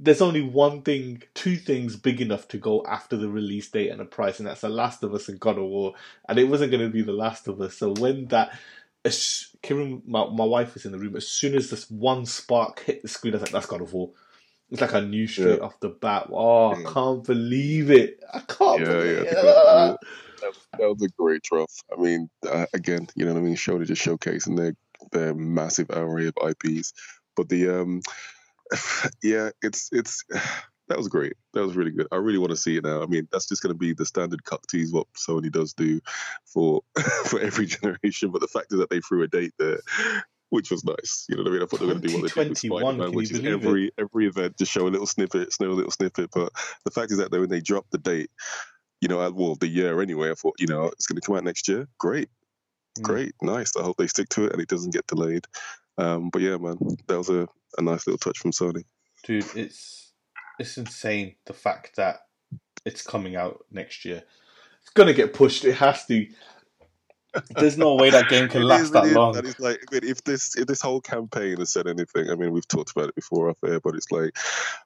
there's 0.00 0.22
only 0.22 0.42
one 0.42 0.82
thing, 0.82 1.22
two 1.34 1.56
things 1.56 1.96
big 1.96 2.20
enough 2.20 2.46
to 2.48 2.58
go 2.58 2.84
after 2.86 3.16
the 3.16 3.28
release 3.28 3.68
date 3.68 3.90
and 3.90 4.00
the 4.00 4.04
price, 4.04 4.38
and 4.38 4.46
that's 4.48 4.60
The 4.60 4.68
Last 4.68 5.02
of 5.02 5.12
Us 5.14 5.28
and 5.28 5.40
God 5.40 5.58
of 5.58 5.64
War. 5.64 5.94
And 6.28 6.38
it 6.38 6.44
wasn't 6.44 6.70
going 6.70 6.84
to 6.84 6.92
be 6.92 7.02
The 7.02 7.12
Last 7.12 7.48
of 7.48 7.60
Us. 7.60 7.76
So 7.76 7.94
when 7.94 8.26
that, 8.26 8.56
as, 9.04 9.48
Kieran, 9.62 10.02
my, 10.06 10.28
my 10.30 10.44
wife 10.44 10.74
was 10.74 10.86
in 10.86 10.92
the 10.92 10.98
room, 10.98 11.16
as 11.16 11.26
soon 11.26 11.56
as 11.56 11.70
this 11.70 11.90
one 11.90 12.26
spark 12.26 12.80
hit 12.80 13.02
the 13.02 13.08
screen, 13.08 13.34
I 13.34 13.36
was 13.36 13.42
like, 13.42 13.52
that's 13.52 13.66
God 13.66 13.80
of 13.80 13.92
War. 13.92 14.10
It's 14.70 14.80
like 14.80 14.94
I 14.94 15.00
knew 15.00 15.26
straight 15.26 15.60
Yeah. 15.60 15.64
off 15.64 15.80
the 15.80 15.88
bat. 15.88 16.28
Oh, 16.30 16.72
I 16.72 16.82
can't 16.82 17.24
believe 17.24 17.90
it. 17.90 18.22
I 18.32 18.40
can't 18.40 18.80
Yeah, 18.80 18.86
believe 18.86 19.04
yeah, 19.04 19.22
it. 19.22 19.98
That, 20.78 20.88
was 20.88 21.02
a 21.02 21.08
great 21.18 21.42
drop. 21.42 21.70
I 21.96 22.00
mean, 22.00 22.28
uh, 22.46 22.66
again, 22.74 23.08
you 23.14 23.24
know 23.24 23.32
what 23.32 23.40
I 23.40 23.42
mean. 23.42 23.56
Sony 23.56 23.86
just 23.86 24.04
showcasing 24.04 24.56
their 24.56 24.74
their 25.12 25.34
massive 25.34 25.90
array 25.90 26.26
of 26.26 26.34
IPs, 26.42 26.92
but 27.36 27.48
the 27.48 27.80
um, 27.80 28.02
yeah, 29.22 29.50
it's 29.62 29.88
it's 29.92 30.24
that 30.88 30.98
was 30.98 31.08
great. 31.08 31.34
That 31.54 31.64
was 31.66 31.76
really 31.76 31.90
good. 31.90 32.08
I 32.12 32.16
really 32.16 32.38
want 32.38 32.50
to 32.50 32.56
see 32.56 32.76
it 32.76 32.84
now. 32.84 33.02
I 33.02 33.06
mean, 33.06 33.28
that's 33.32 33.48
just 33.48 33.62
going 33.62 33.74
to 33.74 33.78
be 33.78 33.94
the 33.94 34.06
standard 34.06 34.44
cuck 34.44 34.66
tease 34.68 34.92
what 34.92 35.06
Sony 35.14 35.50
does 35.50 35.72
do 35.74 36.00
for 36.46 36.82
for 37.26 37.40
every 37.40 37.66
generation. 37.66 38.30
But 38.30 38.40
the 38.40 38.48
fact 38.48 38.72
is 38.72 38.78
that 38.78 38.90
they 38.90 39.00
threw 39.00 39.22
a 39.22 39.28
date 39.28 39.52
there. 39.58 39.80
Which 40.50 40.70
was 40.70 40.82
nice, 40.84 41.26
you 41.28 41.36
know 41.36 41.42
what 41.42 41.50
I 41.50 41.52
mean. 41.52 41.62
I 41.62 41.66
thought 41.66 41.80
they 41.80 41.86
were 41.86 41.92
going 41.92 42.02
to 42.02 42.08
do 42.08 42.14
what 42.14 42.34
they 42.34 42.40
did 42.42 42.50
with 42.50 42.60
2021, 42.60 42.94
Spider-Man, 42.94 43.12
which 43.14 43.30
is 43.30 43.38
it? 43.38 43.44
every 43.46 43.92
every 43.98 44.26
event 44.26 44.56
just 44.56 44.72
show 44.72 44.86
a 44.86 44.88
little 44.88 45.06
snippet, 45.06 45.52
show 45.52 45.66
a 45.66 45.70
little 45.72 45.90
snippet. 45.90 46.30
But 46.32 46.52
the 46.84 46.90
fact 46.90 47.12
is 47.12 47.18
that 47.18 47.30
when 47.30 47.50
they 47.50 47.60
dropped 47.60 47.90
the 47.90 47.98
date, 47.98 48.30
you 49.00 49.08
know, 49.08 49.18
well, 49.30 49.56
the 49.56 49.68
year 49.68 50.00
anyway. 50.00 50.30
I 50.30 50.34
thought, 50.34 50.54
you 50.58 50.66
know, 50.66 50.86
it's 50.86 51.06
going 51.06 51.20
to 51.20 51.26
come 51.26 51.36
out 51.36 51.44
next 51.44 51.68
year. 51.68 51.86
Great, 51.98 52.28
Mm. 52.98 53.02
great, 53.02 53.32
nice. 53.42 53.76
I 53.76 53.82
hope 53.82 53.96
they 53.96 54.06
stick 54.06 54.28
to 54.30 54.46
it 54.46 54.52
and 54.52 54.60
it 54.62 54.68
doesn't 54.68 54.92
get 54.92 55.06
delayed. 55.06 55.46
Um, 55.98 56.30
but 56.30 56.42
yeah, 56.42 56.56
man, 56.56 56.78
that 57.06 57.18
was 57.18 57.28
a, 57.28 57.48
a 57.76 57.82
nice 57.82 58.06
little 58.06 58.18
touch 58.18 58.38
from 58.38 58.52
Sony. 58.52 58.84
Dude, 59.24 59.44
it's 59.54 60.12
it's 60.58 60.78
insane 60.78 61.36
the 61.46 61.52
fact 61.52 61.96
that 61.96 62.20
it's 62.84 63.02
coming 63.02 63.36
out 63.36 63.64
next 63.70 64.04
year. 64.04 64.22
It's 64.80 64.90
gonna 64.90 65.12
get 65.12 65.34
pushed. 65.34 65.64
It 65.64 65.74
has 65.74 66.06
to. 66.06 66.26
There's 67.56 67.78
no 67.78 67.94
way 67.94 68.10
that 68.10 68.28
game 68.28 68.48
can 68.48 68.62
last 68.62 68.84
is, 68.84 68.90
that 68.92 69.12
long. 69.12 69.36
and 69.36 69.46
it's 69.46 69.60
like, 69.60 69.80
if 69.92 70.22
this 70.24 70.56
if 70.56 70.66
this 70.66 70.80
whole 70.80 71.00
campaign 71.00 71.58
has 71.58 71.70
said 71.70 71.86
anything, 71.86 72.30
I 72.30 72.34
mean, 72.34 72.52
we've 72.52 72.68
talked 72.68 72.90
about 72.90 73.08
it 73.08 73.14
before 73.14 73.50
off 73.50 73.56
air, 73.64 73.80
but 73.80 73.94
it's 73.94 74.10
like 74.10 74.36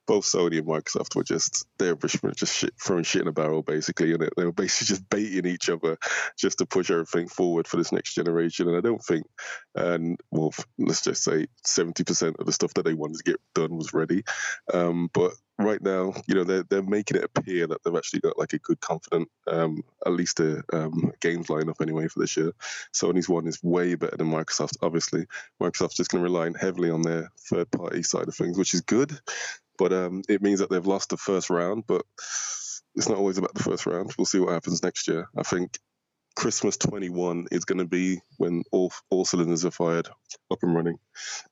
both 0.06 0.24
Sony 0.24 0.58
and 0.58 0.66
Microsoft 0.66 1.14
were 1.16 1.24
just 1.24 1.66
they're 1.78 1.94
just 1.94 2.22
just 2.36 2.56
shit, 2.56 2.74
throwing 2.80 3.04
shit 3.04 3.22
in 3.22 3.28
a 3.28 3.32
barrel, 3.32 3.62
basically, 3.62 4.12
and 4.12 4.28
they 4.36 4.44
were 4.44 4.52
basically 4.52 4.94
just 4.94 5.08
baiting 5.10 5.46
each 5.46 5.68
other 5.68 5.96
just 6.38 6.58
to 6.58 6.66
push 6.66 6.90
everything 6.90 7.28
forward 7.28 7.66
for 7.66 7.76
this 7.76 7.92
next 7.92 8.14
generation. 8.14 8.68
And 8.68 8.76
I 8.76 8.80
don't 8.80 9.02
think, 9.02 9.26
and 9.74 10.18
well, 10.30 10.52
let's 10.78 11.02
just 11.02 11.24
say 11.24 11.46
seventy 11.64 12.04
percent 12.04 12.36
of 12.38 12.46
the 12.46 12.52
stuff 12.52 12.74
that 12.74 12.84
they 12.84 12.94
wanted 12.94 13.18
to 13.18 13.24
get 13.24 13.40
done 13.54 13.76
was 13.76 13.94
ready. 13.94 14.24
Um, 14.72 15.10
but 15.12 15.32
right 15.64 15.82
now, 15.82 16.14
you 16.26 16.34
know, 16.34 16.44
they're 16.44 16.64
they're 16.64 16.82
making 16.82 17.16
it 17.18 17.24
appear 17.24 17.66
that 17.66 17.82
they've 17.82 17.96
actually 17.96 18.20
got 18.20 18.38
like 18.38 18.52
a 18.52 18.58
good, 18.58 18.80
confident, 18.80 19.28
um, 19.46 19.82
at 20.06 20.12
least 20.12 20.40
a 20.40 20.62
um, 20.72 21.12
games 21.20 21.48
lineup 21.48 21.80
anyway 21.80 22.08
for 22.08 22.20
this 22.20 22.36
year. 22.36 22.52
Sony's 22.94 23.28
one 23.28 23.46
is 23.46 23.62
way 23.62 23.94
better 23.94 24.16
than 24.16 24.30
Microsoft. 24.30 24.76
Obviously, 24.82 25.26
Microsoft's 25.60 25.96
just 25.96 26.10
going 26.10 26.22
to 26.22 26.30
rely 26.30 26.50
heavily 26.58 26.90
on 26.90 27.02
their 27.02 27.30
third 27.38 27.70
party 27.70 28.02
side 28.02 28.28
of 28.28 28.34
things, 28.34 28.58
which 28.58 28.74
is 28.74 28.82
good, 28.82 29.18
but 29.78 29.92
um, 29.92 30.22
it 30.28 30.42
means 30.42 30.60
that 30.60 30.70
they've 30.70 30.86
lost 30.86 31.10
the 31.10 31.16
first 31.16 31.50
round. 31.50 31.84
But 31.86 32.02
it's 32.94 33.08
not 33.08 33.18
always 33.18 33.38
about 33.38 33.54
the 33.54 33.62
first 33.62 33.86
round. 33.86 34.14
We'll 34.16 34.26
see 34.26 34.38
what 34.38 34.52
happens 34.52 34.82
next 34.82 35.08
year. 35.08 35.28
I 35.36 35.42
think 35.42 35.78
Christmas 36.34 36.76
21 36.76 37.46
is 37.50 37.64
going 37.64 37.78
to 37.78 37.84
be 37.84 38.20
when 38.38 38.62
all 38.72 38.92
all 39.10 39.24
cylinders 39.24 39.64
are 39.64 39.70
fired, 39.70 40.08
up 40.50 40.58
and 40.62 40.74
running, 40.74 40.98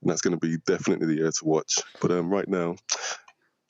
and 0.01 0.11
that's 0.11 0.23
going 0.23 0.38
to 0.38 0.46
be 0.46 0.57
definitely 0.66 1.07
the 1.07 1.20
year 1.20 1.31
to 1.31 1.44
watch. 1.44 1.79
But 2.01 2.11
um, 2.12 2.31
right 2.31 2.49
now, 2.49 2.77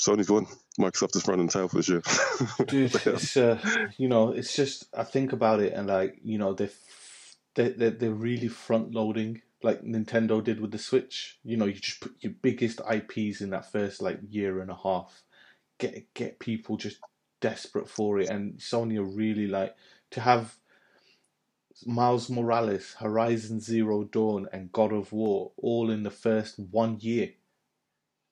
Sony's 0.01 0.31
won. 0.31 0.47
Microsoft 0.79 1.15
is 1.17 1.29
running 1.29 1.49
tail 1.49 1.69
for 1.69 1.77
this 1.77 1.89
year. 1.89 2.03
Dude, 2.67 2.95
it's 3.07 3.37
uh, 3.37 3.59
you 3.99 4.09
know, 4.09 4.33
it's 4.33 4.57
just 4.57 4.89
I 4.95 5.05
think 5.05 5.33
about 5.33 5.61
it 5.61 5.75
and 5.75 5.89
like 5.89 6.19
you 6.23 6.39
know 6.39 6.55
they 6.55 6.71
they 7.55 7.69
they 7.71 7.91
they're 7.91 8.11
really 8.11 8.49
front 8.49 8.93
loading 8.93 9.43
like 9.63 9.83
Nintendo 9.83 10.43
did 10.43 10.61
with 10.61 10.71
the 10.71 10.79
Switch. 10.79 11.39
You 11.45 11.57
know, 11.57 11.67
you 11.67 11.75
just 11.75 12.01
put 12.01 12.15
your 12.21 12.33
biggest 12.41 12.81
IPs 12.91 13.41
in 13.41 13.51
that 13.51 13.71
first 13.71 14.01
like 14.01 14.19
year 14.29 14.61
and 14.61 14.71
a 14.71 14.79
half, 14.83 15.23
get 15.79 16.13
get 16.15 16.39
people 16.39 16.77
just 16.77 16.99
desperate 17.41 17.89
for 17.89 18.19
it, 18.19 18.31
and 18.31 18.59
Sony 18.59 18.99
are 18.99 19.05
really 19.05 19.47
like 19.47 19.75
to 20.13 20.21
have. 20.21 20.57
Miles 21.87 22.29
Morales, 22.29 22.95
Horizon 22.99 23.59
Zero 23.59 24.05
Dawn, 24.05 24.47
and 24.53 24.71
God 24.71 24.93
of 24.93 25.13
War 25.13 25.53
all 25.57 25.91
in 25.91 26.03
the 26.03 26.11
first 26.11 26.59
one 26.59 26.99
year. 27.01 27.31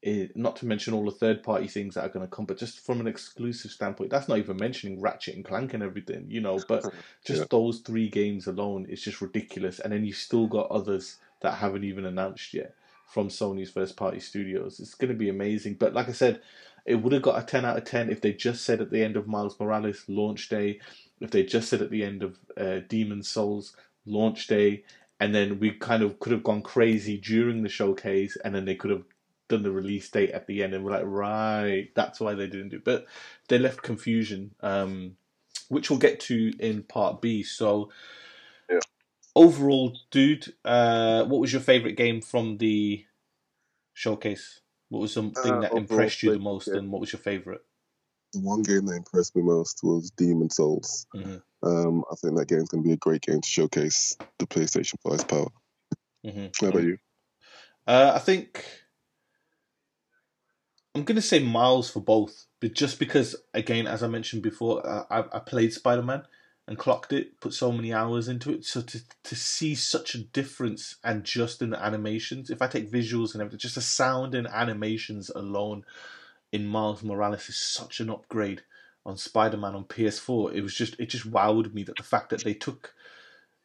It, 0.00 0.36
not 0.36 0.56
to 0.56 0.66
mention 0.66 0.94
all 0.94 1.04
the 1.04 1.10
third 1.10 1.42
party 1.42 1.66
things 1.66 1.94
that 1.94 2.04
are 2.04 2.08
going 2.08 2.24
to 2.26 2.30
come, 2.30 2.44
but 2.44 2.58
just 2.58 2.80
from 2.86 3.00
an 3.00 3.08
exclusive 3.08 3.72
standpoint, 3.72 4.10
that's 4.10 4.28
not 4.28 4.38
even 4.38 4.56
mentioning 4.56 5.00
Ratchet 5.00 5.34
and 5.34 5.44
Clank 5.44 5.74
and 5.74 5.82
everything, 5.82 6.26
you 6.28 6.40
know. 6.40 6.60
But 6.68 6.84
just 7.26 7.42
Yeah. 7.42 7.46
those 7.50 7.80
three 7.80 8.08
games 8.08 8.46
alone 8.46 8.86
is 8.88 9.02
just 9.02 9.20
ridiculous. 9.20 9.80
And 9.80 9.92
then 9.92 10.04
you've 10.04 10.16
still 10.16 10.46
got 10.46 10.70
others 10.70 11.16
that 11.40 11.54
haven't 11.54 11.84
even 11.84 12.04
announced 12.04 12.54
yet 12.54 12.74
from 13.08 13.28
Sony's 13.28 13.70
first 13.70 13.96
party 13.96 14.20
studios. 14.20 14.78
It's 14.80 14.94
going 14.94 15.10
to 15.12 15.18
be 15.18 15.30
amazing. 15.30 15.74
But 15.74 15.94
like 15.94 16.08
I 16.08 16.12
said, 16.12 16.42
it 16.86 16.96
would 16.96 17.12
have 17.12 17.22
got 17.22 17.42
a 17.42 17.44
10 17.44 17.64
out 17.64 17.76
of 17.76 17.84
10 17.84 18.10
if 18.10 18.20
they 18.20 18.32
just 18.32 18.64
said 18.64 18.80
at 18.80 18.90
the 18.90 19.02
end 19.02 19.16
of 19.16 19.26
Miles 19.26 19.58
Morales 19.58 20.04
launch 20.08 20.48
day, 20.48 20.80
if 21.20 21.30
they 21.30 21.42
just 21.42 21.68
said 21.68 21.82
at 21.82 21.90
the 21.90 22.04
end 22.04 22.22
of 22.22 22.38
uh, 22.56 22.80
Demon 22.88 23.22
Souls 23.22 23.74
launch 24.06 24.46
day, 24.46 24.84
and 25.20 25.34
then 25.34 25.58
we 25.58 25.72
kind 25.72 26.02
of 26.02 26.20
could 26.20 26.32
have 26.32 26.44
gone 26.44 26.62
crazy 26.62 27.18
during 27.18 27.62
the 27.62 27.68
showcase, 27.68 28.36
and 28.44 28.54
then 28.54 28.64
they 28.64 28.76
could 28.76 28.90
have 28.90 29.02
done 29.48 29.62
the 29.62 29.70
release 29.72 30.08
date 30.10 30.30
at 30.30 30.46
the 30.46 30.62
end, 30.62 30.74
and 30.74 30.84
we're 30.84 30.92
like, 30.92 31.04
right, 31.06 31.90
that's 31.94 32.20
why 32.20 32.34
they 32.34 32.46
didn't 32.46 32.68
do. 32.70 32.76
it. 32.76 32.84
But 32.84 33.06
they 33.48 33.58
left 33.58 33.82
confusion, 33.82 34.54
um, 34.60 35.16
which 35.68 35.90
we'll 35.90 35.98
get 35.98 36.20
to 36.20 36.52
in 36.58 36.82
part 36.82 37.20
B. 37.20 37.42
So, 37.42 37.90
Yeah. 38.70 38.80
overall, 39.34 39.96
dude, 40.10 40.54
uh, 40.64 41.24
what 41.24 41.40
was 41.40 41.52
your 41.52 41.62
favorite 41.62 41.96
game 41.96 42.20
from 42.20 42.58
the 42.58 43.04
showcase? 43.94 44.60
What 44.90 45.00
was 45.00 45.12
something 45.12 45.54
Uh, 45.56 45.60
that 45.60 45.72
impressed 45.72 46.22
you 46.22 46.30
the 46.32 46.38
most, 46.38 46.68
and 46.68 46.90
what 46.92 47.00
was 47.00 47.12
your 47.12 47.20
favorite? 47.20 47.62
The 48.32 48.40
one 48.40 48.62
game 48.62 48.84
that 48.86 48.96
impressed 48.96 49.34
me 49.34 49.42
most 49.42 49.82
was 49.82 50.10
Demon 50.10 50.50
Souls. 50.50 51.06
Mhm. 51.14 51.42
Um, 51.62 52.04
I 52.10 52.14
think 52.16 52.36
that 52.36 52.46
game's 52.48 52.68
going 52.68 52.82
to 52.84 52.86
be 52.88 52.92
a 52.92 52.98
great 52.98 53.22
game 53.22 53.40
to 53.40 53.48
showcase 53.48 54.16
the 54.38 54.46
PlayStation 54.46 55.00
5's 55.02 55.24
power. 55.24 55.48
Mhm. 56.24 56.54
How 56.60 56.68
about 56.68 56.82
you? 56.84 56.98
Uh, 57.86 58.12
I 58.14 58.18
think 58.18 58.64
I'm 60.98 61.04
gonna 61.04 61.22
say 61.22 61.38
Miles 61.38 61.88
for 61.88 62.00
both, 62.00 62.46
but 62.58 62.74
just 62.74 62.98
because, 62.98 63.36
again, 63.54 63.86
as 63.86 64.02
I 64.02 64.08
mentioned 64.08 64.42
before, 64.42 64.84
uh, 64.84 65.04
I, 65.08 65.36
I 65.36 65.38
played 65.38 65.72
Spider 65.72 66.02
Man 66.02 66.24
and 66.66 66.76
clocked 66.76 67.12
it, 67.12 67.40
put 67.40 67.54
so 67.54 67.70
many 67.70 67.92
hours 67.92 68.26
into 68.26 68.52
it, 68.52 68.64
so 68.64 68.82
to 68.82 69.00
to 69.22 69.36
see 69.36 69.76
such 69.76 70.16
a 70.16 70.24
difference 70.24 70.96
and 71.04 71.22
just 71.22 71.62
in 71.62 71.70
the 71.70 71.80
animations, 71.80 72.50
if 72.50 72.60
I 72.60 72.66
take 72.66 72.90
visuals 72.90 73.32
and 73.32 73.40
everything, 73.40 73.60
just 73.60 73.76
the 73.76 73.80
sound 73.80 74.34
and 74.34 74.48
animations 74.48 75.30
alone 75.30 75.84
in 76.50 76.66
Miles 76.66 77.04
Morales 77.04 77.48
is 77.48 77.56
such 77.56 78.00
an 78.00 78.10
upgrade 78.10 78.62
on 79.06 79.16
Spider 79.16 79.56
Man 79.56 79.76
on 79.76 79.84
PS4. 79.84 80.52
It 80.52 80.62
was 80.62 80.74
just 80.74 80.98
it 80.98 81.10
just 81.10 81.30
wowed 81.30 81.72
me 81.72 81.84
that 81.84 81.96
the 81.96 82.02
fact 82.02 82.30
that 82.30 82.42
they 82.42 82.54
took 82.54 82.92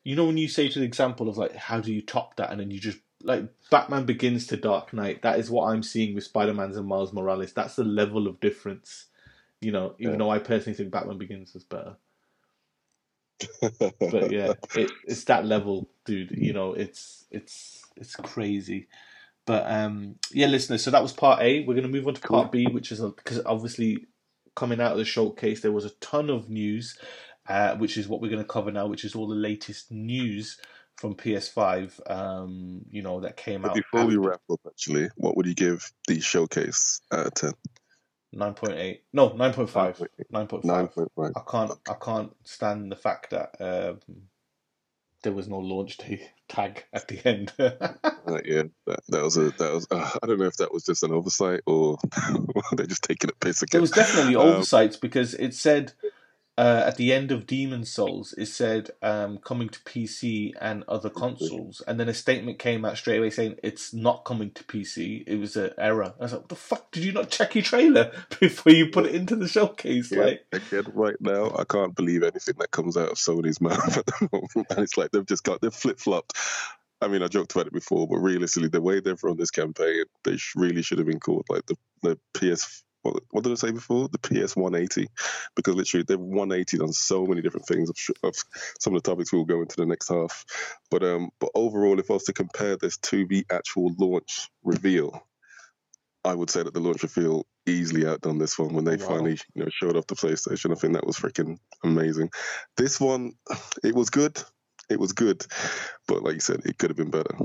you 0.04 0.16
know 0.16 0.26
when 0.26 0.38
you 0.38 0.48
say 0.48 0.70
to 0.70 0.78
the 0.78 0.86
example 0.86 1.30
of 1.30 1.38
like 1.38 1.56
how 1.56 1.80
do 1.80 1.92
you 1.92 2.02
top 2.04 2.36
that 2.36 2.52
and 2.52 2.60
then 2.60 2.70
you 2.70 2.80
just 2.80 3.00
like 3.24 3.45
Batman 3.71 4.05
Begins 4.05 4.47
to 4.47 4.57
Dark 4.57 4.93
Knight 4.93 5.24
that 5.24 5.39
is 5.39 5.51
what 5.51 5.67
I'm 5.69 5.84
seeing 5.84 6.15
with 6.15 6.26
Spider 6.26 6.53
Man's 6.53 6.78
and 6.78 6.88
Miles 6.88 7.13
Morales. 7.13 7.53
That's 7.53 7.76
the 7.78 7.86
level 7.86 8.28
of 8.28 8.41
difference 8.41 9.07
you 9.61 9.71
know 9.71 9.95
even 9.99 10.19
Yeah. 10.19 10.19
though 10.19 10.32
I 10.32 10.39
personally 10.39 10.78
think 10.78 10.91
Batman 10.91 11.17
Begins 11.19 11.55
is 11.55 11.63
better. 11.65 11.97
But 14.09 14.30
yeah 14.30 14.55
it, 14.74 14.93
it's 15.05 15.26
that 15.26 15.45
level 15.45 15.89
dude 16.05 16.32
you 16.32 16.53
know 16.53 16.74
it's 16.74 17.26
it's 17.32 17.84
it's 17.97 18.15
crazy. 18.17 18.88
But 19.47 19.65
um 19.71 20.17
yeah 20.32 20.47
listeners 20.47 20.84
so 20.84 20.91
that 20.91 21.03
was 21.03 21.13
part 21.13 21.41
A. 21.41 21.61
We're 21.61 21.76
going 21.76 21.84
to 21.84 21.89
move 21.89 22.07
on 22.07 22.15
to 22.15 22.21
part 22.24 22.51
B 22.51 22.69
which 22.69 22.91
is 22.91 23.01
because 23.01 23.41
obviously 23.45 24.07
coming 24.55 24.82
out 24.82 24.93
of 24.93 24.99
the 24.99 25.05
showcase 25.05 25.61
there 25.61 25.71
was 25.74 25.86
a 25.86 25.91
ton 26.01 26.30
of 26.30 26.49
news 26.49 26.89
uh, 27.47 27.76
which 27.78 27.97
is 27.97 28.07
what 28.07 28.21
we're 28.21 28.30
going 28.32 28.41
to 28.43 28.47
cover 28.47 28.71
now, 28.71 28.88
which 28.88 29.05
is 29.05 29.15
all 29.15 29.28
the 29.28 29.36
latest 29.36 29.91
news 29.91 30.57
from 30.98 31.16
PS5. 31.16 32.12
Um, 32.12 32.86
you 32.91 33.02
know 33.04 33.22
that 33.22 33.38
came 33.38 33.64
But 33.64 33.74
out. 33.74 33.76
before 33.76 34.06
we 34.06 34.18
wrap 34.18 34.41
up, 34.52 34.62
actually, 34.68 35.10
what 35.18 35.38
would 35.38 35.48
you 35.48 35.56
give 35.56 35.91
the 36.08 36.22
showcase 36.22 37.02
out 37.12 37.28
of 37.28 37.34
10? 37.36 37.54
nine 38.34 38.54
point 38.56 38.74
eight, 38.76 39.04
no 39.14 39.34
nine 39.34 39.54
point 39.54 39.70
five, 39.70 40.02
nine 40.32 40.48
point 40.48 40.66
five. 40.66 40.89
9.5. 40.96 41.34
I 41.36 41.41
can't, 41.50 41.74
I 41.89 41.96
can't 41.96 42.34
stand 42.44 42.91
the 42.91 42.96
fact 42.98 43.32
that 43.32 43.56
um, 43.62 44.00
there 45.24 45.34
was 45.34 45.50
no 45.50 45.60
launch 45.60 45.98
day 45.98 46.30
tag 46.50 46.86
at 46.94 47.08
the 47.08 47.28
end. 47.28 47.54
Uh, 48.28 48.39
yeah, 48.46 48.64
that, 48.88 49.00
that 49.10 49.24
was 49.24 49.38
a 49.38 49.52
that 49.52 49.74
was. 49.74 49.88
Uh, 49.91 50.10
I 50.24 50.28
don't 50.28 50.39
know 50.39 50.46
if 50.46 50.58
that 50.58 50.74
was 50.74 50.84
just 50.84 51.04
an 51.04 51.12
oversight 51.12 51.62
or 51.66 51.98
they're 52.74 52.86
just 52.88 53.04
taking 53.04 53.30
a 53.30 53.34
piss 53.46 53.62
again. 53.64 53.80
There 53.80 53.82
was 53.82 53.91
definitely 53.91 54.36
Um, 54.36 54.50
oversights 54.54 54.98
because 54.98 55.34
it 55.36 55.54
said 55.56 55.94
uh, 56.56 56.84
at 56.86 56.97
the 56.97 57.12
end 57.12 57.32
of 57.32 57.47
Demon 57.47 57.84
Souls, 57.84 58.34
it 58.38 58.45
said 58.45 58.91
um, 59.01 59.39
coming 59.39 59.70
to 59.70 59.80
PC 59.80 60.54
and 60.62 60.84
other 60.88 61.10
consoles, 61.10 61.82
and 61.88 61.99
then 61.99 62.08
a 62.08 62.14
statement 62.14 62.60
came 62.60 62.86
out 62.86 62.97
straight 62.97 63.18
away 63.18 63.32
saying 63.32 63.58
it's 63.64 63.91
not 63.91 64.24
coming 64.24 64.51
to 64.51 64.64
PC. 64.66 65.24
It 65.26 65.38
was 65.38 65.56
an 65.56 65.72
error. 65.80 66.14
I 66.20 66.24
was 66.24 66.32
like, 66.32 66.41
"What 66.41 66.49
the 66.49 66.56
fuck? 66.56 66.91
Did 66.91 67.06
you 67.06 67.12
not 67.12 67.32
check 67.32 67.56
your 67.56 67.64
trailer 67.64 68.12
before 68.39 68.72
you 68.72 68.89
put 68.91 69.08
it 69.08 69.16
into 69.16 69.36
the 69.36 69.47
showcase?" 69.47 70.12
Yeah, 70.12 70.24
Like, 70.24 70.45
again, 70.51 70.86
right 70.93 71.20
now, 71.20 71.56
I 71.58 71.64
can't 71.64 71.95
believe 71.95 72.22
anything 72.22 72.56
that 72.60 72.70
comes 72.70 72.97
out 72.97 73.10
of 73.10 73.18
Sony's 73.18 73.60
mouth 73.62 73.97
at 73.97 74.06
the 74.06 74.30
moment. 74.32 74.68
And 74.70 74.80
it's 74.80 74.95
like 74.97 75.10
they've 75.10 75.26
just 75.26 75.43
got 75.43 75.62
they've 75.62 75.74
flip 75.74 75.99
flopped. 75.99 76.38
I 77.01 77.08
mean, 77.08 77.24
I 77.24 77.28
joked 77.28 77.54
about 77.54 77.68
it 77.68 77.74
before, 77.74 78.08
but 78.08 78.18
realistically, 78.18 78.70
the 78.70 78.80
way 78.80 78.99
they've 78.99 79.22
run 79.24 79.38
this 79.38 79.51
campaign, 79.51 80.04
they 80.24 80.38
sh- 80.38 80.54
really 80.56 80.84
should 80.84 80.99
have 80.99 81.08
been 81.08 81.20
called 81.20 81.45
like 81.49 81.66
the 81.66 81.76
the 82.04 82.20
PS. 82.36 82.84
What, 83.04 83.24
what 83.32 83.43
did 83.43 83.51
I 83.54 83.56
say 83.56 83.72
before? 83.72 84.10
The 84.10 84.20
PS 84.20 84.56
180, 84.56 85.10
because 85.56 85.76
literally 85.76 86.06
they've 86.08 86.20
180 86.20 86.80
on 86.82 86.93
so 86.93 87.26
many 87.26 87.41
different 87.41 87.68
things 87.68 87.89
of, 87.89 87.97
of 88.24 88.36
some 88.80 88.95
of 88.95 89.04
the 89.04 89.10
topics 89.10 89.32
we'll 89.34 89.45
go 89.45 89.62
into 89.62 89.76
the 89.78 89.86
next 89.86 90.10
half. 90.10 90.45
But 90.89 91.04
um, 91.04 91.30
but 91.39 91.51
overall, 91.56 91.99
if 91.99 92.10
I 92.10 92.16
was 92.16 92.24
to 92.26 92.34
compare 92.34 92.78
this 92.78 92.97
to 92.97 93.28
the 93.28 93.45
actual 93.51 93.93
launch 93.99 94.49
reveal, 94.64 95.28
I 96.26 96.34
would 96.34 96.49
say 96.49 96.64
that 96.64 96.74
the 96.74 96.80
launch 96.80 97.04
reveal 97.04 97.45
easily 97.66 98.08
outdone 98.08 98.39
this 98.39 98.58
one 98.58 98.74
when 98.74 98.86
they 98.86 98.97
Wow. 98.97 99.08
finally 99.08 99.38
you 99.56 99.64
know 99.64 99.70
showed 99.72 99.97
off 99.97 100.08
the 100.08 100.16
PlayStation. 100.16 100.72
I 100.72 100.76
think 100.76 100.93
that 100.93 101.06
was 101.08 101.18
freaking 101.18 101.58
amazing. 101.84 102.30
This 102.78 102.99
one, 102.99 103.34
it 103.84 103.95
was 103.95 104.10
good. 104.10 104.41
It 104.89 104.99
was 104.99 105.14
good, 105.14 105.45
but 106.08 106.24
like 106.24 106.36
you 106.36 106.39
said, 106.41 106.62
it 106.66 106.78
could 106.78 106.89
have 106.89 106.97
been 106.97 107.12
better. 107.12 107.36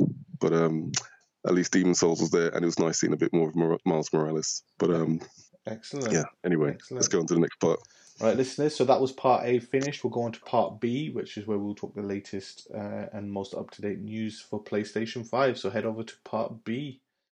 But 0.41 0.53
um, 0.53 0.93
at 1.47 1.55
least 1.55 1.73
Demon 1.73 1.95
Souls 1.95 2.21
was 2.21 2.31
there, 2.31 2.49
and 2.51 2.63
it 2.63 2.67
was 2.67 2.79
nice 2.79 3.01
seeing 3.01 3.13
a 3.13 3.17
bit 3.17 3.33
more 3.33 3.49
of 3.49 3.81
Miles 3.87 4.13
Morales. 4.13 4.63
But 4.79 4.91
um, 4.91 5.21
excellent. 5.71 6.13
yeah. 6.13 6.25
Anyway, 6.45 6.71
Excellent. 6.71 7.01
let's 7.01 7.09
go 7.09 7.21
on 7.21 7.27
to 7.27 7.35
the 7.35 7.41
next 7.41 7.57
part. 7.61 7.81
Right, 8.21 8.37
listeners. 8.37 8.75
So 8.75 8.85
that 8.85 9.01
was 9.01 9.13
part 9.13 9.47
A 9.47 9.61
finished. 9.61 10.03
We'll 10.03 10.11
go 10.11 10.23
on 10.23 10.33
to 10.33 10.41
part 10.41 10.81
B, 10.81 11.11
which 11.11 11.37
is 11.37 11.47
where 11.47 11.59
we'll 11.59 11.75
talk 11.75 11.95
the 11.95 12.03
latest 12.03 12.67
uh, 12.75 13.07
and 13.13 13.31
most 13.31 13.55
up 13.55 13.71
to 13.73 13.83
date 13.83 14.01
news 14.01 14.41
for 14.41 14.63
PlayStation 14.63 15.25
Five. 15.27 15.57
So 15.59 15.71
head 15.71 15.85
over 15.85 16.03
to 16.03 16.15
part 16.25 16.65
B. 16.65 17.01